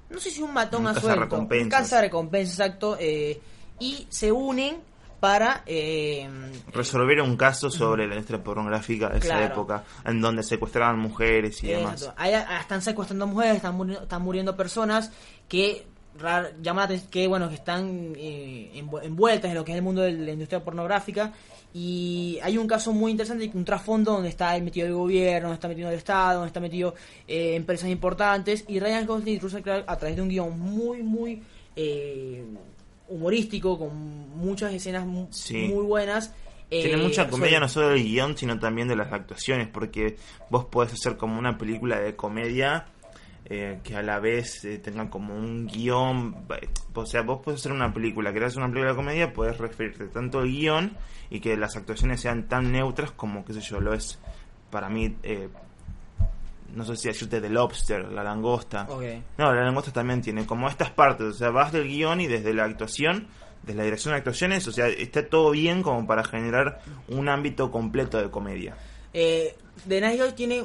no 0.10 0.20
sé 0.20 0.32
si 0.32 0.42
un 0.42 0.54
matón 0.54 0.82
Un 0.82 0.88
a 0.88 0.92
suelto, 0.94 1.08
cazarrecompensas. 1.10 1.64
un 1.66 1.70
cazarrecompensas, 1.70 2.60
exacto, 2.60 2.98
eh, 3.00 3.40
y 3.80 4.08
se 4.10 4.32
unen 4.32 4.78
para... 5.20 5.64
Eh, 5.66 6.30
Resolver 6.74 7.22
un 7.22 7.36
caso 7.38 7.70
sobre 7.70 8.08
la 8.08 8.14
industria 8.16 8.44
pornográfica 8.44 9.10
de 9.10 9.20
esa 9.20 9.44
época, 9.44 9.84
en 10.06 10.22
donde 10.22 10.44
secuestraban 10.44 10.98
mujeres 11.00 11.64
y 11.64 11.68
demás. 11.68 12.12
Ahí 12.18 12.34
ah, 12.34 12.60
están 12.62 12.82
secuestrando 12.82 13.28
mujeres, 13.28 13.58
están 13.58 13.76
muriendo, 13.76 14.04
están 14.04 14.22
muriendo 14.22 14.56
personas 14.56 15.12
que 15.48 15.86
rar- 16.20 16.54
llama 16.62 16.82
la 16.82 16.86
atención- 16.86 17.10
que 17.12 17.28
bueno 17.28 17.50
que 17.50 17.56
están 17.56 18.14
eh, 18.18 18.72
envu- 18.76 19.04
envueltas 19.04 19.50
en 19.50 19.56
lo 19.56 19.66
que 19.66 19.72
es 19.72 19.78
el 19.78 19.84
mundo 19.84 20.02
de 20.02 20.12
la 20.14 20.32
industria 20.32 20.64
pornográfica. 20.64 21.34
Y 21.74 22.40
hay 22.42 22.58
un 22.58 22.66
caso 22.68 22.94
muy 22.94 23.12
interesante 23.12 23.50
un 23.54 23.64
trasfondo 23.64 24.14
donde 24.14 24.30
está 24.30 24.58
metido 24.60 24.88
el 24.88 24.94
gobierno 24.94 25.50
donde 25.50 25.56
está 25.56 25.68
metido 25.68 25.90
el 25.90 25.96
estado 25.98 26.34
donde 26.40 26.48
está 26.48 26.60
metido 26.60 26.96
eh, 27.28 27.56
empresas 27.56 27.90
importantes. 27.90 28.66
Y 28.68 28.80
Ryan 28.80 29.06
Gosling 29.06 29.36
y 29.36 29.40
Russell 29.40 29.62
a 29.86 29.98
través 29.98 30.16
de 30.16 30.22
un 30.24 30.30
guion 30.30 30.60
muy 30.60 31.04
muy 31.04 31.44
eh, 31.76 32.44
humorístico 33.10 33.78
con 33.78 33.96
muchas 34.38 34.74
escenas 34.74 35.06
Sí. 35.32 35.68
muy 35.74 35.84
buenas 35.86 36.34
Tiene 36.70 36.94
eh, 36.94 36.98
mucha 36.98 37.28
comedia 37.30 37.58
sobre- 37.58 37.60
no 37.62 37.68
solo 37.70 37.90
del 37.90 38.04
guion, 38.04 38.38
sino 38.38 38.60
también 38.60 38.88
de 38.88 38.96
las 38.96 39.12
actuaciones, 39.12 39.68
porque 39.68 40.18
vos 40.50 40.66
podés 40.66 40.94
hacer 40.94 41.18
como 41.18 41.38
una 41.40 41.58
película 41.58 42.00
de 42.00 42.16
comedia 42.16 42.86
eh, 43.52 43.80
que 43.84 43.96
a 43.96 44.04
la 44.04 44.20
vez 44.20 44.64
eh, 44.66 44.78
tenga 44.78 45.10
como 45.10 45.36
un 45.36 45.66
guion. 45.66 46.36
eh, 46.62 46.68
O 46.94 47.06
sea, 47.08 47.24
vos 47.24 47.40
podés 47.44 47.62
hacer 47.62 47.72
una 47.72 47.92
película, 47.92 48.32
querés 48.32 48.50
hacer 48.50 48.60
una 48.62 48.68
película 48.72 48.92
de 48.92 48.96
comedia, 48.98 49.34
podés 49.34 49.58
referirte 49.58 50.06
tanto 50.10 50.40
al 50.40 50.48
guion 50.48 50.96
y 51.32 51.40
que 51.40 51.58
las 51.58 51.76
actuaciones 51.76 52.22
sean 52.22 52.48
tan 52.48 52.72
neutras 52.72 53.10
como, 53.12 53.44
qué 53.44 53.54
sé 53.54 53.62
yo, 53.62 53.80
lo 53.80 53.94
es 53.96 54.20
para 54.70 54.90
mí. 54.90 55.16
No 56.74 56.86
sé 56.86 56.96
si 56.96 57.08
decirte 57.08 57.42
The 57.42 57.50
Lobster, 57.50 58.12
la 58.12 58.24
langosta. 58.24 58.88
No, 59.38 59.54
la 59.54 59.64
langosta 59.64 59.92
también 59.92 60.22
tiene 60.22 60.46
como 60.46 60.68
estas 60.68 60.92
partes, 60.92 61.28
o 61.28 61.34
sea, 61.34 61.50
vas 61.50 61.72
del 61.72 61.88
guion 61.88 62.22
y 62.22 62.28
desde 62.28 62.54
la 62.54 62.66
actuación, 62.66 63.28
desde 63.64 63.78
la 63.78 63.84
dirección 63.84 64.14
de 64.14 64.18
actuaciones, 64.18 64.68
o 64.68 64.72
sea, 64.72 64.88
está 64.88 65.28
todo 65.28 65.52
bien 65.52 65.84
como 65.84 66.06
para 66.08 66.24
generar 66.24 66.82
un 67.08 67.30
ámbito 67.30 67.72
completo 67.72 68.18
de 68.18 68.30
comedia. 68.30 68.76
Eh, 69.14 69.56
The 69.88 70.02
Night 70.02 70.20
Guys 70.20 70.36
tiene 70.36 70.64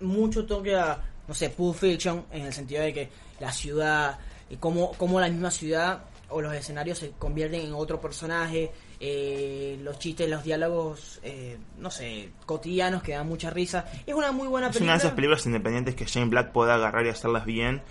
mucho 0.00 0.46
toque 0.46 0.74
a, 0.76 0.98
no 1.26 1.34
sé, 1.34 1.50
Pulp 1.50 1.76
Fiction, 1.76 2.26
en 2.30 2.46
el 2.46 2.52
sentido 2.52 2.82
de 2.82 2.92
que 2.92 3.08
la 3.40 3.52
ciudad, 3.52 4.18
y 4.50 4.56
cómo, 4.56 4.92
cómo 4.92 5.20
la 5.20 5.28
misma 5.28 5.50
ciudad 5.50 6.04
o 6.28 6.40
los 6.40 6.52
escenarios 6.54 6.98
se 6.98 7.10
convierten 7.12 7.60
en 7.60 7.74
otro 7.74 8.00
personaje, 8.00 8.72
eh, 9.06 9.78
los 9.82 9.98
chistes, 9.98 10.28
los 10.30 10.42
diálogos, 10.42 11.20
eh, 11.22 11.58
no 11.78 11.90
sé, 11.90 12.30
cotidianos 12.46 13.02
que 13.02 13.12
dan 13.12 13.28
mucha 13.28 13.50
risa. 13.50 13.84
Es 14.06 14.14
una 14.14 14.32
muy 14.32 14.48
buena 14.48 14.68
Es 14.68 14.72
película. 14.72 14.92
una 14.94 14.98
de 14.98 15.06
esas 15.06 15.14
películas 15.14 15.44
independientes 15.44 15.94
que 15.94 16.06
Shane 16.06 16.30
Black 16.30 16.52
puede 16.52 16.72
agarrar 16.72 17.04
y 17.04 17.10
hacerlas 17.10 17.44
bien. 17.44 17.82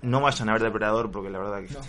No 0.00 0.20
vayan 0.22 0.48
a 0.48 0.52
ver 0.54 0.62
Depredador 0.62 1.10
porque 1.10 1.28
la 1.28 1.38
verdad 1.38 1.62
que... 1.62 1.74
No. 1.74 1.80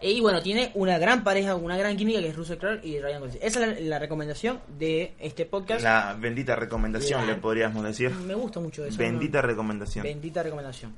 Eh, 0.00 0.12
Y 0.12 0.20
bueno, 0.22 0.40
tiene 0.40 0.70
una 0.74 0.96
gran 0.98 1.22
pareja, 1.24 1.56
una 1.56 1.76
gran 1.76 1.94
química 1.98 2.20
que 2.20 2.28
es 2.28 2.36
Russell 2.36 2.56
Crowe 2.56 2.80
y 2.82 2.98
Ryan 3.00 3.20
Gosling. 3.20 3.42
Esa 3.42 3.66
es 3.66 3.80
la, 3.82 3.88
la 3.88 3.98
recomendación 3.98 4.60
de 4.78 5.12
este 5.20 5.44
podcast. 5.44 5.82
La 5.82 6.16
bendita 6.18 6.56
recomendación, 6.56 7.26
La- 7.26 7.34
le 7.34 7.38
podríamos 7.38 7.84
decir. 7.84 8.10
Me 8.10 8.32
gusta 8.34 8.60
mucho 8.60 8.82
eso. 8.86 8.96
Bendita 8.96 9.42
¿no? 9.42 9.48
recomendación. 9.48 10.02
Bendita 10.04 10.42
recomendación. 10.42 10.94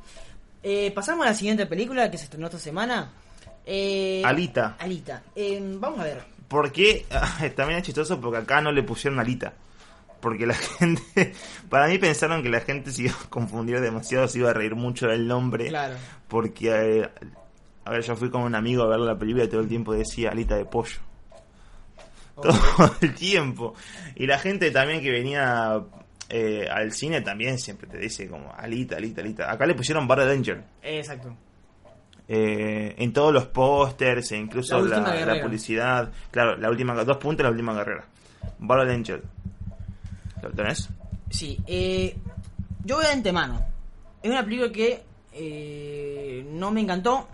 Eh, 0.63 0.93
pasamos 0.95 1.27
a 1.27 1.31
la 1.31 1.35
siguiente 1.35 1.67
película 1.67 2.09
que 2.13 2.17
se 2.19 2.25
estrenó 2.25 2.47
esta 2.47 2.59
semana. 2.61 3.11
Eh, 3.67 4.23
Alita. 4.25 4.77
Alita. 4.79 5.23
Eh, 5.35 5.61
vamos 5.81 5.99
a 5.99 6.05
ver. 6.05 6.23
Porque 6.53 7.07
también 7.57 7.79
es 7.79 7.87
chistoso 7.87 8.21
porque 8.21 8.41
acá 8.41 8.61
no 8.61 8.73
le 8.73 8.83
pusieron 8.83 9.19
alita. 9.19 9.55
Porque 10.21 10.47
la 10.47 10.55
gente, 10.79 11.33
para 11.71 11.89
mí 11.89 11.97
pensaron 11.97 12.43
que 12.43 12.51
la 12.51 12.61
gente 12.61 12.93
se 12.93 13.05
iba 13.05 13.15
a 13.15 13.31
confundir 13.31 13.81
demasiado, 13.81 14.29
se 14.29 14.39
iba 14.39 14.51
a 14.51 14.53
reír 14.53 14.75
mucho 14.75 15.07
del 15.07 15.27
nombre. 15.27 15.69
Claro. 15.69 15.95
Porque, 16.29 16.69
eh, 16.69 17.09
a 17.87 17.91
ver, 17.91 18.03
yo 18.03 18.15
fui 18.17 18.29
con 18.29 18.43
un 18.43 18.55
amigo 18.55 18.83
a 18.83 18.89
ver 18.89 19.01
la 19.01 19.19
película 19.19 19.45
y 19.45 19.49
todo 19.49 19.63
el 19.63 19.69
tiempo 19.69 19.95
decía 19.95 20.31
alita 20.31 20.57
de 20.57 20.67
pollo. 20.67 21.01
Todo 22.43 22.95
el 23.01 23.15
tiempo. 23.15 23.75
Y 24.17 24.27
la 24.27 24.39
gente 24.39 24.71
también 24.71 25.03
que 25.03 25.11
venía 25.11 25.83
eh, 26.29 26.67
al 26.71 26.93
cine 26.93 27.21
también 27.21 27.59
siempre 27.59 27.87
te 27.87 27.99
dice 27.99 28.27
como 28.29 28.53
alita, 28.55 28.97
alita, 28.97 29.21
alita. 29.23 29.51
Acá 29.51 29.65
le 29.65 29.75
pusieron 29.75 30.07
Battle 30.07 30.33
Angel. 30.33 30.63
Exacto. 30.83 31.35
Eh, 32.29 32.95
en 32.99 33.13
todos 33.13 33.33
los 33.33 33.47
pósters 33.47 34.33
e 34.33 34.37
incluso 34.37 34.81
La 34.81 35.01
la, 35.27 35.43
publicidad. 35.43 36.11
Claro, 36.31 36.57
la 36.57 36.71
última, 36.71 36.95
dos 37.05 37.17
puntos 37.17 37.45
la 37.45 37.51
última 37.51 37.75
carrera. 37.75 38.05
Battle 38.59 38.95
Angel. 38.95 39.23
¿Lo 40.43 40.51
tenés? 40.51 40.89
Sí. 41.31 41.59
Eh, 41.67 42.17
yo 42.85 42.97
voy 42.97 43.05
de 43.05 43.13
antemano. 43.13 43.65
Es 44.23 44.31
una 44.31 44.45
película 44.45 44.71
que 44.71 45.03
eh, 45.33 46.47
no 46.53 46.71
me 46.71 46.81
encantó. 46.81 47.29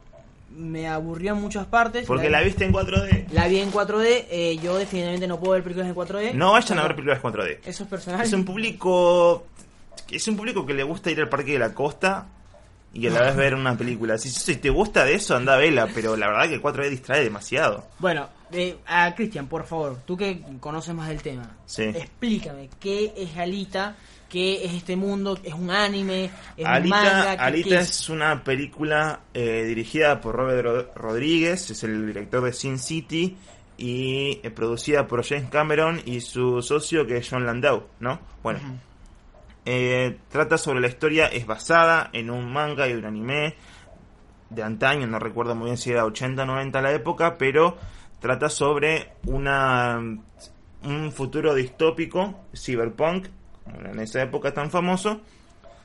Me 0.50 0.88
aburrió 0.88 1.34
en 1.34 1.40
muchas 1.40 1.66
partes. 1.66 2.06
Porque 2.06 2.30
la 2.30 2.40
viste 2.40 2.64
en 2.64 2.72
4D. 2.72 3.28
La 3.32 3.48
vi 3.48 3.60
en 3.60 3.70
4D. 3.70 4.26
eh, 4.30 4.58
yo 4.62 4.76
definitivamente 4.76 5.28
no 5.28 5.38
puedo 5.38 5.52
ver 5.52 5.62
películas 5.62 5.88
en 5.88 5.94
4D. 5.94 6.34
No 6.34 6.52
vayan 6.52 6.78
a 6.78 6.82
ver 6.82 6.96
películas 6.96 7.22
4D. 7.22 7.58
Eso 7.64 7.84
es 7.84 7.88
personal. 7.88 8.22
Es 8.22 8.32
un 8.32 8.44
público. 8.44 9.46
Es 10.10 10.26
un 10.26 10.36
público 10.36 10.64
que 10.64 10.74
le 10.74 10.82
gusta 10.82 11.10
ir 11.10 11.20
al 11.20 11.28
parque 11.28 11.52
de 11.52 11.58
la 11.58 11.74
costa 11.74 12.26
y 12.92 13.06
a 13.06 13.10
la 13.10 13.22
vez 13.22 13.36
ver 13.36 13.54
una 13.54 13.76
película. 13.76 14.16
Si, 14.18 14.30
si 14.30 14.56
te 14.56 14.70
gusta 14.70 15.04
de 15.04 15.14
eso, 15.14 15.36
anda 15.36 15.54
a 15.54 15.58
vela, 15.58 15.88
pero 15.94 16.16
la 16.16 16.28
verdad 16.28 16.48
que 16.48 16.60
4D 16.60 16.88
distrae 16.90 17.22
demasiado. 17.24 17.86
Bueno, 17.98 18.28
eh, 18.50 18.76
a 18.86 19.14
Cristian, 19.14 19.46
por 19.46 19.66
favor, 19.66 19.98
tú 20.06 20.16
que 20.16 20.42
conoces 20.60 20.94
más 20.94 21.08
del 21.08 21.20
tema, 21.22 21.50
Sí. 21.66 21.82
explícame 21.84 22.70
qué 22.80 23.12
es 23.16 23.36
Alita, 23.36 23.94
qué 24.28 24.64
es 24.64 24.72
este 24.74 24.96
mundo, 24.96 25.38
es 25.42 25.54
un 25.54 25.70
anime, 25.70 26.26
es 26.56 26.64
un 26.64 26.66
Alita, 26.66 26.96
manga, 26.96 27.36
¿qué- 27.36 27.42
Alita 27.42 27.68
qué 27.68 27.76
es 27.78 28.08
una 28.08 28.42
película 28.44 29.20
eh, 29.34 29.64
dirigida 29.66 30.20
por 30.20 30.34
Robert 30.36 30.64
Ro- 30.64 30.90
Rodríguez, 30.94 31.70
es 31.70 31.82
el 31.84 32.06
director 32.06 32.42
de 32.44 32.52
Sin 32.52 32.78
City 32.78 33.36
y 33.76 34.40
eh, 34.42 34.50
producida 34.50 35.06
por 35.06 35.24
James 35.24 35.48
Cameron 35.50 36.00
y 36.04 36.20
su 36.20 36.62
socio 36.62 37.06
que 37.06 37.18
es 37.18 37.28
John 37.30 37.46
Landau, 37.46 37.84
¿no? 38.00 38.18
Bueno. 38.42 38.60
Eh, 39.70 40.18
trata 40.30 40.56
sobre 40.56 40.80
la 40.80 40.86
historia, 40.86 41.26
es 41.26 41.46
basada 41.46 42.08
en 42.14 42.30
un 42.30 42.50
manga 42.50 42.88
y 42.88 42.94
un 42.94 43.04
anime 43.04 43.54
de 44.48 44.62
antaño, 44.62 45.06
no 45.06 45.18
recuerdo 45.18 45.54
muy 45.54 45.66
bien 45.66 45.76
si 45.76 45.90
era 45.90 46.06
80 46.06 46.42
o 46.42 46.46
90 46.46 46.80
la 46.80 46.92
época, 46.92 47.36
pero 47.36 47.76
trata 48.18 48.48
sobre 48.48 49.12
una 49.26 50.00
un 50.84 51.12
futuro 51.12 51.54
distópico, 51.54 52.46
cyberpunk, 52.54 53.26
en 53.84 54.00
esa 54.00 54.22
época 54.22 54.54
tan 54.54 54.70
famoso, 54.70 55.20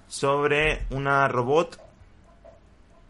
sobre 0.08 0.84
una 0.92 1.28
robot. 1.28 1.78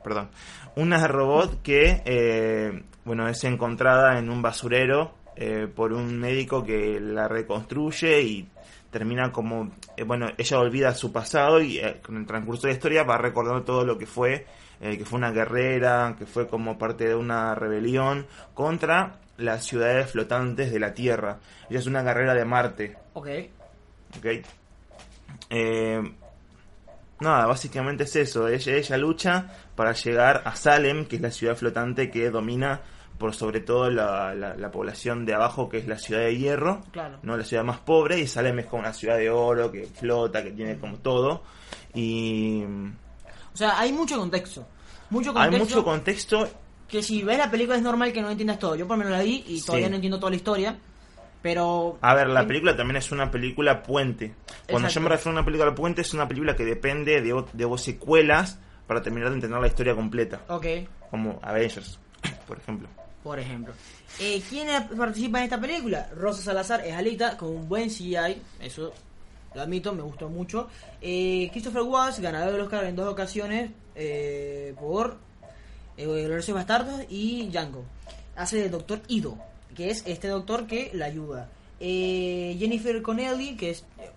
Perdón. 0.03 0.29
Una 0.75 1.07
robot 1.07 1.61
que, 1.61 2.01
eh, 2.03 2.83
bueno, 3.05 3.27
es 3.27 3.43
encontrada 3.43 4.17
en 4.17 4.31
un 4.31 4.41
basurero 4.41 5.13
eh, 5.35 5.67
por 5.73 5.93
un 5.93 6.19
médico 6.19 6.63
que 6.63 6.99
la 6.99 7.27
reconstruye 7.27 8.21
y 8.23 8.49
termina 8.93 9.31
como, 9.31 9.71
eh, 9.97 10.03
bueno, 10.03 10.27
ella 10.37 10.59
olvida 10.59 10.93
su 10.93 11.11
pasado 11.11 11.59
y 11.59 11.79
eh, 11.79 11.99
con 12.05 12.15
el 12.15 12.25
transcurso 12.27 12.67
de 12.67 12.73
la 12.73 12.77
historia 12.77 13.03
va 13.03 13.17
recordando 13.17 13.63
todo 13.63 13.83
lo 13.83 13.97
que 13.97 14.05
fue, 14.05 14.45
eh, 14.79 14.97
que 14.97 15.03
fue 15.03 15.17
una 15.17 15.31
guerrera, 15.31 16.15
que 16.17 16.27
fue 16.27 16.47
como 16.47 16.77
parte 16.77 17.07
de 17.07 17.15
una 17.15 17.55
rebelión 17.55 18.27
contra 18.53 19.15
las 19.37 19.65
ciudades 19.65 20.11
flotantes 20.11 20.71
de 20.71 20.79
la 20.79 20.93
Tierra. 20.93 21.39
Ella 21.69 21.79
es 21.79 21.87
una 21.87 22.03
guerrera 22.03 22.35
de 22.35 22.45
Marte, 22.45 22.95
Ok. 23.13 23.27
¿ok? 24.19 24.25
Eh, 25.49 26.01
nada, 27.19 27.45
básicamente 27.47 28.03
es 28.03 28.15
eso, 28.15 28.47
ella, 28.47 28.75
ella 28.75 28.97
lucha 28.97 29.47
para 29.75 29.93
llegar 29.93 30.43
a 30.45 30.55
Salem, 30.55 31.05
que 31.05 31.15
es 31.15 31.21
la 31.21 31.31
ciudad 31.31 31.55
flotante 31.55 32.11
que 32.11 32.29
domina 32.29 32.81
por 33.17 33.33
sobre 33.33 33.59
todo 33.61 33.89
la, 33.89 34.33
la- 34.33 34.55
la 34.55 34.71
población 34.71 35.25
de 35.25 35.33
abajo, 35.33 35.69
que 35.69 35.77
es 35.77 35.87
la 35.87 35.97
ciudad 35.97 36.21
de 36.21 36.37
hierro, 36.37 36.81
Claro. 36.91 37.19
¿no? 37.23 37.37
La 37.37 37.43
ciudad 37.45 37.63
más 37.63 37.79
pobre 37.79 38.19
y 38.19 38.27
Salem 38.27 38.59
es 38.59 38.65
como 38.65 38.81
una 38.81 38.93
ciudad 38.93 39.17
de 39.17 39.29
oro 39.29 39.71
que 39.71 39.85
flota, 39.85 40.43
que 40.43 40.51
tiene 40.51 40.77
como 40.77 40.97
todo. 40.97 41.43
Y 41.93 42.63
O 43.53 43.57
sea, 43.57 43.79
hay 43.79 43.91
mucho 43.93 44.17
contexto. 44.17 44.67
Mucho 45.09 45.31
hay 45.37 45.51
mucho 45.51 45.83
contexto. 45.83 46.49
que 46.87 47.01
si 47.03 47.23
ves 47.23 47.37
la 47.37 47.49
película 47.51 47.75
es 47.77 47.83
normal 47.83 48.11
que 48.13 48.21
no 48.21 48.29
entiendas 48.29 48.59
todo. 48.59 48.75
Yo 48.75 48.87
por 48.87 48.97
lo 48.97 49.03
menos 49.03 49.17
la 49.17 49.23
vi 49.23 49.43
y 49.47 49.61
todavía 49.61 49.87
Sí. 49.87 49.89
no 49.91 49.95
entiendo 49.95 50.19
toda 50.19 50.29
la 50.31 50.35
historia. 50.35 50.77
Pero. 51.41 51.97
A 52.01 52.13
ver, 52.15 52.29
la 52.29 52.47
película 52.47 52.75
también 52.75 52.97
es 52.97 53.11
una 53.11 53.29
película 53.29 53.83
puente. 53.83 54.33
Cuando 54.69 54.87
Exacto. 54.87 54.93
yo 54.93 55.01
me 55.01 55.09
refiero 55.09 55.31
a 55.31 55.39
una 55.41 55.45
película 55.45 55.75
puente, 55.75 56.01
es 56.01 56.13
una 56.13 56.27
película 56.27 56.55
que 56.55 56.63
depende 56.65 57.21
de, 57.21 57.43
de 57.51 57.65
vos 57.65 57.81
secuelas 57.81 58.59
para 58.87 59.01
terminar 59.01 59.29
de 59.29 59.35
entender 59.35 59.59
la 59.59 59.67
historia 59.67 59.93
completa. 59.95 60.41
Ok, 60.47 60.65
Como 61.11 61.39
Avengers, 61.43 61.99
por 62.53 62.59
ejemplo. 62.61 62.87
por 63.23 63.39
ejemplo. 63.39 63.73
Eh, 64.19 64.41
¿Quién 64.49 64.67
participa 64.97 65.39
en 65.39 65.45
esta 65.45 65.59
película? 65.59 66.09
Rosa 66.15 66.41
Salazar 66.43 66.85
es 66.85 66.93
Alita 66.93 67.35
con 67.37 67.49
un 67.49 67.67
buen 67.67 67.89
CGI. 67.89 68.41
Eso 68.61 68.93
lo 69.55 69.61
admito, 69.61 69.93
me 69.93 70.01
gustó 70.03 70.29
mucho. 70.29 70.67
Eh, 71.01 71.49
Christopher 71.51 71.81
Watts, 71.83 72.19
ganador 72.19 72.51
del 72.53 72.61
Oscar 72.61 72.83
en 72.85 72.95
dos 72.95 73.11
ocasiones 73.11 73.71
eh, 73.95 74.73
por 74.79 75.17
eh, 75.97 76.05
Gloriosos 76.05 76.53
Bastardos 76.55 77.01
y 77.09 77.47
Django. 77.49 77.83
Hace 78.35 78.57
de 78.57 78.69
Doctor 78.69 79.01
Ido, 79.07 79.37
que 79.75 79.89
es 79.91 80.03
este 80.05 80.27
doctor 80.27 80.65
que 80.67 80.91
la 80.93 81.05
ayuda. 81.05 81.49
Eh, 81.79 82.55
Jennifer 82.59 83.01
Connelly, 83.01 83.55
que 83.55 83.71
es. 83.71 83.85
eh, 83.99 84.09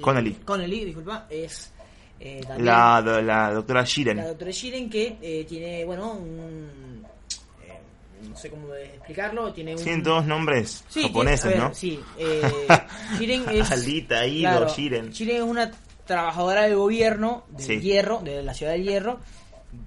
Connelly. 0.00 0.32
Connelly, 0.44 0.84
disculpa, 0.86 1.26
es. 1.30 1.70
eh, 2.20 2.40
La, 2.58 3.00
la 3.00 3.52
doctora 3.52 3.84
Shiren. 3.84 4.16
la 4.18 4.28
doctora 4.28 4.50
Shiren 4.50 4.88
que 4.88 5.18
eh, 5.20 5.44
tiene, 5.48 5.84
bueno, 5.84 6.12
un... 6.14 7.01
no 8.28 8.36
sé 8.36 8.50
cómo 8.50 8.74
explicarlo, 8.74 9.52
tiene 9.52 9.74
un... 9.76 9.82
Tienen 9.82 10.02
todos 10.02 10.24
nombres 10.26 10.84
Sí, 10.88 11.02
japoneses, 11.02 11.42
tiene- 11.42 11.56
a 11.56 11.60
ver, 11.60 11.68
¿no? 11.68 11.74
Sí, 11.74 12.00
eh, 12.18 12.42
Shiren 13.18 13.48
es... 13.50 13.70
Alita, 13.70 14.26
Ido, 14.26 14.50
claro, 14.50 14.68
Shiren. 14.68 15.10
Shiren 15.10 15.36
es 15.36 15.42
una 15.42 15.70
trabajadora 16.06 16.62
del 16.62 16.76
gobierno, 16.76 17.44
Sí. 17.58 17.80
hierro, 17.80 18.20
de 18.24 18.42
la 18.42 18.54
ciudad 18.54 18.72
del 18.72 18.84
hierro, 18.84 19.20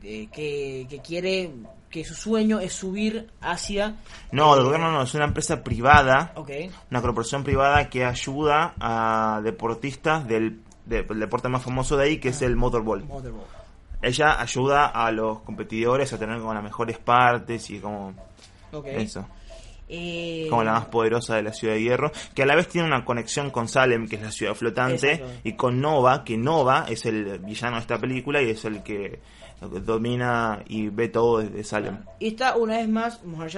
de- 0.01 0.29
que, 0.33 0.87
que 0.89 0.99
quiere, 0.99 1.51
que 1.89 2.03
su 2.05 2.13
sueño 2.15 2.59
es 2.59 2.73
subir 2.73 3.29
hacia... 3.41 3.95
No, 4.31 4.55
el 4.55 4.63
gobierno 4.63 4.91
no, 4.91 5.03
es 5.03 5.13
una 5.13 5.25
empresa 5.25 5.63
privada, 5.63 6.31
Ok, 6.35 6.51
una 6.91 7.01
corporación 7.01 7.43
privada 7.43 7.89
que 7.89 8.05
ayuda 8.05 8.73
a 8.79 9.41
deportistas 9.43 10.27
del, 10.27 10.61
de- 10.85 11.03
del 11.03 11.19
deporte 11.19 11.47
más 11.49 11.63
famoso 11.63 11.97
de 11.97 12.05
ahí, 12.05 12.17
que 12.19 12.29
es 12.29 12.41
el 12.41 12.55
motorball. 12.55 13.03
Motherball. 13.05 13.45
Ella 14.05 14.39
ayuda 14.39 14.85
a 14.87 15.11
los 15.11 15.39
competidores 15.41 16.13
a 16.13 16.19
tener 16.19 16.39
como 16.39 16.53
las 16.53 16.63
mejores 16.63 16.97
partes 16.99 17.69
y 17.69 17.79
como 17.79 18.13
eso, 18.85 19.25
Eh, 19.87 20.47
como 20.49 20.63
la 20.63 20.73
más 20.73 20.85
poderosa 20.85 21.35
de 21.35 21.43
la 21.43 21.53
ciudad 21.53 21.75
de 21.75 21.81
hierro, 21.81 22.11
que 22.33 22.41
a 22.43 22.45
la 22.45 22.55
vez 22.55 22.67
tiene 22.67 22.87
una 22.87 23.05
conexión 23.05 23.51
con 23.51 23.67
Salem, 23.67 24.07
que 24.07 24.15
es 24.15 24.21
la 24.23 24.31
ciudad 24.31 24.53
flotante, 24.55 25.13
Exacto. 25.13 25.33
y 25.43 25.53
con 25.53 25.79
Nova, 25.79 26.23
que 26.23 26.37
Nova 26.37 26.85
es 26.89 27.05
el 27.05 27.39
villano 27.39 27.75
de 27.75 27.81
esta 27.81 27.97
película 27.99 28.41
y 28.41 28.49
es 28.49 28.65
el 28.65 28.81
que 28.83 29.19
domina 29.61 30.61
y 30.67 30.89
ve 30.89 31.07
todo 31.09 31.39
desde 31.39 31.63
Salem. 31.63 31.97
Y 32.19 32.27
está 32.29 32.55
una 32.55 32.77
vez 32.77 32.89
más 32.89 33.23
Muhammad 33.23 33.51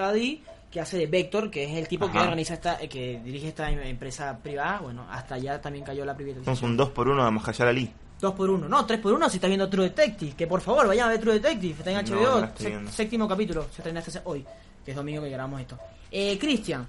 que 0.72 0.82
hace 0.82 0.98
de 0.98 1.08
Vector, 1.08 1.50
que 1.50 1.64
es 1.64 1.78
el 1.78 1.88
tipo 1.88 2.12
que 2.12 2.20
organiza 2.20 2.56
esta, 2.56 2.78
eh, 2.82 2.90
que 2.90 3.22
dirige 3.24 3.48
esta 3.48 3.72
em- 3.72 3.80
empresa 3.80 4.38
privada. 4.44 4.80
Bueno, 4.82 5.06
hasta 5.10 5.36
allá 5.36 5.62
también 5.62 5.86
cayó 5.86 6.04
la 6.04 6.12
Somos 6.14 6.18
privatización. 6.34 6.72
un 6.72 6.78
2 6.78 6.90
por 6.90 7.08
1 7.08 7.24
de 7.26 7.32
Mahayar 7.32 7.68
Ali. 7.70 7.90
Dos 8.20 8.34
por 8.34 8.50
uno, 8.50 8.68
no, 8.68 8.86
tres 8.86 9.00
por 9.00 9.14
uno 9.14 9.30
si 9.30 9.38
estás 9.38 9.48
viendo 9.50 9.70
True 9.70 9.86
Detective. 9.90 10.34
Que 10.36 10.48
por 10.48 10.62
favor, 10.62 10.88
vayan 10.88 11.08
a 11.08 11.12
ver 11.12 11.20
True 11.20 11.34
Detective. 11.36 11.76
Está 11.80 11.92
en 11.92 12.06
HBO, 12.06 12.42
no 12.42 12.50
sé- 12.58 12.92
séptimo 12.92 13.28
capítulo. 13.28 13.64
Se 13.72 13.82
estrena 13.82 14.00
este 14.00 14.20
hoy, 14.24 14.44
que 14.84 14.92
es 14.92 14.98
domingo 14.98 15.22
que 15.22 15.30
grabamos 15.30 15.62
esto. 15.62 15.78
Eh, 16.12 16.38
Cristian, 16.40 16.88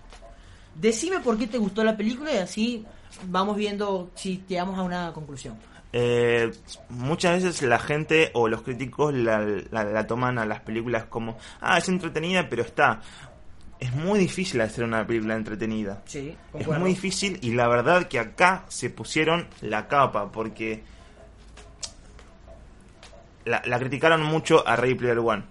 decime 0.75 1.21
por 1.21 1.37
qué 1.37 1.47
te 1.47 1.59
gustó 1.59 1.85
la 1.85 1.97
película 1.97 2.33
y 2.33 2.39
así 2.39 2.85
vamos 3.27 3.57
viendo 3.57 4.11
si 4.15 4.43
llegamos 4.49 4.79
a 4.79 4.83
una 4.83 5.13
conclusión. 5.13 5.57
Eh, 5.93 6.51
muchas 6.91 7.43
veces 7.43 7.63
la 7.63 7.79
gente 7.79 8.31
o 8.35 8.47
los 8.49 8.63
críticos 8.63 9.13
la, 9.15 9.41
la- 9.71 9.85
la 9.85 10.07
toman 10.07 10.39
a 10.39 10.45
las 10.47 10.61
películas 10.61 11.05
como, 11.05 11.37
ah, 11.61 11.79
es 11.79 11.89
entretenida, 11.89 12.49
pero 12.49 12.63
está. 12.63 13.01
Es 13.81 13.93
muy 13.95 14.19
difícil 14.19 14.61
hacer 14.61 14.83
una 14.85 15.07
película 15.07 15.37
entretenida. 15.37 16.03
Sí, 16.05 16.37
Es 16.55 16.67
muy 16.67 16.91
difícil 16.91 17.39
y 17.43 17.53
la 17.53 17.69
verdad 17.69 18.09
que 18.09 18.19
acá 18.19 18.65
se 18.69 18.91
pusieron 18.91 19.47
la 19.61 19.87
capa 19.89 20.33
porque 20.33 20.83
la, 23.49 23.63
la 23.65 23.79
criticaron 23.79 24.23
mucho 24.23 24.67
a 24.67 24.77
Ready 24.77 24.95
Player 24.95 25.19
One. 25.19 25.43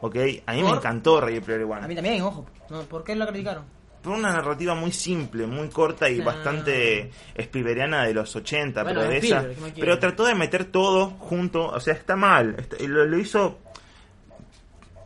¿Ok? 0.00 0.16
A 0.46 0.52
mí 0.52 0.62
me 0.62 0.68
¿Por? 0.68 0.76
encantó 0.78 1.20
Ready 1.20 1.40
Player 1.40 1.64
One. 1.64 1.82
A 1.84 1.88
mí 1.88 1.94
también, 1.94 2.20
ojo. 2.22 2.46
No, 2.70 2.82
¿Por 2.82 3.02
qué 3.04 3.14
la 3.16 3.26
criticaron? 3.26 3.64
Por 4.02 4.12
una 4.14 4.30
narrativa 4.30 4.74
muy 4.74 4.92
simple, 4.92 5.46
muy 5.46 5.68
corta 5.68 6.08
y 6.08 6.20
Ah. 6.20 6.24
bastante 6.24 7.10
Spielbergiana 7.36 8.04
de 8.04 8.14
los 8.14 8.36
80, 8.36 8.82
Bueno, 8.84 9.00
pero 9.00 9.10
de 9.10 9.18
esa. 9.18 9.44
Pero 9.74 9.98
trató 9.98 10.24
de 10.26 10.34
meter 10.34 10.66
todo 10.66 11.10
junto, 11.18 11.66
o 11.66 11.80
sea, 11.80 11.94
está 11.94 12.14
mal. 12.14 12.54
está- 12.58 12.76
lo, 12.86 13.04
lo 13.04 13.18
hizo. 13.18 13.58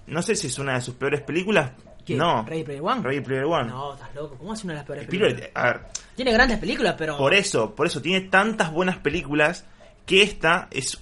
No 0.06 0.22
sé 0.22 0.34
si 0.34 0.48
es 0.48 0.58
una 0.58 0.74
de 0.74 0.80
sus 0.80 0.94
peores 0.94 1.20
películas. 1.22 1.70
¿Qué? 2.04 2.16
No. 2.16 2.44
¿Ready 2.44 2.64
Player 2.64 2.82
One? 2.82 3.02
Ready 3.02 3.20
Player 3.20 3.44
One. 3.44 3.68
No, 3.70 3.94
estás 3.94 4.14
loco. 4.14 4.36
¿Cómo 4.36 4.52
hace 4.52 4.66
una 4.66 4.72
de 4.74 4.78
las 4.78 4.86
peores 4.86 5.04
Spielberg, 5.04 5.34
películas? 5.36 5.64
a 5.64 5.66
ver, 5.72 5.80
Tiene 6.16 6.32
grandes 6.32 6.58
películas, 6.58 6.94
pero... 6.98 7.16
por 7.16 7.32
eso, 7.34 7.74
por 7.74 7.86
eso 7.86 8.02
tiene 8.02 8.22
tantas 8.28 8.72
buenas 8.72 8.98
películas 8.98 9.64
que 10.06 10.22
esta 10.22 10.66
es 10.72 10.98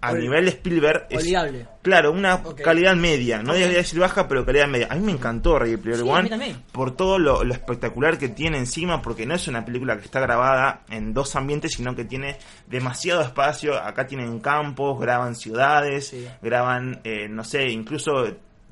a 0.00 0.12
Ol- 0.12 0.20
nivel 0.20 0.44
de 0.44 0.50
Spielberg 0.52 1.06
es 1.10 1.26
claro 1.82 2.12
una 2.12 2.42
calidad 2.62 2.94
media 2.94 3.42
no 3.42 3.50
Ok. 3.50 3.56
debería 3.58 3.78
decir 3.78 3.98
baja 3.98 4.28
pero 4.28 4.44
calidad 4.46 4.68
media. 4.68 4.86
A 4.90 4.94
mí 4.94 5.00
me 5.04 5.12
encantó 5.12 5.58
Ready 5.58 5.76
Player 5.76 6.00
Sí, 6.00 6.08
One 6.08 6.56
por 6.72 6.94
todo 6.96 7.18
lo, 7.18 7.42
lo 7.44 7.52
espectacular 7.54 8.16
que 8.18 8.28
tiene 8.28 8.58
encima 8.58 9.02
porque 9.02 9.26
no 9.26 9.34
es 9.34 9.48
una 9.48 9.64
película 9.64 9.96
que 9.96 10.04
está 10.04 10.20
grabada 10.20 10.82
en 10.90 11.12
dos 11.14 11.34
ambientes 11.36 11.72
sino 11.72 11.94
que 11.96 12.04
tiene 12.04 12.36
demasiado 12.66 13.22
espacio. 13.22 13.76
Acá 13.82 14.06
tienen 14.06 14.38
campos 14.40 15.00
graban 15.00 15.34
ciudades 15.34 16.08
Sí. 16.08 16.26
graban 16.42 17.00
eh, 17.04 17.28
no 17.28 17.42
sé 17.44 17.68
incluso 17.68 18.26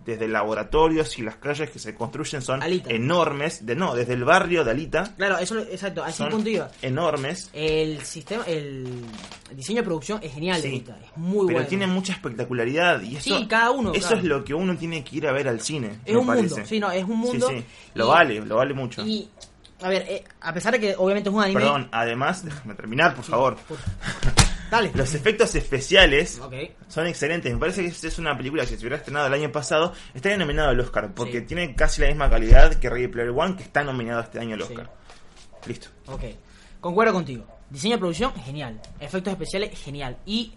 desde 0.06 0.28
laboratorios 0.28 1.18
y 1.18 1.22
las 1.22 1.36
calles 1.36 1.68
que 1.68 1.78
se 1.80 1.94
construyen 1.94 2.40
son 2.40 2.62
Alita. 2.62 2.90
enormes 2.90 3.66
de 3.66 3.74
no 3.74 3.94
desde 3.94 4.12
el 4.14 4.24
barrio 4.24 4.64
de 4.64 4.70
Alita 4.70 5.12
Claro, 5.16 5.36
eso, 5.38 5.58
exacto, 5.58 6.04
a 6.04 6.08
ese 6.08 6.18
son 6.18 6.30
punto 6.30 6.48
iba. 6.48 6.70
enormes 6.80 7.50
El 7.52 8.00
sistema, 8.02 8.44
el 8.46 8.88
diseño 9.52 9.80
de 9.80 9.84
producción 9.84 10.20
es 10.22 10.32
genial, 10.32 10.62
de 10.62 10.68
Sí. 10.68 10.74
Vita, 10.74 10.96
es 11.04 11.16
muy 11.16 11.46
pero 11.48 11.56
bueno. 11.58 11.68
tiene 11.68 11.86
mucha 11.88 12.12
espectacularidad 12.12 13.02
y 13.02 13.16
eso, 13.16 13.36
Sí, 13.36 13.46
cada 13.48 13.72
uno, 13.72 13.90
eso 13.92 14.00
claro. 14.08 14.16
es 14.22 14.24
lo 14.24 14.44
que 14.44 14.54
uno 14.54 14.76
tiene 14.76 15.02
que 15.02 15.16
ir 15.16 15.26
a 15.26 15.32
ver 15.32 15.48
al 15.48 15.60
cine 15.60 15.98
Es 16.04 16.12
me 16.14 16.20
un 16.20 16.26
parece. 16.26 16.48
mundo, 16.54 16.66
sí, 16.66 16.78
no, 16.80 16.90
es 16.92 17.04
un 17.04 17.18
mundo. 17.18 17.48
sí. 17.48 17.64
lo 17.94 18.04
y- 18.06 18.08
vale 18.08 18.40
lo 18.40 18.56
vale 18.56 18.74
mucho 18.74 19.04
Y, 19.04 19.28
a 19.82 19.88
ver, 19.88 20.02
eh, 20.08 20.24
a 20.40 20.54
pesar 20.54 20.72
de 20.72 20.80
que 20.80 20.94
obviamente 20.96 21.28
es 21.30 21.34
un 21.34 21.42
anime. 21.42 21.60
perdón 21.60 21.88
además 21.92 22.44
déjame 22.44 22.74
terminar 22.74 23.14
por 23.14 23.24
favor 23.24 23.56
por- 23.68 23.76
Dale. 24.70 24.90
los 24.94 25.14
efectos 25.14 25.54
especiales 25.54 26.40
son 26.88 27.06
excelentes 27.06 27.52
me 27.52 27.58
parece 27.58 27.82
que 27.82 27.88
esta 27.88 28.08
es 28.08 28.18
una 28.18 28.36
película 28.36 28.62
que 28.64 28.68
si 28.70 28.74
se 28.76 28.80
hubiera 28.80 28.96
estrenado 28.96 29.26
el 29.28 29.32
año 29.34 29.52
pasado 29.52 29.92
estaría 30.14 30.36
nominado 30.38 30.70
al 30.70 30.80
Oscar 30.80 31.12
porque 31.14 31.40
Sí. 31.40 31.46
tiene 31.46 31.74
casi 31.74 32.00
la 32.00 32.08
misma 32.08 32.28
calidad 32.30 32.74
que 32.74 32.90
Ready 32.90 33.08
Player 33.08 33.30
One 33.30 33.56
que 33.56 33.62
está 33.62 33.84
nominado 33.84 34.20
este 34.22 34.38
año 34.40 34.54
al 34.54 34.62
Sí. 34.62 34.68
Oscar 34.72 34.90
listo 35.66 35.88
Ok. 36.06 36.22
Concuerdo 36.80 37.12
contigo. 37.14 37.44
Diseño 37.70 37.94
de 37.96 37.98
producción, 37.98 38.32
genial. 38.44 38.80
Efectos 39.00 39.32
especiales, 39.32 39.76
genial. 39.78 40.16
Y 40.24 40.52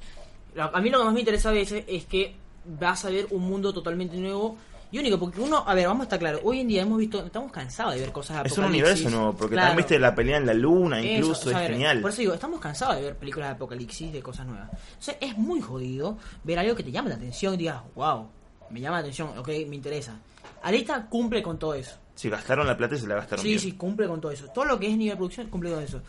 a 0.57 0.79
mí 0.79 0.89
lo 0.91 0.99
que 0.99 1.05
más 1.05 1.13
me 1.13 1.21
interesa 1.21 1.49
a 1.49 1.53
veces 1.53 1.83
es 1.87 2.05
que 2.05 2.35
vas 2.65 3.03
a 3.05 3.09
ver 3.09 3.25
un 3.31 3.41
mundo 3.41 3.73
totalmente 3.73 4.15
nuevo 4.17 4.57
y 4.91 4.99
único. 4.99 5.19
Porque 5.19 5.39
uno, 5.41 5.63
a 5.65 5.73
ver, 5.73 5.88
vamos 5.88 6.02
a 6.02 6.04
estar 6.04 6.19
claros. 6.19 6.41
Hoy 6.43 6.62
en 6.62 6.67
día 6.67 6.82
hemos 6.82 6.97
visto, 6.97 7.25
estamos 7.25 7.52
cansados 7.52 7.93
de 7.95 8.02
ver 8.02 8.12
cosas 8.12 8.45
es 8.45 8.58
un 8.58 8.65
universo 8.65 9.10
nuevo 9.10 9.34
porque 9.34 9.54
Claro. 9.56 9.67
también 9.69 9.86
viste 9.86 9.99
la 9.99 10.15
pelea 10.15 10.38
en 10.38 10.45
la 10.45 10.54
luna 10.54 10.99
Eso, 10.99 11.08
incluso 11.10 11.32
o 11.49 11.49
sea, 11.52 11.58
a 11.58 11.62
es 11.63 11.67
ver, 11.67 11.71
genial 11.78 12.02
Por 12.02 12.12
eso 12.12 12.21
digo, 12.21 12.34
estamos 12.34 12.60
cansados 12.60 12.95
de 12.97 13.02
ver 13.04 13.15
películas 13.17 13.49
de 13.49 13.56
apocalipsis, 13.56 14.12
de 14.13 14.21
cosas 14.21 14.45
nuevas. 14.47 14.69
Sea, 15.00 15.15
es 15.21 15.37
muy 15.37 15.62
jodido 15.62 16.17
ver 16.44 16.60
algo 16.60 16.75
que 16.75 16.83
te 16.83 16.92
llame 16.92 17.10
la 17.10 17.15
atención 17.15 17.54
y 17.54 17.58
digas, 17.58 17.81
wow, 17.96 18.27
me 18.69 18.79
llama 18.81 18.98
la 18.98 19.02
atención, 19.02 19.37
ok, 19.37 19.48
me 19.67 19.75
interesa. 19.75 20.15
Alita 20.63 21.06
cumple 21.08 21.42
con 21.44 21.58
todo 21.60 21.73
eso. 21.73 21.96
si 22.15 22.29
gastaron 22.29 22.67
la 22.67 22.75
plata 22.75 22.96
y 22.96 23.00
se 23.00 23.08
la 23.08 23.15
gastaron 23.15 23.42
Sí, 23.44 23.50
bien. 23.50 23.60
sí, 23.60 23.71
cumple 23.73 24.08
con 24.08 24.19
todo 24.19 24.31
eso. 24.31 24.48
Todo 24.50 24.65
lo 24.65 24.77
que 24.79 24.87
es 24.87 24.98
nivel 24.98 25.13
de 25.13 25.17
producción 25.17 25.48
cumple 25.48 25.71
con 25.71 25.81
eso. 25.83 26.02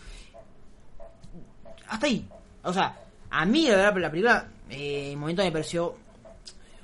Hasta 1.88 2.06
ahí. 2.06 2.26
O 2.62 2.72
sea, 2.72 2.98
a 3.30 3.44
mí 3.46 3.64
la 3.68 3.76
verdad 3.76 3.96
la 3.96 4.10
película 4.10 4.48
eh, 4.70 5.10
en 5.12 5.18
momento 5.18 5.42
me 5.42 5.52
pareció 5.52 5.94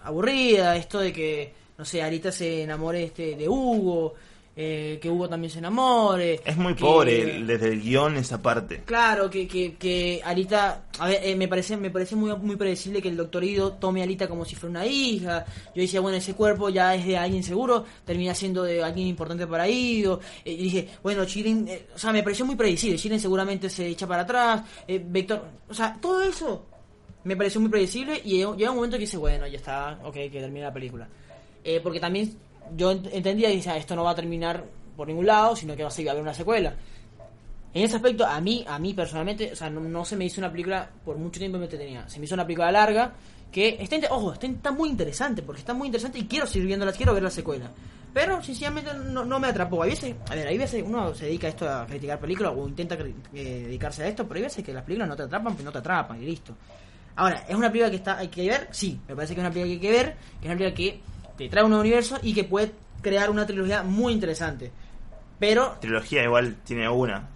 aburrida, 0.04 0.76
esto 0.76 1.00
de 1.00 1.12
que, 1.12 1.54
no 1.78 1.84
sé, 1.84 2.02
Arita 2.02 2.32
se 2.32 2.62
enamore 2.62 3.04
este 3.04 3.36
de 3.36 3.48
Hugo, 3.48 4.14
eh, 4.58 4.98
que 5.02 5.10
Hugo 5.10 5.28
también 5.28 5.50
se 5.50 5.58
enamore. 5.58 6.40
Es 6.42 6.56
muy 6.56 6.74
que- 6.74 6.80
pobre 6.80 7.42
desde 7.44 7.68
el 7.68 7.82
guion 7.82 8.16
esa 8.16 8.40
parte. 8.40 8.80
Claro, 8.86 9.28
que, 9.28 9.46
que, 9.46 9.74
que 9.74 10.22
Alita, 10.24 10.86
a 10.98 11.08
ver, 11.08 11.20
eh, 11.22 11.36
me 11.36 11.46
parece 11.46 11.76
me 11.76 11.90
parece 11.90 12.16
muy 12.16 12.34
muy 12.36 12.56
predecible 12.56 13.02
que 13.02 13.08
el 13.10 13.16
doctor 13.18 13.44
Ido 13.44 13.72
tome 13.74 14.00
a 14.00 14.04
Alita 14.04 14.26
como 14.28 14.46
si 14.46 14.54
fuera 14.56 14.70
una 14.70 14.86
hija. 14.86 15.44
Yo 15.74 15.82
decía, 15.82 16.00
bueno, 16.00 16.16
ese 16.16 16.32
cuerpo 16.32 16.70
ya 16.70 16.94
es 16.94 17.04
de 17.04 17.18
alguien 17.18 17.42
seguro, 17.42 17.84
termina 18.06 18.34
siendo 18.34 18.62
de 18.62 18.82
alguien 18.82 19.08
importante 19.08 19.46
para 19.46 19.68
Ido. 19.68 20.20
Eh, 20.42 20.52
y 20.52 20.56
dije, 20.56 20.88
bueno, 21.02 21.26
Chirin, 21.26 21.68
eh, 21.68 21.88
o 21.94 21.98
sea, 21.98 22.10
me 22.12 22.22
pareció 22.22 22.46
muy 22.46 22.56
predecible. 22.56 22.96
Chirin 22.96 23.20
seguramente 23.20 23.68
se 23.68 23.86
echa 23.86 24.06
para 24.06 24.22
atrás. 24.22 24.62
eh, 24.88 25.04
Vector, 25.06 25.42
o 25.68 25.74
sea, 25.74 25.98
todo 26.00 26.22
eso 26.22 26.64
me 27.24 27.36
pareció 27.36 27.60
muy 27.60 27.68
predecible 27.68 28.22
y 28.24 28.38
llega 28.38 28.70
un 28.70 28.76
momento 28.76 28.96
que 28.96 29.02
dice, 29.02 29.18
bueno, 29.18 29.46
ya 29.48 29.58
está, 29.58 29.98
ok, 30.02 30.14
que 30.14 30.30
termine 30.40 30.62
la 30.64 30.72
película. 30.72 31.06
Eh, 31.68 31.80
porque 31.82 31.98
también 31.98 32.32
yo 32.76 32.92
ent- 32.92 33.08
entendía 33.12 33.50
y 33.50 33.56
decía, 33.56 33.76
esto 33.76 33.96
no 33.96 34.04
va 34.04 34.12
a 34.12 34.14
terminar 34.14 34.64
por 34.96 35.08
ningún 35.08 35.26
lado, 35.26 35.56
sino 35.56 35.74
que 35.74 35.82
va 35.82 35.88
a 35.88 35.90
seguir 35.90 36.10
a 36.10 36.12
haber 36.12 36.22
una 36.22 36.32
secuela. 36.32 36.74
En 37.74 37.82
ese 37.82 37.96
aspecto, 37.96 38.24
a 38.24 38.40
mí, 38.40 38.64
a 38.68 38.78
mí 38.78 38.94
personalmente, 38.94 39.52
o 39.52 39.56
sea, 39.56 39.68
no, 39.68 39.80
no 39.80 40.04
se 40.04 40.14
me 40.16 40.24
hizo 40.24 40.40
una 40.40 40.50
película 40.52 40.88
por 41.04 41.16
mucho 41.18 41.40
tiempo 41.40 41.58
me 41.58 41.64
entretenía. 41.64 42.08
Se 42.08 42.20
me 42.20 42.24
hizo 42.26 42.34
una 42.34 42.46
película 42.46 42.70
larga 42.70 43.12
que 43.50 43.76
está, 43.80 43.96
ojo, 44.10 44.32
está, 44.32 44.70
muy 44.70 44.88
interesante, 44.88 45.42
porque 45.42 45.58
está 45.60 45.74
muy 45.74 45.88
interesante 45.88 46.20
y 46.20 46.26
quiero 46.26 46.46
seguir 46.46 46.68
viéndola, 46.68 46.92
quiero 46.92 47.12
ver 47.12 47.24
la 47.24 47.30
secuela. 47.30 47.70
Pero, 48.14 48.40
sinceramente, 48.42 48.92
no, 48.94 49.24
no 49.24 49.40
me 49.40 49.48
atrapó. 49.48 49.82
Hay 49.82 49.90
veces, 49.90 50.14
a 50.30 50.34
ver, 50.36 50.46
hay 50.46 50.56
veces 50.56 50.84
uno 50.86 51.12
se 51.14 51.26
dedica 51.26 51.48
a 51.48 51.50
esto 51.50 51.68
a 51.68 51.84
criticar 51.84 52.20
películas 52.20 52.52
o 52.56 52.66
intenta 52.68 52.96
dedicarse 52.96 54.04
a 54.04 54.06
esto, 54.08 54.24
pero 54.26 54.36
hay 54.38 54.42
veces 54.44 54.64
que 54.64 54.72
las 54.72 54.84
películas 54.84 55.08
no 55.08 55.16
te 55.16 55.24
atrapan, 55.24 55.52
pues 55.54 55.64
no 55.64 55.72
te 55.72 55.78
atrapan 55.78 56.22
y 56.22 56.26
listo. 56.26 56.54
Ahora, 57.16 57.44
¿es 57.48 57.54
una 57.54 57.68
película 57.70 57.90
que 57.90 57.96
está 57.96 58.18
hay 58.18 58.28
que 58.28 58.46
ver? 58.48 58.68
Sí, 58.70 59.00
me 59.08 59.14
parece 59.14 59.34
que 59.34 59.40
es 59.40 59.46
una 59.46 59.52
película 59.52 59.66
que 59.68 59.72
hay 59.74 59.80
que 59.80 59.90
ver, 60.02 60.16
que 60.40 60.46
es 60.48 60.54
una 60.54 60.56
película 60.56 60.74
que 60.74 61.00
te 61.36 61.48
trae 61.48 61.64
un 61.64 61.72
universo 61.72 62.18
y 62.22 62.34
que 62.34 62.44
puede 62.44 62.72
crear 63.02 63.30
una 63.30 63.46
trilogía 63.46 63.82
muy 63.82 64.12
interesante. 64.12 64.70
Pero, 65.38 65.76
Trilogía 65.80 66.22
igual 66.24 66.56
tiene 66.64 66.88
una. 66.88 67.28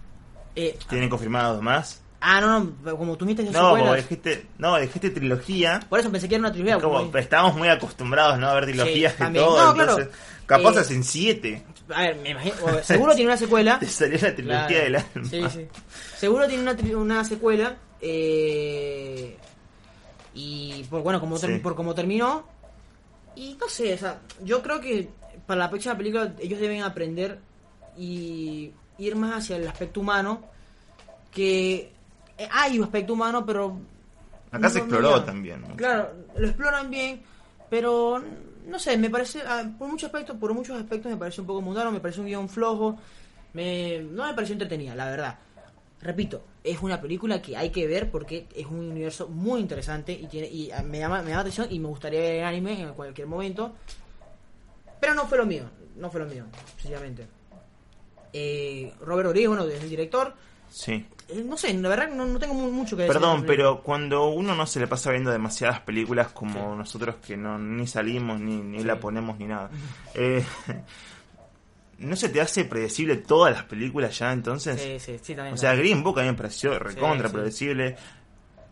eh, 0.55 0.77
Tienen 0.89 1.09
confirmados 1.09 1.61
más. 1.61 2.01
ah, 2.19 2.41
no, 2.41 2.71
no, 2.83 2.97
como 2.97 3.15
tú 3.15 3.25
viste 3.25 3.43
No, 3.43 3.71
como 3.71 3.93
dijiste, 3.95 4.45
no, 4.57 4.77
dijiste 4.79 5.09
trilogía. 5.11 5.79
por 5.89 5.99
eso 5.99 6.11
pensé 6.11 6.27
que 6.27 6.35
era 6.35 6.41
una 6.41 6.51
trilogía. 6.51 6.79
Como 6.79 6.97
como- 7.05 7.17
estábamos 7.17 7.55
muy 7.55 7.67
acostumbrados 7.67 8.37
¿no? 8.39 8.47
a 8.47 8.53
ver 8.55 8.65
trilogías 8.65 9.13
de 9.13 9.17
también. 9.19 9.45
todo, 9.45 9.65
No, 9.67 9.73
claro. 9.73 9.91
entonces 9.97 10.15
capaz 10.47 10.75
Eh, 10.75 10.79
hacen 10.79 11.03
siete. 11.03 11.63
A 11.93 12.01
ver, 12.01 12.15
me 12.17 12.29
imagino, 12.31 12.55
seguro 12.83 13.13
tiene 13.15 13.29
una 13.31 13.37
secuela. 13.37 13.79
Te 13.79 13.87
salió 13.87 14.17
la 14.21 14.35
trilogía 14.35 14.67
Claro. 14.67 14.83
del 14.83 14.95
alma. 14.95 15.29
Sí, 15.29 15.43
sí. 15.51 15.67
Seguro 16.17 16.47
tiene 16.47 16.63
una, 16.63 16.75
tri- 16.75 16.95
una 16.95 17.23
secuela. 17.23 17.75
eh, 18.01 19.37
y 20.33 20.83
por 20.89 21.01
bueno, 21.03 21.19
como 21.19 21.37
Sí. 21.37 21.47
por 21.61 21.75
cómo 21.75 21.93
terminó. 21.93 22.45
No 23.61 23.69
sé, 23.69 23.93
o 23.93 23.97
sea, 23.97 24.19
yo 24.43 24.61
creo 24.61 24.81
que 24.81 25.07
para 25.45 25.59
la 25.59 25.69
próxima 25.69 25.95
película 25.95 26.33
ellos 26.39 26.59
deben 26.59 26.81
aprender 26.81 27.39
y 27.97 28.71
ir 28.97 29.15
más 29.15 29.35
hacia 29.37 29.55
el 29.57 29.67
aspecto 29.67 29.99
humano. 30.01 30.41
Que 31.31 31.91
eh, 32.37 32.47
hay 32.51 32.77
un 32.79 32.83
aspecto 32.85 33.13
humano, 33.13 33.45
pero. 33.45 33.77
Acá 34.51 34.69
se 34.69 34.79
no- 34.79 34.87
no 34.87 34.95
exploró 34.95 35.23
también. 35.23 35.61
mucho. 35.61 35.75
Claro, 35.77 36.11
lo 36.35 36.47
exploran 36.47 36.89
bien, 36.89 37.21
pero 37.69 38.21
no 38.67 38.79
sé, 38.79 38.97
me 38.97 39.09
parece, 39.09 39.41
ah, 39.47 39.63
por 39.79 39.87
muchos 39.89 40.07
aspectos, 40.07 40.35
por 40.37 40.53
muchos 40.53 40.77
aspectos 40.77 41.09
me 41.11 41.17
parece 41.17 41.39
un 41.41 41.47
poco 41.47 41.61
mundano, 41.61 41.91
me 41.91 41.99
parece 42.01 42.19
un 42.19 42.27
guion 42.27 42.49
flojo, 42.49 42.97
me, 43.53 43.99
no 43.99 44.27
me 44.27 44.33
pareció 44.33 44.53
entretenida, 44.53 44.93
la 44.95 45.05
verdad. 45.09 45.39
Repito, 46.03 46.41
es 46.63 46.81
una 46.81 46.99
película 46.99 47.41
que 47.41 47.55
hay 47.55 47.69
que 47.69 47.85
ver 47.87 48.09
porque 48.09 48.47
es 48.55 48.65
un 48.65 48.79
universo 48.89 49.27
muy 49.27 49.59
interesante 49.61 50.11
y 50.13 50.25
tiene 50.27 50.47
y 50.47 50.71
ah, 50.71 50.81
me 50.81 50.97
llama, 50.99 51.17
me 51.21 51.25
llama 51.29 51.35
la 51.35 51.41
atención 51.41 51.67
y 51.69 51.77
me 51.79 51.87
gustaría 51.89 52.19
ver 52.19 52.35
el 52.39 52.43
anime 52.45 52.81
en 52.81 52.93
cualquier 52.93 53.27
momento. 53.27 53.73
Pero 54.99 55.13
no 55.13 55.27
fue 55.27 55.37
lo 55.37 55.45
mío, 55.45 55.63
no 55.97 56.09
fue 56.09 56.21
lo 56.21 56.25
mío, 56.27 56.45
sencillamente. 56.77 57.27
Eh, 58.33 58.93
Robert 59.01 59.27
Rodríguez, 59.27 59.49
bueno, 59.49 59.65
es 59.65 59.81
el 59.83 59.89
director. 59.89 60.33
Sí. 60.69 61.05
Eh, 61.29 61.43
no 61.45 61.57
sé, 61.57 61.73
la 61.73 61.89
verdad 61.89 62.09
no, 62.09 62.25
no 62.25 62.39
tengo 62.39 62.53
mu- 62.53 62.71
mucho 62.71 62.95
que 62.95 63.03
decir. 63.03 63.13
Perdón, 63.19 63.43
pero 63.45 63.81
cuando 63.83 64.29
uno 64.29 64.55
no 64.55 64.65
se 64.65 64.79
le 64.79 64.87
pasa 64.87 65.11
viendo 65.11 65.29
demasiadas 65.31 65.81
películas 65.81 66.29
como 66.29 66.75
nosotros 66.75 67.15
que 67.25 67.35
no 67.37 67.59
ni 67.59 67.87
salimos 67.87 68.39
ni, 68.39 68.55
ni 68.61 68.79
Sí. 68.79 68.83
la 68.85 68.99
ponemos 68.99 69.37
ni 69.37 69.45
nada, 69.45 69.69
eh, 70.15 70.43
¿no 72.01 72.15
se 72.15 72.29
te 72.29 72.41
hace 72.41 72.65
predecible 72.65 73.17
todas 73.17 73.53
las 73.53 73.63
películas 73.65 74.17
ya 74.19 74.31
entonces? 74.33 74.79
Sí, 74.81 74.99
sí, 74.99 75.19
sí, 75.21 75.35
también. 75.35 75.53
O 75.53 75.57
sea, 75.57 75.73
Green 75.75 76.03
Book 76.03 76.19
a 76.19 76.23
mí 76.23 76.29
me 76.29 76.33
pareció 76.35 76.77
recontra 76.79 77.27
sí. 77.29 77.33
predecible. 77.35 77.95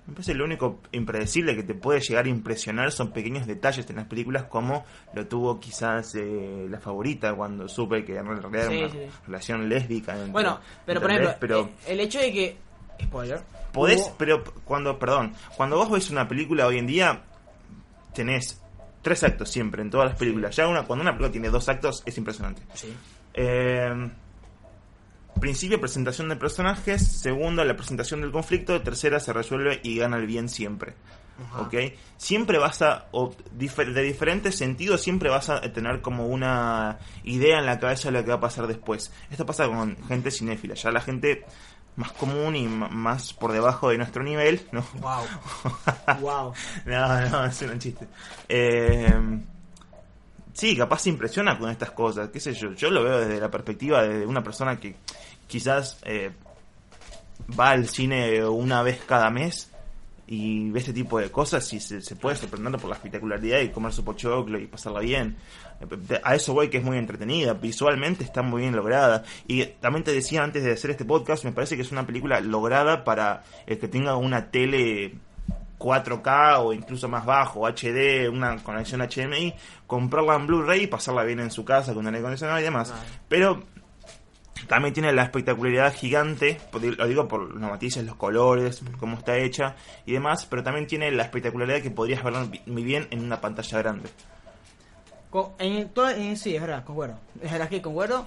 Me 0.08 0.14
parece 0.16 0.34
lo 0.34 0.44
único 0.46 0.82
impredecible 0.92 1.56
que 1.56 1.62
te 1.62 1.76
puede 1.76 2.00
llegar 2.00 2.26
a 2.26 2.30
impresionar 2.30 2.92
son 2.92 3.12
pequeños 3.12 3.46
detalles 3.46 3.88
en 3.92 3.98
las 3.98 4.08
películas 4.08 4.46
como 4.46 4.84
lo 5.14 5.28
tuvo 5.28 5.60
quizás 5.60 6.16
eh, 6.16 6.66
la 6.68 6.80
favorita 6.80 7.36
cuando 7.36 7.68
supe 7.70 8.04
que 8.04 8.18
en 8.18 8.26
realidad 8.26 8.72
era 8.74 8.88
una 8.88 9.12
relación 9.28 9.70
lésbica. 9.70 10.14
entre- 10.14 10.32
Bueno, 10.32 10.60
pero 10.86 11.00
por 11.00 11.12
ejemplo, 11.12 11.36
pero 11.40 11.60
eh, 11.62 11.70
el 11.90 12.00
hecho 12.00 12.18
de 12.20 12.32
que. 12.34 12.58
Spoiler. 13.04 13.40
podés, 13.72 14.02
hubo- 14.02 14.16
pero 14.18 14.44
cuando, 14.66 14.98
perdón, 14.98 15.34
cuando 15.56 15.78
vos 15.78 15.92
ves 15.92 16.10
una 16.10 16.28
película 16.28 16.66
hoy 16.66 16.80
en 16.80 16.88
día 16.88 17.22
tenés 18.14 18.60
tres 19.02 19.24
actos 19.24 19.50
siempre 19.50 19.82
en 19.82 19.90
todas 19.92 20.10
las 20.10 20.18
películas. 20.20 20.56
Ya 20.56 20.68
una 20.68 20.84
cuando 20.84 21.04
una 21.04 21.12
película 21.12 21.32
tiene 21.32 21.50
dos 21.50 21.70
actos 21.70 22.02
es 22.06 22.18
impresionante. 22.18 22.64
Sí. 22.74 22.94
Eh, 23.42 24.12
principio, 25.40 25.80
presentación 25.80 26.28
de 26.28 26.36
personajes. 26.36 27.02
Segundo, 27.02 27.64
la 27.64 27.76
presentación 27.76 28.20
del 28.20 28.32
conflicto. 28.32 28.82
Tercera, 28.82 29.20
se 29.22 29.32
resuelve 29.32 29.80
y 29.82 29.98
gana 29.98 30.18
el 30.18 30.28
bien 30.28 30.50
siempre. 30.50 30.94
¿Ok? 31.58 31.74
Siempre 32.18 32.58
vas 32.58 32.82
a, 32.82 33.06
de 33.54 34.02
diferentes 34.04 34.58
sentidos, 34.58 35.02
siempre 35.02 35.30
vas 35.30 35.50
a 35.50 35.62
tener 35.72 36.02
como 36.02 36.28
una 36.28 37.00
idea 37.24 37.60
en 37.60 37.66
la 37.66 37.80
cabeza 37.80 38.10
de 38.10 38.18
lo 38.18 38.26
que 38.26 38.32
va 38.32 38.36
a 38.36 38.42
pasar 38.42 38.68
después. 38.68 39.14
Esto 39.32 39.46
pasa 39.46 39.66
con 39.68 39.96
gente 40.04 40.32
cinéfila. 40.32 40.74
Ya 40.74 40.92
la 40.92 41.00
gente 41.00 41.46
más 41.96 42.12
común 42.12 42.58
y 42.58 42.68
más 42.68 43.32
por 43.32 43.54
debajo 43.54 43.90
de 43.90 43.98
nuestro 43.98 44.22
nivel, 44.22 44.68
¿no? 44.74 44.84
Wow. 45.00 45.24
wow. 46.20 46.54
No, 46.86 47.30
no, 47.30 47.46
es 47.46 47.62
un 47.62 47.80
chiste. 47.80 48.06
Eh, 48.50 49.14
sí, 50.60 50.76
capaz 50.76 50.99
se 50.99 51.10
impresiona 51.10 51.57
con 51.57 51.70
estas 51.70 51.91
cosas, 51.91 52.30
qué 52.30 52.39
sé 52.41 52.53
yo. 52.53 52.74
Yo 52.74 52.91
lo 52.91 53.01
veo 53.01 53.20
desde 53.20 53.39
la 53.39 53.49
perspectiva 53.49 54.03
de 54.03 54.26
una 54.26 54.43
persona 54.43 54.78
que 54.78 54.95
quizás 55.47 55.99
eh, 56.03 56.32
va 57.57 57.70
al 57.70 57.88
cine 57.88 58.45
una 58.45 58.84
vez 58.84 59.01
cada 59.05 59.30
mes 59.30 59.72
y 60.28 60.70
ve 60.70 60.80
este 60.80 60.91
tipo 60.91 61.18
de 61.18 61.32
cosas 61.32 61.72
y 61.74 61.80
se, 61.80 62.01
se 62.01 62.16
puede 62.18 62.36
sorprender 62.36 62.74
por 62.80 62.89
la 62.89 62.97
espectacularidad 62.97 63.62
y 63.62 63.70
comer 63.70 63.93
su 63.93 64.03
pochoclo 64.03 64.60
y 64.60 64.68
pasarla 64.68 64.99
bien. 64.99 65.38
Eh, 65.80 66.22
A 66.24 66.36
eso 66.36 66.53
voy 66.53 66.70
que 66.70 66.80
es 66.80 66.84
muy 66.84 66.97
entretenida, 66.97 67.53
visualmente 67.53 68.26
está 68.26 68.41
muy 68.41 68.64
bien 68.64 68.76
lograda. 68.76 69.24
Y 69.47 69.66
también 69.66 70.03
te 70.03 70.12
decía 70.12 70.43
antes 70.43 70.66
de 70.66 70.74
hacer 70.74 70.91
este 70.91 71.05
podcast, 71.05 71.45
me 71.45 71.53
parece 71.53 71.78
que 71.78 71.84
es 71.84 71.91
una 71.93 72.05
película 72.05 72.41
lograda 72.41 73.05
para 73.05 73.43
el 73.66 73.80
que 73.80 73.88
tenga 73.88 74.18
una 74.18 74.51
tele 74.51 75.16
4K 75.80 76.60
o 76.60 76.74
incluso 76.74 77.08
más 77.08 77.26
bajo, 77.26 77.66
HD, 77.68 78.28
una 78.30 78.58
conexión 78.62 79.02
HDMI, 79.02 79.56
comprarla 79.88 80.36
en 80.36 80.46
Blu-ray 80.46 80.84
y 80.84 80.88
pasarla 80.88 81.24
bien 81.24 81.40
en 81.40 81.50
su 81.52 81.64
casa 81.66 81.94
con 81.94 82.06
aire 82.06 82.20
acondicionado 82.20 82.60
y 82.60 82.64
demás. 82.64 82.94
Pero 83.30 83.64
también 84.68 84.94
tiene 84.94 85.14
la 85.14 85.24
espectacularidad 85.24 85.94
gigante, 85.94 86.60
lo 86.74 87.08
digo 87.08 87.28
por 87.28 87.56
los 87.56 87.72
matices, 87.72 88.06
los 88.06 88.18
colores, 88.18 88.82
cómo 89.00 89.18
está 89.18 89.38
hecha 89.38 89.76
y 90.06 90.12
demás, 90.12 90.46
pero 90.46 90.62
también 90.64 90.86
tiene 90.86 91.10
la 91.12 91.24
espectacularidad 91.24 91.82
que 91.82 91.90
podrías 91.92 92.22
bi- 92.52 92.62
muy 92.68 92.84
bien 92.84 93.08
en 93.10 93.24
una 93.24 93.40
pantalla 93.40 93.78
grande. 93.80 94.10
Co- 95.30 95.56
en 95.60 95.90
todo- 95.90 96.10
en- 96.10 96.36
sí, 96.38 96.56
es 96.56 96.62
verdad, 96.62 96.84
concuerdo. 96.84 97.18
Es 97.42 97.52
verdad 97.52 97.70
que 97.70 97.82
concuerdo. 97.82 98.26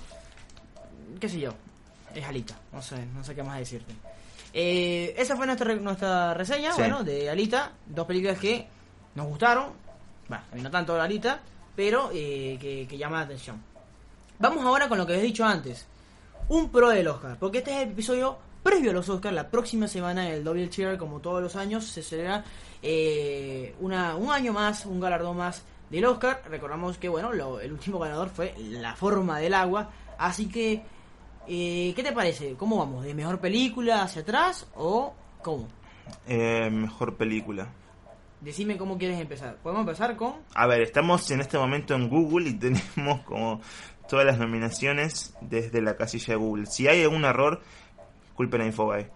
¿Qué 1.21 1.29
sé 1.29 1.39
yo? 1.41 1.53
Es 2.15 2.25
Alita. 2.25 2.55
No 2.73 2.81
sé, 2.81 3.05
no 3.15 3.23
sé 3.23 3.35
qué 3.35 3.43
más 3.43 3.59
decirte. 3.59 3.93
Eh, 4.53 5.15
esa 5.17 5.37
fue 5.37 5.47
nuestra, 5.47 5.75
nuestra 5.75 6.35
reseña, 6.35 6.73
Sí. 6.73 6.81
bueno, 6.83 7.03
de 7.05 7.31
Alita. 7.31 7.73
Dos 7.87 8.07
películas 8.07 8.39
que 8.39 8.67
nos 9.15 9.27
gustaron. 9.27 9.73
Bueno, 10.29 10.45
no 10.63 10.71
tanto 10.71 11.01
Alita, 11.01 11.41
pero 11.75 12.11
eh, 12.13 12.59
que, 12.61 12.87
que 12.89 12.99
llama 12.99 13.19
la 13.19 13.25
atención. 13.25 13.63
Vamos 14.39 14.65
ahora 14.65 14.89
con 14.89 14.99
lo 14.99 15.07
que 15.07 15.13
habéis 15.15 15.29
dicho 15.33 15.45
antes. 15.45 15.87
Un 16.49 16.71
pro 16.71 16.89
del 16.91 17.07
Oscar, 17.09 17.37
porque 17.39 17.59
este 17.59 17.71
es 17.73 17.83
el 17.83 17.91
episodio 17.93 18.37
previo 18.63 18.91
a 18.91 18.95
los 18.95 19.09
Oscars. 19.09 19.35
La 19.35 19.49
próxima 19.49 19.87
semana, 19.89 20.29
el 20.29 20.43
Double 20.45 20.69
Cheer, 20.69 20.99
como 20.99 21.21
todos 21.21 21.41
los 21.43 21.57
años, 21.57 21.85
se 21.85 22.03
celebra 22.03 22.45
eh, 22.83 23.75
una, 23.81 24.17
un 24.17 24.31
año 24.33 24.53
más, 24.53 24.85
un 24.87 25.01
galardón 25.01 25.37
más 25.37 25.63
del 25.91 26.05
Oscar. 26.05 26.43
Recordamos 26.49 26.99
que, 26.99 27.09
bueno, 27.09 27.33
lo- 27.33 27.61
el 27.61 27.73
último 27.73 27.99
ganador 27.99 28.29
fue 28.29 28.55
La 28.59 28.95
Forma 28.97 29.39
del 29.39 29.55
Agua. 29.55 29.91
Así 30.19 30.49
que, 30.49 30.83
eh, 31.49 31.93
¿qué 31.97 32.03
te 32.03 32.13
parece? 32.13 32.55
¿Cómo 32.55 32.79
vamos? 32.79 33.05
¿De 33.05 33.15
mejor 33.15 33.39
película 33.41 34.03
hacia 34.03 34.23
atrás 34.23 34.67
o 34.75 35.15
cómo? 35.43 35.69
Eh, 36.27 36.69
mejor 36.71 37.17
película. 37.17 37.69
Decime 38.41 38.77
cómo 38.77 38.99
quieres 38.99 39.21
empezar. 39.21 39.57
Podemos 39.63 39.83
empezar 39.83 40.17
con... 40.17 40.35
A 40.55 40.67
ver, 40.67 40.83
estamos 40.83 41.31
en 41.31 41.41
este 41.41 41.59
momento 41.59 41.95
en 41.95 42.09
Google 42.09 42.49
y 42.51 42.55
tenemos 42.59 43.21
como 43.25 43.61
todas 44.09 44.27
las 44.27 44.39
nominaciones 44.39 45.35
desde 45.41 45.81
la 45.81 45.97
casilla 45.97 46.35
de 46.35 46.37
Google. 46.37 46.67
Si 46.67 46.89
hay 46.89 47.03
algún 47.03 47.25
error, 47.25 47.61
culpen 48.35 48.63
a 48.63 48.67
Infobae. 48.67 49.11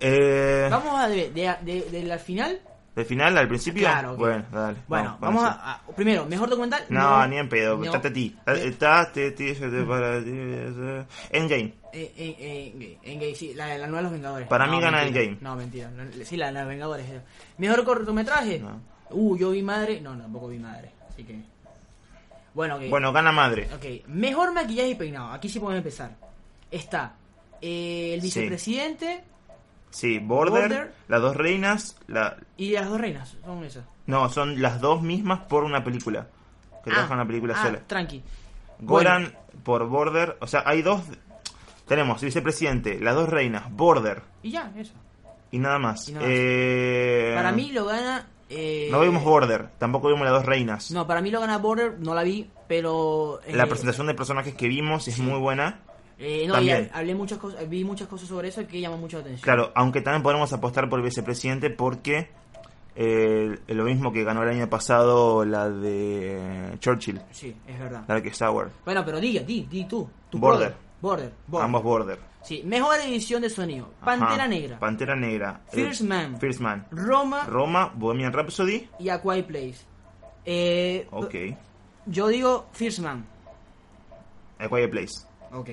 Eh, 0.00 0.68
Vamos 0.70 0.98
a 0.98 1.08
de, 1.08 1.30
de, 1.30 1.54
de- 1.62 1.90
de 1.90 2.02
la 2.04 2.18
final. 2.18 2.60
¿Del 2.94 3.04
final 3.06 3.38
al 3.38 3.46
principio? 3.48 3.82
Claro, 3.82 4.12
ok. 4.12 4.18
Bueno, 4.18 4.44
dale. 4.52 4.78
Bueno, 4.88 5.16
vamos 5.20 5.44
a, 5.44 5.74
a- 5.74 5.82
Primero, 5.94 6.26
mejor 6.26 6.50
documental. 6.50 6.84
No, 6.88 7.26
ni 7.28 7.38
en 7.38 7.48
pedo. 7.48 7.76
no. 7.78 7.94
A 7.94 8.00
ti. 8.02 8.36
Eh, 8.46 8.62
Está, 8.66 9.10
te, 9.12 9.30
te, 9.30 9.54
te, 9.54 9.68
te, 9.70 9.82
para 9.84 10.18
ti, 10.18 10.30
eh, 10.32 11.04
Endgame. 11.30 11.74
Eh, 11.92 12.12
eh, 12.16 12.36
eh, 12.80 12.98
Endgame, 13.04 13.34
sí, 13.34 13.54
la, 13.54 13.78
la 13.78 13.86
nueva 13.86 13.98
de 13.98 14.02
los 14.02 14.12
Vengadores. 14.12 14.48
Para 14.48 14.66
mí 14.66 14.80
gana 14.80 14.98
mentira. 15.02 15.22
Endgame. 15.22 15.38
No, 15.40 15.56
mentira. 15.56 15.90
Sí, 16.24 16.36
la, 16.36 16.46
de 16.48 16.52
los 16.58 16.66
Vengadores. 16.66 17.06
eh. 17.08 17.20
Mejor 17.58 17.84
cortometraje. 17.84 18.58
No. 18.58 18.80
Uh, 19.10 19.36
yo 19.36 19.50
vi 19.50 19.62
madre. 19.62 20.00
No, 20.00 20.14
no, 20.16 20.22
tampoco 20.22 20.48
vi 20.48 20.58
madre. 20.58 20.90
Así 21.08 21.22
que. 21.24 21.38
Bueno, 22.54 22.76
ok. 22.76 22.82
Bueno, 22.90 23.12
gana 23.12 23.30
madre. 23.30 23.68
Ok, 23.72 24.08
mejor 24.08 24.52
maquillaje 24.52 24.90
y 24.90 24.94
peinado. 24.96 25.30
Aquí 25.32 25.48
sí 25.48 25.60
podemos 25.60 25.78
empezar. 25.78 26.10
Está 26.70 27.14
eh, 27.62 28.12
el 28.14 28.20
vicepresidente 28.20 29.22
Sí, 29.90 30.18
Border, 30.18 30.62
Border. 30.68 30.94
las 31.08 31.20
dos 31.20 31.36
reinas, 31.36 31.96
la... 32.06 32.36
y 32.56 32.70
las 32.72 32.88
dos 32.88 33.00
reinas. 33.00 33.36
Son 33.44 33.64
esas. 33.64 33.84
No, 34.06 34.28
son 34.30 34.60
las 34.62 34.80
dos 34.80 35.02
mismas 35.02 35.40
por 35.40 35.64
una 35.64 35.82
película. 35.84 36.28
Que 36.84 36.90
trabajan 36.90 37.18
una 37.18 37.26
película 37.26 37.54
ah, 37.58 37.62
sola. 37.62 37.80
Tranqui. 37.86 38.22
Goran 38.80 39.34
por 39.62 39.86
Border, 39.88 40.36
o 40.40 40.46
sea, 40.46 40.62
hay 40.64 40.82
dos... 40.82 41.02
Tenemos 41.86 42.22
vicepresidente, 42.22 43.00
las 43.00 43.14
dos 43.16 43.28
reinas, 43.28 43.70
Border 43.72 44.22
Y 44.44 44.52
ya, 44.52 44.72
eso. 44.76 44.94
y 45.50 45.58
nada 45.58 45.78
más. 45.80 46.08
Y 46.08 46.12
nada 46.12 46.24
más. 46.24 46.34
Eh, 46.34 47.32
Para 47.34 47.50
mí 47.52 47.72
lo 47.72 47.84
gana. 47.84 48.26
eh, 48.48 48.88
No 48.92 49.00
vimos 49.00 49.24
Border, 49.24 49.70
tampoco 49.78 50.06
vimos 50.08 50.22
las 50.22 50.32
dos 50.34 50.46
reinas. 50.46 50.90
No, 50.92 51.06
para 51.08 51.20
mí 51.20 51.30
lo 51.32 51.40
gana 51.40 51.58
Border, 51.58 51.98
no 51.98 52.14
la 52.14 52.22
vi, 52.22 52.48
pero. 52.68 53.40
eh, 53.44 53.56
La 53.56 53.66
presentación 53.66 54.06
de 54.06 54.14
personajes 54.14 54.54
que 54.54 54.68
vimos 54.68 55.08
es 55.08 55.18
muy 55.18 55.38
buena. 55.40 55.80
Eh, 56.20 56.44
no, 56.46 56.52
y 56.54 56.56
también. 56.68 56.90
hablé 56.92 57.14
muchas 57.14 57.38
cosas, 57.38 57.68
vi 57.68 57.82
muchas 57.84 58.06
cosas 58.06 58.28
sobre 58.28 58.48
eso 58.48 58.64
que 58.66 58.80
llaman 58.80 59.00
mucho 59.00 59.16
la 59.16 59.22
atención. 59.22 59.42
Claro, 59.42 59.72
aunque 59.74 60.00
también 60.02 60.22
podemos 60.22 60.52
apostar 60.52 60.88
por 60.88 60.98
el 61.00 61.04
vicepresidente 61.04 61.70
porque 61.70 62.30
eh, 62.94 63.58
lo 63.68 63.84
mismo 63.84 64.12
que 64.12 64.22
ganó 64.24 64.42
el 64.42 64.50
año 64.50 64.68
pasado 64.68 65.44
la 65.44 65.70
de 65.70 66.76
Churchill, 66.80 67.20
Sí, 67.30 67.56
es 67.66 67.78
verdad. 67.78 68.04
la 68.06 68.14
de 68.16 68.22
que 68.22 68.34
Sauer. 68.34 68.68
Bueno, 68.84 69.04
pero 69.04 69.18
diga, 69.20 69.42
di, 69.42 69.66
di 69.70 69.84
tú. 69.86 70.08
Tu 70.30 70.38
Border. 70.38 70.74
Border. 71.00 71.32
Border. 71.46 71.64
Ambos 71.64 71.82
Border. 71.82 72.18
Sí, 72.42 72.62
mejor 72.64 72.98
edición 73.00 73.42
de 73.42 73.50
sonido. 73.50 73.90
Pantera 74.04 74.34
Ajá. 74.34 74.48
Negra. 74.48 74.78
Pantera 74.78 75.16
Negra. 75.16 75.60
First 75.72 76.02
Eh, 76.02 76.04
Man. 76.04 76.38
First 76.40 76.60
Man. 76.60 76.86
Roma 76.90 77.44
Roma, 77.46 77.92
Bohemian 77.94 78.32
Rhapsody. 78.32 78.88
y 78.98 79.08
A 79.08 79.20
Quiet 79.22 79.46
Place. 79.46 79.76
Eh, 80.44 81.06
Ok. 81.10 81.34
Yo 82.06 82.28
digo 82.28 82.66
First 82.72 82.98
Man. 83.00 83.24
A 84.58 84.68
Quiet 84.68 84.90
Place. 84.90 85.26
Ok. 85.52 85.68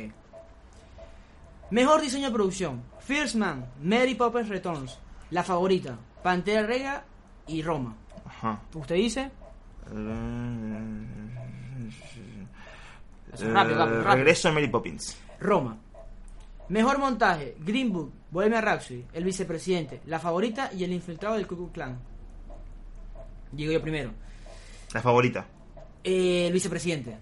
Mejor 1.69 2.01
diseño 2.01 2.27
de 2.27 2.33
producción. 2.33 2.83
First 2.99 3.35
Man, 3.35 3.65
Mary 3.81 4.15
Poppins 4.15 4.49
Returns, 4.49 4.97
La 5.31 5.43
Favorita, 5.43 5.97
Pantera 6.23 6.65
Negra 6.67 7.05
y 7.47 7.61
Roma. 7.61 7.95
Ajá. 8.25 8.61
¿Usted 8.73 8.95
dice? 8.95 9.31
Eh, 9.91 9.93
rápido, 13.39 13.53
rápido, 13.53 13.85
rápido. 13.85 14.15
Regreso 14.15 14.49
a 14.49 14.51
Mary 14.51 14.67
Poppins. 14.67 15.17
Roma. 15.39 15.77
Mejor 16.69 16.97
montaje, 16.97 17.55
Green 17.59 17.93
Book, 17.93 18.11
Bohemia 18.29 18.59
Rhapsody, 18.59 19.05
El 19.13 19.23
Vicepresidente, 19.23 20.01
La 20.05 20.19
Favorita 20.19 20.69
y 20.73 20.83
El 20.83 20.91
Infiltrado 20.91 21.35
del 21.35 21.47
Ku 21.47 21.55
Klux 21.55 21.71
Klan. 21.73 21.97
Digo 23.51 23.71
yo 23.71 23.81
primero. 23.81 24.11
La 24.93 25.01
favorita. 25.01 25.45
Eh, 26.03 26.47
el 26.47 26.53
Vicepresidente. 26.53 27.17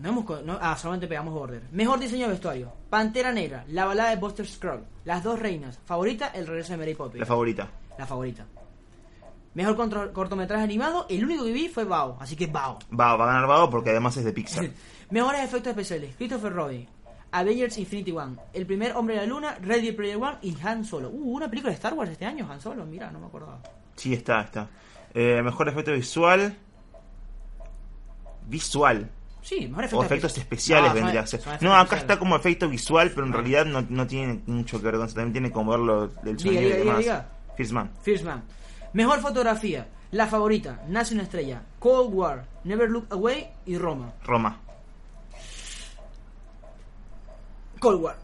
No 0.00 0.08
hemos... 0.08 0.44
no- 0.44 0.58
ah, 0.60 0.76
solamente 0.76 1.06
pegamos 1.06 1.34
Border. 1.34 1.62
Mejor 1.72 1.98
diseño 1.98 2.26
de 2.26 2.32
vestuario. 2.32 2.72
Pantera 2.88 3.32
Negra, 3.32 3.64
La 3.68 3.84
Balada 3.84 4.10
de 4.10 4.16
Buster 4.16 4.46
Scruggs, 4.46 4.84
Las 5.04 5.22
Dos 5.22 5.38
Reinas, 5.38 5.78
Favorita, 5.84 6.28
El 6.28 6.46
Regreso 6.46 6.72
de 6.72 6.78
Mary 6.78 6.94
Poppins. 6.94 7.20
La 7.20 7.26
favorita. 7.26 7.68
La 7.98 8.06
favorita. 8.06 8.46
Mejor 9.52 10.12
cortometraje 10.12 10.62
animado, 10.62 11.06
el 11.10 11.24
único 11.24 11.44
que 11.44 11.52
vi 11.52 11.68
fue 11.68 11.84
Bao, 11.84 12.16
así 12.20 12.34
que 12.36 12.46
Bao. 12.46 12.78
Va, 12.98 13.16
va 13.16 13.24
a 13.24 13.26
ganar 13.34 13.46
Vago 13.48 13.68
porque 13.68 13.90
además 13.90 14.16
es 14.16 14.24
de 14.24 14.32
Pixar. 14.32 14.70
Mejores 15.10 15.42
efectos 15.42 15.70
especiales, 15.70 16.14
Christopher 16.16 16.52
Robin, 16.52 16.86
Avengers 17.32 17.76
Infinity 17.78 18.12
One, 18.12 18.36
El 18.52 18.64
primer 18.64 18.92
hombre 18.96 19.16
de 19.16 19.22
la 19.22 19.26
luna, 19.26 19.56
Ready 19.60 19.92
Player 19.92 20.16
One 20.16 20.38
y 20.42 20.56
Han 20.62 20.84
Solo. 20.84 21.10
Uh, 21.10 21.34
una 21.36 21.48
película 21.50 21.70
de 21.72 21.74
Star 21.74 21.94
Wars 21.94 22.10
este 22.10 22.24
año, 22.24 22.48
Han 22.50 22.60
Solo, 22.60 22.86
mira, 22.86 23.10
no 23.10 23.18
me 23.18 23.26
acordaba. 23.26 23.60
Sí, 23.96 24.14
está, 24.14 24.40
está. 24.42 24.68
Eh, 25.12 25.42
mejor 25.42 25.68
efecto 25.68 25.92
visual. 25.92 26.56
Visual. 28.46 29.10
Sí, 29.42 29.66
mejor 29.68 29.84
O 29.84 29.86
efectos 29.86 30.04
efectos 30.06 30.32
espe- 30.32 30.40
especiales 30.40 30.88
No, 30.90 30.94
vendría 30.94 31.20
a 31.22 31.26
ser. 31.26 31.40
No, 31.40 31.52
efectos 31.54 31.74
acá 31.74 31.96
está 31.96 32.18
como 32.18 32.36
efecto 32.36 32.68
visual, 32.68 33.10
pero 33.14 33.26
en 33.26 33.32
realidad 33.32 33.64
no, 33.64 33.82
no 33.88 34.06
tiene 34.06 34.40
mucho 34.46 34.78
que 34.78 34.84
ver 34.86 34.96
con 34.96 35.06
eso. 35.06 35.14
También 35.14 35.32
tiene 35.32 35.50
como 35.50 35.70
verlo 35.72 36.08
del 36.22 36.38
sonido 36.38 36.60
diga, 36.62 36.74
y 36.74 36.78
demás. 36.78 36.98
diga. 36.98 37.28
First 37.56 37.72
Man. 37.72 37.90
First 38.02 38.24
Man. 38.24 38.42
Mejor 38.92 39.20
fotografía, 39.20 39.88
La 40.12 40.26
favorita, 40.26 40.82
Nace 40.88 41.14
una 41.14 41.22
estrella, 41.22 41.62
Cold 41.78 42.12
War, 42.14 42.44
Never 42.64 42.90
Look 42.90 43.06
Away 43.10 43.48
y 43.66 43.78
Roma. 43.78 44.12
Roma. 44.24 44.58
Cold 47.78 48.00
War. 48.02 48.16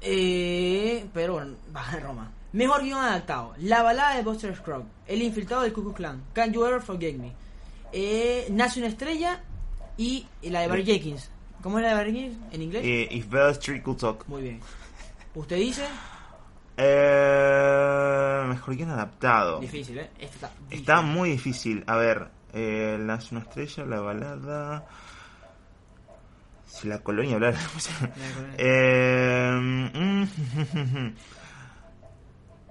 Eh, 0.00 1.06
pero 1.12 1.34
bueno, 1.34 1.56
baja 1.70 1.96
de 1.96 2.02
Roma. 2.02 2.30
Mejor 2.52 2.82
guion 2.82 3.00
adaptado. 3.00 3.54
La 3.58 3.82
balada 3.82 4.16
de 4.16 4.22
Buster 4.22 4.54
Scruggs. 4.54 4.86
El 5.06 5.22
infiltrado 5.22 5.62
del 5.62 5.72
Ku 5.72 5.82
Klux 5.82 5.96
Klan. 5.96 6.22
Can 6.32 6.52
You 6.52 6.64
Ever 6.64 6.80
Forget 6.80 7.16
Me. 7.16 7.32
Eh, 7.92 8.46
Nace 8.50 8.78
una 8.80 8.88
estrella. 8.88 9.42
Y 9.96 10.26
la 10.42 10.60
de 10.60 10.68
Barry 10.68 10.84
Jenkins. 10.84 11.30
¿Cómo 11.62 11.78
es 11.78 11.82
la 11.84 11.90
de 11.90 11.94
Barry 11.94 12.12
Jenkins 12.12 12.38
en 12.52 12.62
inglés? 12.62 12.82
Eh, 12.84 13.08
If 13.10 13.28
Beale 13.28 13.52
Street 13.52 13.82
Could 13.82 13.98
Talk. 13.98 14.26
Muy 14.28 14.42
bien. 14.42 14.60
¿Usted 15.34 15.56
dice? 15.56 15.84
Eh, 16.76 18.44
mejor 18.48 18.74
guion 18.76 18.90
adaptado. 18.90 19.60
Difícil, 19.60 19.98
¿eh? 19.98 20.10
Este 20.18 20.34
está, 20.36 20.50
Está 20.70 21.00
muy 21.02 21.30
difícil. 21.30 21.84
A 21.86 21.96
ver, 21.96 22.28
eh, 22.52 22.98
Las 23.00 23.30
una 23.32 23.40
estrella, 23.42 23.84
la 23.84 24.00
balada. 24.00 24.84
Si 26.66 26.88
la 26.88 26.98
colonia 26.98 27.34
hablar. 27.36 27.54
colonia. 28.34 28.54
eh, 28.58 29.54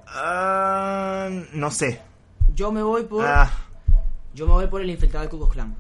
ah, 0.08 1.30
no 1.54 1.72
sé. 1.72 2.02
Yo 2.54 2.72
me 2.72 2.84
voy 2.84 3.04
por. 3.04 3.26
Ah, 3.26 3.50
Yo 4.34 4.46
me 4.48 4.54
voy 4.54 4.68
por 4.68 4.82
el 4.82 4.90
infiltrado 4.90 5.30
Ku 5.30 5.38
Klux 5.38 5.54
Klan. 5.54 5.76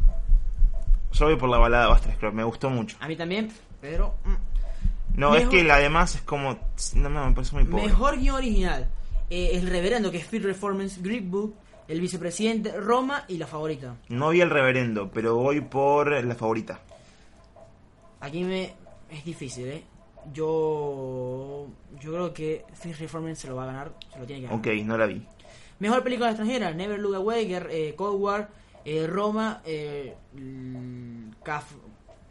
Yo 1.13 1.25
voy 1.25 1.35
por 1.35 1.49
la 1.49 1.57
balada 1.57 1.85
de 1.85 1.93
Buster 1.93 2.13
Scruggs, 2.15 2.35
me 2.35 2.43
gustó 2.43 2.69
mucho. 2.69 2.97
A 2.99 3.07
mí 3.07 3.15
también, 3.15 3.51
pero. 3.81 4.15
mm. 4.25 4.35
No, 5.15 5.35
es 5.35 5.47
que 5.47 5.63
la 5.63 5.77
demás 5.77 6.15
es 6.15 6.21
como. 6.21 6.57
No, 6.95 7.09
no, 7.09 7.27
me 7.27 7.35
parece 7.35 7.55
muy 7.55 7.65
pobre. 7.65 7.85
Mejor 7.85 8.17
guion 8.17 8.35
original. 8.35 8.89
Eh, 9.29 9.51
el 9.53 9.67
reverendo, 9.67 10.11
que 10.11 10.17
es 10.17 10.25
Phil 10.25 10.43
Reformance, 10.43 10.99
Greek 11.01 11.29
Book, 11.29 11.55
el 11.87 12.01
vicepresidente, 12.01 12.71
Roma 12.79 13.25
y 13.27 13.37
la 13.37 13.47
favorita. 13.47 13.95
No 14.09 14.29
vi 14.29 14.41
el 14.41 14.49
reverendo, 14.49 15.11
pero 15.11 15.35
voy 15.35 15.61
por 15.61 16.11
la 16.23 16.35
favorita. 16.35 16.79
Aquí 18.21 18.43
me 18.43 18.73
es 19.09 19.23
difícil, 19.23 19.67
¿eh? 19.67 19.83
Yo 20.33 21.67
yo 21.99 22.11
creo 22.11 22.33
que 22.33 22.65
Phil 22.81 22.95
Reformance 22.97 23.41
se 23.41 23.47
lo 23.49 23.55
va 23.55 23.63
a 23.63 23.67
ganar, 23.67 23.91
se 24.11 24.19
lo 24.19 24.25
tiene 24.25 24.41
que 24.41 24.47
ganar. 24.47 24.59
Ok, 24.59 24.67
no 24.85 24.97
la 24.97 25.05
vi. 25.05 25.25
Mejor 25.79 26.03
película 26.03 26.29
extranjera, 26.29 26.71
Never 26.71 26.97
Look 26.99 27.15
Away, 27.15 27.53
eh, 27.53 27.93
Cold 27.95 28.21
War, 28.21 28.49
eh, 28.85 29.07
Roma, 29.07 29.61
eh, 29.65 30.15
Caf- 31.43 31.63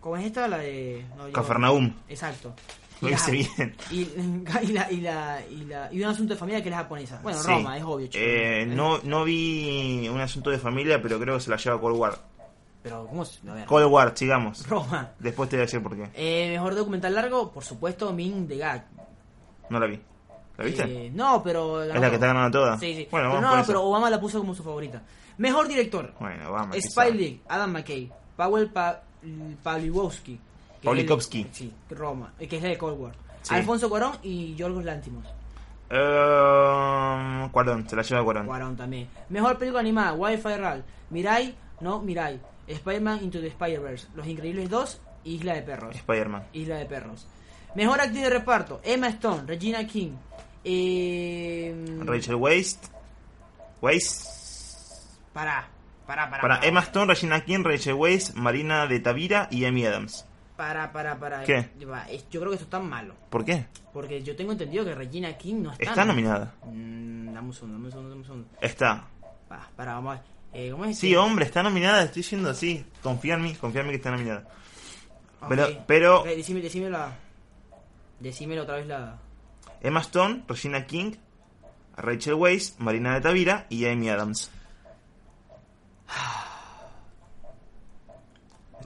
¿cómo 0.01 0.17
es 0.17 0.27
esta? 0.27 0.49
La 0.49 0.59
de... 0.59 1.05
no, 1.17 1.27
yo- 1.29 1.33
Cafarnaum. 1.33 1.93
Exacto. 2.09 2.55
Lo 3.01 3.11
hice 3.11 3.33
bien. 3.33 3.75
Y, 3.91 4.01
y, 4.63 4.73
la, 4.73 4.91
y, 4.93 5.01
la, 5.01 5.41
y, 5.51 5.65
la- 5.65 5.93
y 5.93 6.01
un 6.03 6.09
asunto 6.09 6.35
de 6.35 6.39
familia 6.39 6.63
que 6.63 6.69
es 6.69 6.73
la 6.73 6.79
japonesa. 6.83 7.19
Bueno, 7.23 7.39
Sí. 7.41 7.49
Roma, 7.51 7.77
es 7.77 7.83
obvio, 7.85 8.07
chico. 8.07 8.25
Eh, 8.25 8.65
no, 8.69 8.99
no 9.03 9.25
vi 9.25 10.09
un 10.09 10.21
asunto 10.21 10.51
de 10.51 10.59
familia, 10.59 11.03
pero 11.03 11.19
creo 11.19 11.35
que 11.35 11.41
se 11.41 11.51
la 11.51 11.57
lleva 11.57 11.81
Cold 11.81 11.97
War. 11.99 12.19
Pero, 12.83 13.07
¿cómo 13.09 13.25
se.? 13.25 13.41
Cold 13.67 13.87
War, 13.91 14.13
sigamos. 14.17 14.69
Roma. 14.69 15.11
Después 15.19 15.49
te 15.49 15.57
voy 15.57 15.63
a 15.63 15.67
decir 15.67 15.83
por 15.83 15.97
qué. 15.97 16.11
Eh, 16.15 16.51
mejor 16.53 16.75
documental 16.75 17.15
largo, 17.15 17.51
por 17.53 17.65
supuesto, 17.65 18.13
Min 18.13 18.47
the 18.47 18.57
Gag. 18.57 18.87
No 19.69 19.81
la 19.81 19.87
vi. 19.87 20.01
¿La 20.59 20.65
viste? 20.65 20.83
Eh, 21.07 21.11
no, 21.15 21.43
pero. 21.43 21.83
¿Es 21.83 21.95
la 21.95 22.09
que 22.09 22.15
está 22.17 22.27
ganando 22.29 22.59
toda? 22.59 22.79
Sí, 22.79 22.95
sí. 22.95 23.09
Bueno, 23.11 23.31
pero 23.31 23.43
vamos 23.43 23.59
no, 23.59 23.67
pero 23.67 23.83
Obama 23.85 24.11
la 24.11 24.21
puso 24.21 24.39
como 24.39 24.55
su 24.55 24.63
favorita. 24.63 25.03
Mejor 25.39 25.69
director: 25.69 26.13
Bueno, 26.21 26.53
vamos. 26.53 26.77
Spike 26.77 26.89
quizá. 26.89 27.17
Lee, 27.17 27.41
Adam 27.49 27.73
McKay, 27.73 28.11
Powell 28.37 28.69
pa 28.69 29.03
Pawlikowski. 29.63 30.39
Pawlikowski. 30.83 31.47
Sí, 31.53 31.73
Roma, 31.91 32.33
eh, 32.39 32.47
que 32.49 32.57
es 32.57 32.63
la 32.63 32.71
de 32.71 32.79
Cold 32.79 33.01
War. 33.01 33.15
Sí. 33.43 33.55
Alfonso 33.55 33.89
Cuarón 33.89 34.13
y 34.23 34.55
Yorgos 34.55 34.85
Lantimos. 34.85 35.25
Eh, 35.91 37.49
Cuarón, 37.51 37.89
se 37.89 37.97
la 37.97 38.03
lleva 38.03 38.25
Cuarón. 38.25 38.47
Cuarón 38.47 38.77
también. 38.77 39.09
Mejor 39.29 39.59
película 39.59 39.81
animada: 39.81 40.13
Wi-Fi 40.15 40.57
Real, 40.57 40.85
Mirai, 41.11 41.55
no 41.81 42.01
Mirai, 42.01 42.41
Spider-Man 42.67 43.21
Into 43.23 43.41
the 43.41 43.49
Spider-Verse, 43.49 44.09
Los 44.15 44.27
Increíbles 44.27 44.71
2, 44.71 45.01
Isla 45.25 45.55
de 45.55 45.63
Perros. 45.63 45.97
Spider-Man. 45.97 46.45
Isla 46.53 46.77
de 46.77 46.87
Perros. 46.87 47.27
Mejor 47.75 48.01
actriz 48.01 48.23
de 48.23 48.31
reparto: 48.31 48.81
Emma 48.85 49.09
Stone, 49.09 49.43
Regina 49.47 49.87
King, 49.87 50.13
eh, 50.65 51.75
Rachel 52.05 52.35
Waste. 52.37 52.89
Waste. 53.81 54.29
Pará, 55.33 55.69
pará, 56.07 56.29
pará. 56.31 56.43
Para. 56.43 56.67
Emma 56.67 56.81
Stone, 56.81 57.07
Regina 57.13 57.43
King, 57.45 57.63
Rachel 57.65 57.95
Waste, 57.95 58.35
Marina 58.35 58.87
de 58.87 59.01
Tavira 59.01 59.49
y 59.51 59.65
Amy 59.65 59.87
Adams. 59.87 60.25
Para, 60.57 60.93
para, 60.93 61.19
para. 61.19 61.43
¿Qué? 61.45 61.71
Es- 62.11 62.29
Yo 62.31 62.41
creo 62.41 62.51
que 62.51 62.57
esto 62.57 62.65
está 62.65 62.79
malo. 62.81 63.15
¿Por 63.31 63.45
qué? 63.45 63.67
Porque 63.93 64.23
yo 64.23 64.37
tengo 64.37 64.53
entendido 64.53 64.85
que 64.85 64.95
Regina 64.95 65.37
King 65.37 65.63
no 65.63 65.73
está. 65.73 65.83
Está 65.85 66.05
nominada. 66.05 66.55
Mm, 66.65 67.33
dame 67.33 67.49
un 67.49 67.55
segundo, 67.55 67.75
dame 67.75 67.87
un 67.87 67.91
segundo, 67.91 68.09
dame 68.11 68.21
un 68.21 68.27
segundo. 68.27 68.49
Está. 68.61 69.05
Para, 69.77 69.95
vamos 69.95 70.17
a 70.17 70.21
ver. 70.21 70.33
Eh, 70.55 70.71
¿Cómo 70.71 70.85
es? 70.85 70.99
Sí, 70.99 71.11
que- 71.11 71.17
hombre, 71.19 71.47
está 71.47 71.63
nominada, 71.63 72.03
estoy 72.05 72.21
diciendo 72.23 72.51
así. 72.51 72.85
Confía 73.03 73.35
en 73.35 73.43
mí, 73.43 73.55
confía 73.55 73.81
en 73.81 73.87
mí 73.87 73.93
que 73.93 73.97
está 73.97 74.11
nominada. 74.11 74.45
Pero, 75.49 75.67
pero 75.87 76.21
Ok, 76.21 76.27
decime, 76.27 76.61
decime 76.61 76.89
la. 76.91 77.11
Decímelo 78.23 78.63
otra 78.63 78.77
vez 78.77 78.87
la. 78.87 79.19
Emma 79.81 80.01
Stone, 80.01 80.45
Regina 80.47 80.87
King, 80.87 81.13
Rachel 81.97 82.35
Weisz, 82.35 82.77
Marina 82.79 83.15
de 83.15 83.21
Tavira 83.21 83.67
y 83.69 83.85
Amy 83.87 84.09
Adams. 84.11 84.51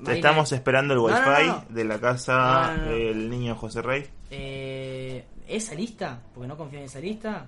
Marina- 0.00 0.14
Estamos 0.14 0.52
esperando 0.52 0.94
el 0.94 0.98
no, 1.00 1.04
wifi 1.06 1.46
no, 1.46 1.46
no. 1.46 1.64
de 1.68 1.84
la 1.84 1.98
casa 2.00 2.76
del 2.88 3.30
niño 3.30 3.54
José 3.56 3.82
Rey. 3.82 4.06
Eh, 4.30 5.24
¿Esa 5.48 5.74
lista? 5.74 6.20
Porque 6.34 6.48
no 6.48 6.56
confío 6.56 6.78
en 6.80 6.84
esa 6.86 7.00
lista. 7.00 7.46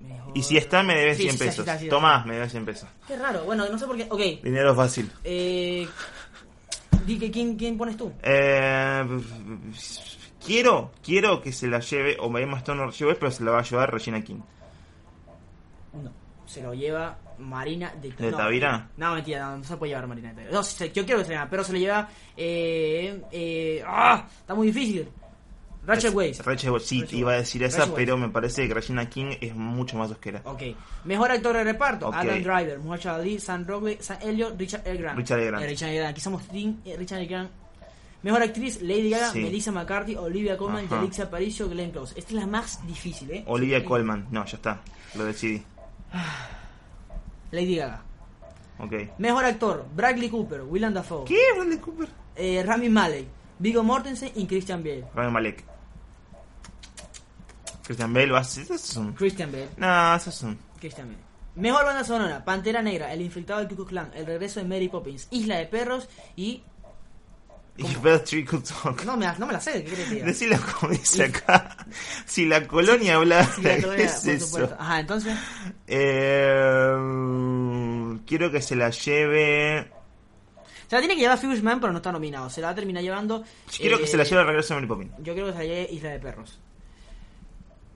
Mejor- 0.00 0.32
Y 0.36 0.42
si 0.42 0.56
está, 0.56 0.82
me 0.82 0.94
debes 0.96 1.16
Sí, 1.16 1.22
100 1.24 1.32
sí, 1.32 1.38
sí, 1.38 1.44
pesos. 1.62 1.80
sí. 1.80 1.88
Tomás, 1.88 2.26
me 2.26 2.34
debes 2.34 2.50
100 2.52 2.64
pesos. 2.64 2.88
Qué 3.06 3.16
raro, 3.16 3.44
bueno, 3.44 3.68
no 3.68 3.78
sé 3.78 3.86
por 3.86 3.96
qué. 3.96 4.06
Ok, 4.10 4.42
Dinero 4.42 4.74
fácil. 4.74 5.10
eh. 5.24 5.88
Di 7.06 7.18
que 7.18 7.30
quién, 7.32 7.56
quién 7.56 7.76
pones 7.76 7.96
tú. 7.96 8.12
Eh, 8.22 9.04
quiero, 10.44 10.90
quiero 11.02 11.40
que 11.40 11.52
se 11.52 11.66
la 11.68 11.80
lleve, 11.80 12.16
o 12.20 12.36
Emma 12.38 12.58
Stone 12.58 12.80
o 12.82 12.86
Rachel 12.86 13.06
Weisz, 13.08 13.18
pero 13.18 13.30
se 13.30 13.44
la 13.44 13.50
va 13.52 13.60
a 13.60 13.62
llevar 13.62 13.92
Regina 13.92 14.20
King. 14.22 14.40
No, 16.02 16.10
se 16.46 16.62
lo 16.62 16.74
lleva 16.74 17.18
Marina 17.38 17.92
de, 18.00 18.10
¿De 18.12 18.30
no, 18.30 18.36
Tavira? 18.36 18.88
No, 18.96 19.14
mentira, 19.14 19.46
no, 19.50 19.58
no 19.58 19.64
se 19.64 19.76
puede 19.76 19.90
llevar 19.90 20.06
Marina 20.06 20.28
de 20.30 20.34
Tavira. 20.36 20.52
No, 20.52 20.62
se- 20.62 20.92
yo 20.92 21.04
quiero 21.04 21.20
que 21.20 21.26
se 21.26 21.32
la 21.32 21.38
lleve, 21.40 21.50
pero 21.50 21.64
se 21.64 21.72
le 21.72 21.80
lleva. 21.80 22.08
Eh, 22.36 23.22
eh, 23.30 23.84
¡Ah! 23.86 24.26
Está 24.40 24.54
muy 24.54 24.68
difícil. 24.68 25.08
Rachel 25.84 26.14
Weisz. 26.14 26.44
Rachel 26.44 26.70
Weisz, 26.70 26.84
sí, 26.86 27.00
Rachel 27.00 27.18
iba 27.18 27.32
a 27.32 27.36
decir 27.36 27.62
esa, 27.64 27.78
Rachel 27.80 27.94
pero 27.96 28.16
me 28.16 28.28
parece 28.28 28.68
que 28.68 28.74
Regina 28.74 29.08
King 29.08 29.34
es 29.40 29.52
mucho 29.54 29.96
más 29.98 30.12
osquera. 30.12 30.40
Ok. 30.44 30.62
Mejor 31.04 31.32
actor 31.32 31.56
de 31.56 31.64
reparto: 31.64 32.06
Ok. 32.06 32.14
Adam 32.14 32.40
Driver, 32.40 32.78
Muhammad 32.78 33.06
Ali, 33.20 33.40
Sam 33.40 33.66
Rockwell, 33.66 34.00
Sam 34.00 34.18
Elliott, 34.22 34.56
Richard 34.58 34.86
L. 34.86 34.96
Grant. 34.98 35.18
Richard 35.18 35.40
L. 35.40 35.48
Grant. 35.48 35.64
Eh, 35.64 35.66
Richard. 35.66 35.92
Grant. 35.92 36.10
Aquí 36.10 36.20
somos 36.20 36.46
Team 36.46 36.80
eh, 36.84 36.94
Richard 36.96 37.18
L. 37.18 37.26
Grant. 37.26 37.50
Mejor 38.22 38.42
actriz: 38.42 38.80
Lady 38.82 39.10
Gaga, 39.10 39.30
Sí. 39.32 39.40
Melissa 39.40 39.72
McCarthy, 39.72 40.14
Olivia 40.16 40.56
Colman. 40.56 40.88
Yalitza 40.88 41.24
Aparicio, 41.24 41.68
Glenn 41.68 41.90
Close. 41.90 42.14
Esta 42.18 42.30
es 42.30 42.34
la 42.36 42.46
más 42.46 42.86
difícil, 42.86 43.30
¿eh? 43.30 43.44
Olivia 43.46 43.80
Sí. 43.80 43.84
Colman, 43.84 44.26
no, 44.30 44.44
ya 44.44 44.56
está, 44.56 44.80
lo 45.14 45.24
decidí. 45.24 45.62
Lady 47.50 47.76
Gaga. 47.76 48.02
Ok. 48.78 48.92
Mejor 49.18 49.44
actor: 49.44 49.86
Bradley 49.94 50.28
Cooper, 50.30 50.62
Willem 50.62 50.94
Dafoe. 50.94 51.24
¿Qué? 51.24 51.38
Bradley 51.56 51.78
Cooper. 51.78 52.08
eh, 52.36 52.62
Rami 52.64 52.88
Malek, 52.88 53.26
Viggo 53.58 53.82
Mortensen 53.82 54.30
y 54.34 54.46
Christian 54.46 54.82
Bale. 54.82 55.04
Rami 55.14 55.30
Malek. 55.32 55.64
Christian 57.84 58.12
Bale, 58.14 58.30
vas 58.32 58.56
esos 58.58 58.80
son. 58.80 59.12
Christian 59.14 59.50
Bale, 59.50 59.68
No, 59.76 60.14
esos 60.14 60.34
son. 60.34 60.58
Christian 60.78 61.08
Bale. 61.08 61.18
Mejor 61.56 61.84
banda 61.84 62.02
sonora, 62.04 62.42
Pantera 62.44 62.80
Negra, 62.80 63.12
El 63.12 63.20
infiltrado 63.20 63.60
del 63.60 63.68
Ku 63.68 63.74
Klux 63.76 63.90
Klan, 63.90 64.10
El 64.14 64.24
regreso 64.24 64.60
de 64.60 64.66
Mary 64.66 64.88
Poppins, 64.88 65.28
Isla 65.30 65.56
de 65.56 65.66
Perros 65.66 66.08
y... 66.36 66.62
Y 67.76 67.94
Bell 67.96 68.22
Trickle 68.22 68.60
Talk. 68.60 69.04
No 69.04 69.16
me, 69.16 69.24
la- 69.24 69.34
no 69.38 69.46
me 69.46 69.54
la 69.54 69.60
sé, 69.60 69.82
¿qué 69.82 69.90
querés 69.90 70.08
que? 70.10 70.22
Decilo 70.22 70.56
como 70.78 70.92
dice 70.92 71.24
acá. 71.24 71.76
Si 72.26 72.44
la 72.46 72.66
colonia 72.68 73.16
habla, 73.16 73.44
Sí, 73.44 73.62
la 73.62 73.76
¿qué 73.76 73.82
colonia, 73.82 74.04
es 74.04 74.20
por 74.20 74.30
eso? 74.30 74.46
supuesto. 74.46 74.76
Ajá, 74.78 75.00
entonces... 75.00 75.36
Eh, 75.86 76.96
quiero 78.26 78.50
que 78.50 78.60
se 78.62 78.76
la 78.76 78.90
lleve. 78.90 79.90
Se 80.88 80.96
la 80.96 81.00
tiene 81.00 81.14
que 81.14 81.20
llevar 81.22 81.38
Fishman, 81.38 81.80
pero 81.80 81.92
no 81.92 81.98
está 81.98 82.12
nominado. 82.12 82.50
Se 82.50 82.60
la 82.60 82.66
va 82.68 82.72
a 82.72 82.76
terminar 82.76 83.02
llevando... 83.02 83.42
Quiero 83.74 83.96
que 83.98 84.04
eh, 84.04 84.08
se 84.08 84.16
la 84.18 84.24
lleve 84.24 84.42
el 84.42 84.46
regreso 84.48 84.74
de 84.74 84.80
Mary 84.80 84.88
Poppins. 84.88 85.12
Yo 85.24 85.32
creo 85.32 85.46
que 85.46 85.52
se 85.52 85.58
la 85.58 85.64
lleve 85.64 85.88
Isla 85.92 86.10
de 86.10 86.18
Perros. 86.20 86.58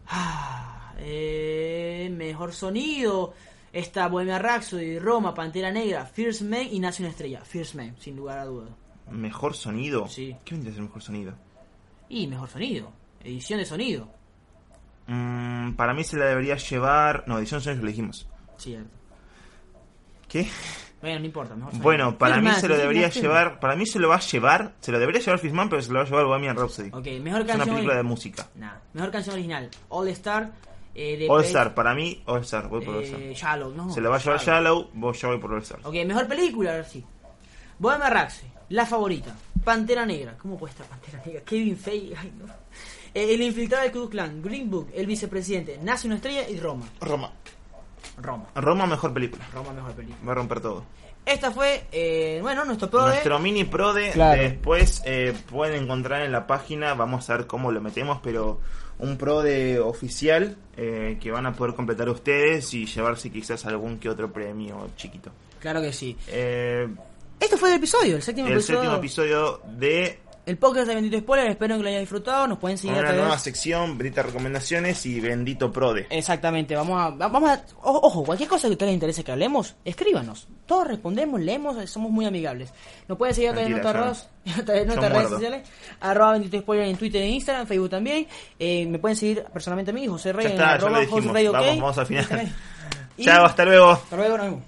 Ah, 0.09 0.93
eh, 0.99 2.09
mejor 2.13 2.53
sonido. 2.55 3.35
Está 3.73 4.09
Bohemia 4.09 4.39
Rhapsody, 4.39 4.99
Roma, 4.99 5.35
Pantera 5.35 5.71
Negra, 5.71 6.07
First 6.07 6.43
Man 6.43 6.67
y 6.71 6.81
Nace 6.81 7.03
una 7.03 7.11
estrella. 7.11 7.43
First 7.45 7.75
Man, 7.75 7.95
sin 8.01 8.17
lugar 8.17 8.39
a 8.39 8.47
dudas. 8.47 8.71
Mejor 9.11 9.55
sonido. 9.55 10.09
Sí. 10.09 10.37
¿Qué 10.45 10.55
vendría 10.55 10.73
a 10.73 10.75
ser 10.75 10.83
mejor 10.85 11.03
sonido? 11.03 11.35
Y 12.09 12.27
mejor 12.27 12.49
sonido. 12.49 12.93
Edición 13.23 13.59
de 13.61 13.67
sonido. 13.67 14.09
Mm, 15.07 15.73
para 15.75 15.95
mí 15.95 16.03
se 16.05 16.17
la 16.17 16.27
debería 16.27 16.57
llevar. 16.57 17.25
No, 17.27 17.39
edición 17.39 17.61
de 17.61 17.65
sonido 17.65 17.83
lo 17.83 17.89
dijimos. 17.91 18.29
Cierto. 18.59 18.91
¿Qué? 20.29 20.49
Bueno, 21.01 21.21
no 21.21 21.27
importa. 21.27 21.55
Mejor 21.55 21.71
sonido. 21.73 21.85
Bueno, 21.85 22.19
para 22.19 22.41
mí 22.41 22.51
se 22.53 22.69
lo 22.69 22.77
debería 22.77 23.09
llevar. 23.09 23.61
Para 23.61 23.77
mí 23.77 23.87
se 23.87 23.99
lo 23.99 24.09
va 24.09 24.17
a 24.17 24.21
llevar. 24.21 24.73
Se 24.81 24.91
lo 24.91 24.99
debería 24.99 25.21
llevar 25.21 25.39
Fishman, 25.39 25.69
pero 25.69 25.83
se 25.83 25.93
lo 25.93 25.99
va 25.99 26.03
a 26.03 26.09
llevar 26.09 26.25
Bohemian 26.27 26.57
Rhapsody. 26.57 26.89
Ok, 26.93 27.07
mejor 27.23 27.41
Es 27.41 27.45
una 27.45 27.47
canción. 27.47 27.69
película 27.77 27.97
de 27.97 28.03
música. 28.03 28.49
Nah, 28.57 28.75
mejor 28.93 29.11
canción 29.13 29.35
original. 29.35 29.71
All 29.89 30.09
Star. 30.09 30.53
Eh, 30.99 31.19
de 31.19 31.29
All 31.29 31.45
Star, 31.45 31.75
para 31.75 31.95
mí, 31.95 32.23
All 32.25 32.41
Star. 32.41 32.69
Voy 32.69 32.83
por 32.85 32.97
All 32.97 33.03
eh, 33.05 33.07
Star. 33.07 33.21
Shallow, 33.33 33.75
no. 33.75 33.91
Se 33.93 34.01
lo 34.01 34.09
va 34.11 34.17
a 34.17 34.19
llevar 34.19 34.41
Shallow, 34.41 34.91
vos 34.95 35.21
yo 35.21 35.29
voy 35.29 35.39
por 35.39 35.53
All 35.53 35.61
Star. 35.63 35.81
Ok, 35.85 35.95
mejor 36.07 36.27
película, 36.27 36.71
ahora 36.71 36.85
sí. 36.85 37.05
Bohemia 37.79 38.09
Rhapsody, 38.09 38.51
La 38.71 38.85
Favorita, 38.87 39.35
Pantera 39.65 40.05
Negra. 40.07 40.37
¿Cómo 40.41 40.59
puede 40.59 40.73
estar 40.73 40.87
Pantera 40.87 41.23
Negra? 41.25 41.43
Kevin 41.43 41.77
Feige, 41.77 42.15
ay 42.17 42.33
no. 42.39 42.47
Eh, 43.15 43.35
el 43.35 43.43
infiltrado 43.43 43.83
del 43.85 43.93
Ku 43.93 43.99
Klux 44.01 44.11
Klan, 44.11 44.43
Green 44.43 44.71
Book, 44.71 44.91
El 44.95 45.07
Vicepresidente, 45.07 45.79
Nace 45.83 46.07
una 46.07 46.17
estrella 46.17 46.49
y 46.49 46.59
Roma. 46.59 46.87
Roma. 47.01 47.33
Roma. 48.21 48.47
Roma, 48.55 48.87
mejor 48.87 49.13
película. 49.15 49.45
Roma, 49.53 49.73
mejor 49.73 49.93
película. 49.93 50.19
Va 50.27 50.33
a 50.33 50.35
romper 50.35 50.61
todo. 50.61 50.85
Esta 51.25 51.51
fue, 51.51 51.85
eh, 51.93 52.39
bueno, 52.41 52.65
nuestro 52.65 52.89
pro 52.89 53.03
de- 53.03 53.09
Nuestro 53.09 53.39
mini 53.41 53.65
pro 53.65 53.93
de 53.93 54.11
Claro. 54.13 54.41
después 54.43 55.03
eh, 55.05 55.35
pueden 55.51 55.83
encontrar 55.85 56.23
en 56.23 56.31
la 56.33 56.47
página, 56.47 56.95
vamos 56.95 57.29
a 57.31 57.37
ver 57.37 57.47
cómo 57.47 57.73
lo 57.73 57.81
metemos, 57.81 58.21
pero 58.23 58.61
un 58.99 59.17
pro 59.19 59.43
de 59.43 59.81
oficial 59.81 60.57
eh, 60.77 61.19
que 61.21 61.31
van 61.33 61.47
a 61.47 61.53
poder 61.53 61.75
completar 61.75 62.09
ustedes 62.09 62.73
y 62.75 62.87
llevarse 62.87 63.31
quizás 63.31 63.67
algún 63.67 63.99
que 63.99 64.09
otro 64.09 64.33
premio 64.33 64.89
chiquito. 64.97 65.33
Claro 65.59 65.81
que 65.83 65.93
sí. 65.93 66.17
Eh, 66.29 66.87
Este 67.41 67.57
fue 67.57 67.71
el 67.71 67.77
episodio, 67.77 68.17
el 68.17 68.23
séptimo 68.23 68.47
el 68.49 68.55
episodio. 68.55 68.79
séptimo 68.81 68.97
episodio 68.99 69.61
de 69.79 70.21
El 70.47 70.57
podcast 70.59 70.87
de 70.89 70.95
Bendito 70.95 71.19
Spoiler, 71.19 71.49
espero 71.49 71.77
que 71.77 71.83
lo 71.83 71.89
hayan 71.89 72.01
disfrutado. 72.01 72.47
Nos 72.47 72.59
pueden 72.59 72.79
seguir 72.79 72.97
a 72.97 73.01
una 73.01 73.09
través- 73.09 73.21
nueva 73.23 73.39
sección, 73.39 73.99
Benditas 73.99 74.27
Recomendaciones 74.27 75.05
y 75.07 75.21
Bendito 75.21 75.71
Prode. 75.71 76.07
Exactamente, 76.11 76.75
vamos 76.77 76.99
a, 77.01 77.11
va- 77.11 77.29
vamos 77.29 77.51
a, 77.51 77.63
ojo, 77.83 78.25
cualquier 78.25 78.49
cosa 78.49 78.63
que 78.69 78.73
a 78.73 78.73
ustedes 78.73 78.89
les 78.91 78.95
interese 78.95 79.23
que 79.25 79.33
hablemos, 79.33 79.75
escríbanos. 79.85 80.49
Todos 80.67 80.87
respondemos, 80.89 81.41
leemos, 81.41 81.91
somos 81.91 82.11
muy 82.11 82.25
amigables. 82.27 82.73
Nos 83.09 83.19
pueden 83.19 83.35
seguir 83.35 83.51
a 83.51 83.53
través 83.53 83.69
de 83.69 83.75
nuestras, 83.83 84.27
redes, 85.13 85.27
a 85.27 85.29
sociales, 85.29 85.69
arroba 86.01 86.33
bendito 86.33 86.59
spoiler 86.61 86.87
en 86.87 86.97
Twitter, 86.97 87.23
en 87.23 87.31
Instagram, 87.35 87.63
en 87.63 87.69
Facebook 87.69 87.91
también. 87.91 88.27
Eh, 88.59 88.87
me 88.87 88.99
pueden 88.99 89.17
seguir 89.17 89.45
personalmente 89.53 89.91
a 89.91 89.95
mí, 89.95 90.07
José 90.07 90.33
Rey, 90.33 90.47
en 90.53 90.61
arroba. 90.61 91.05
José 91.07 91.29
Rey, 91.29 91.47
ok. 91.49 91.53
Vamos, 91.55 91.77
vamos 91.81 91.99
al 91.99 92.07
final. 92.07 92.27
Chao, 93.21 93.45
hasta 93.45 93.65
luego. 93.65 93.91
Hasta 93.93 94.17
luego, 94.17 94.37
nos 94.39 94.47
vemos. 94.47 94.63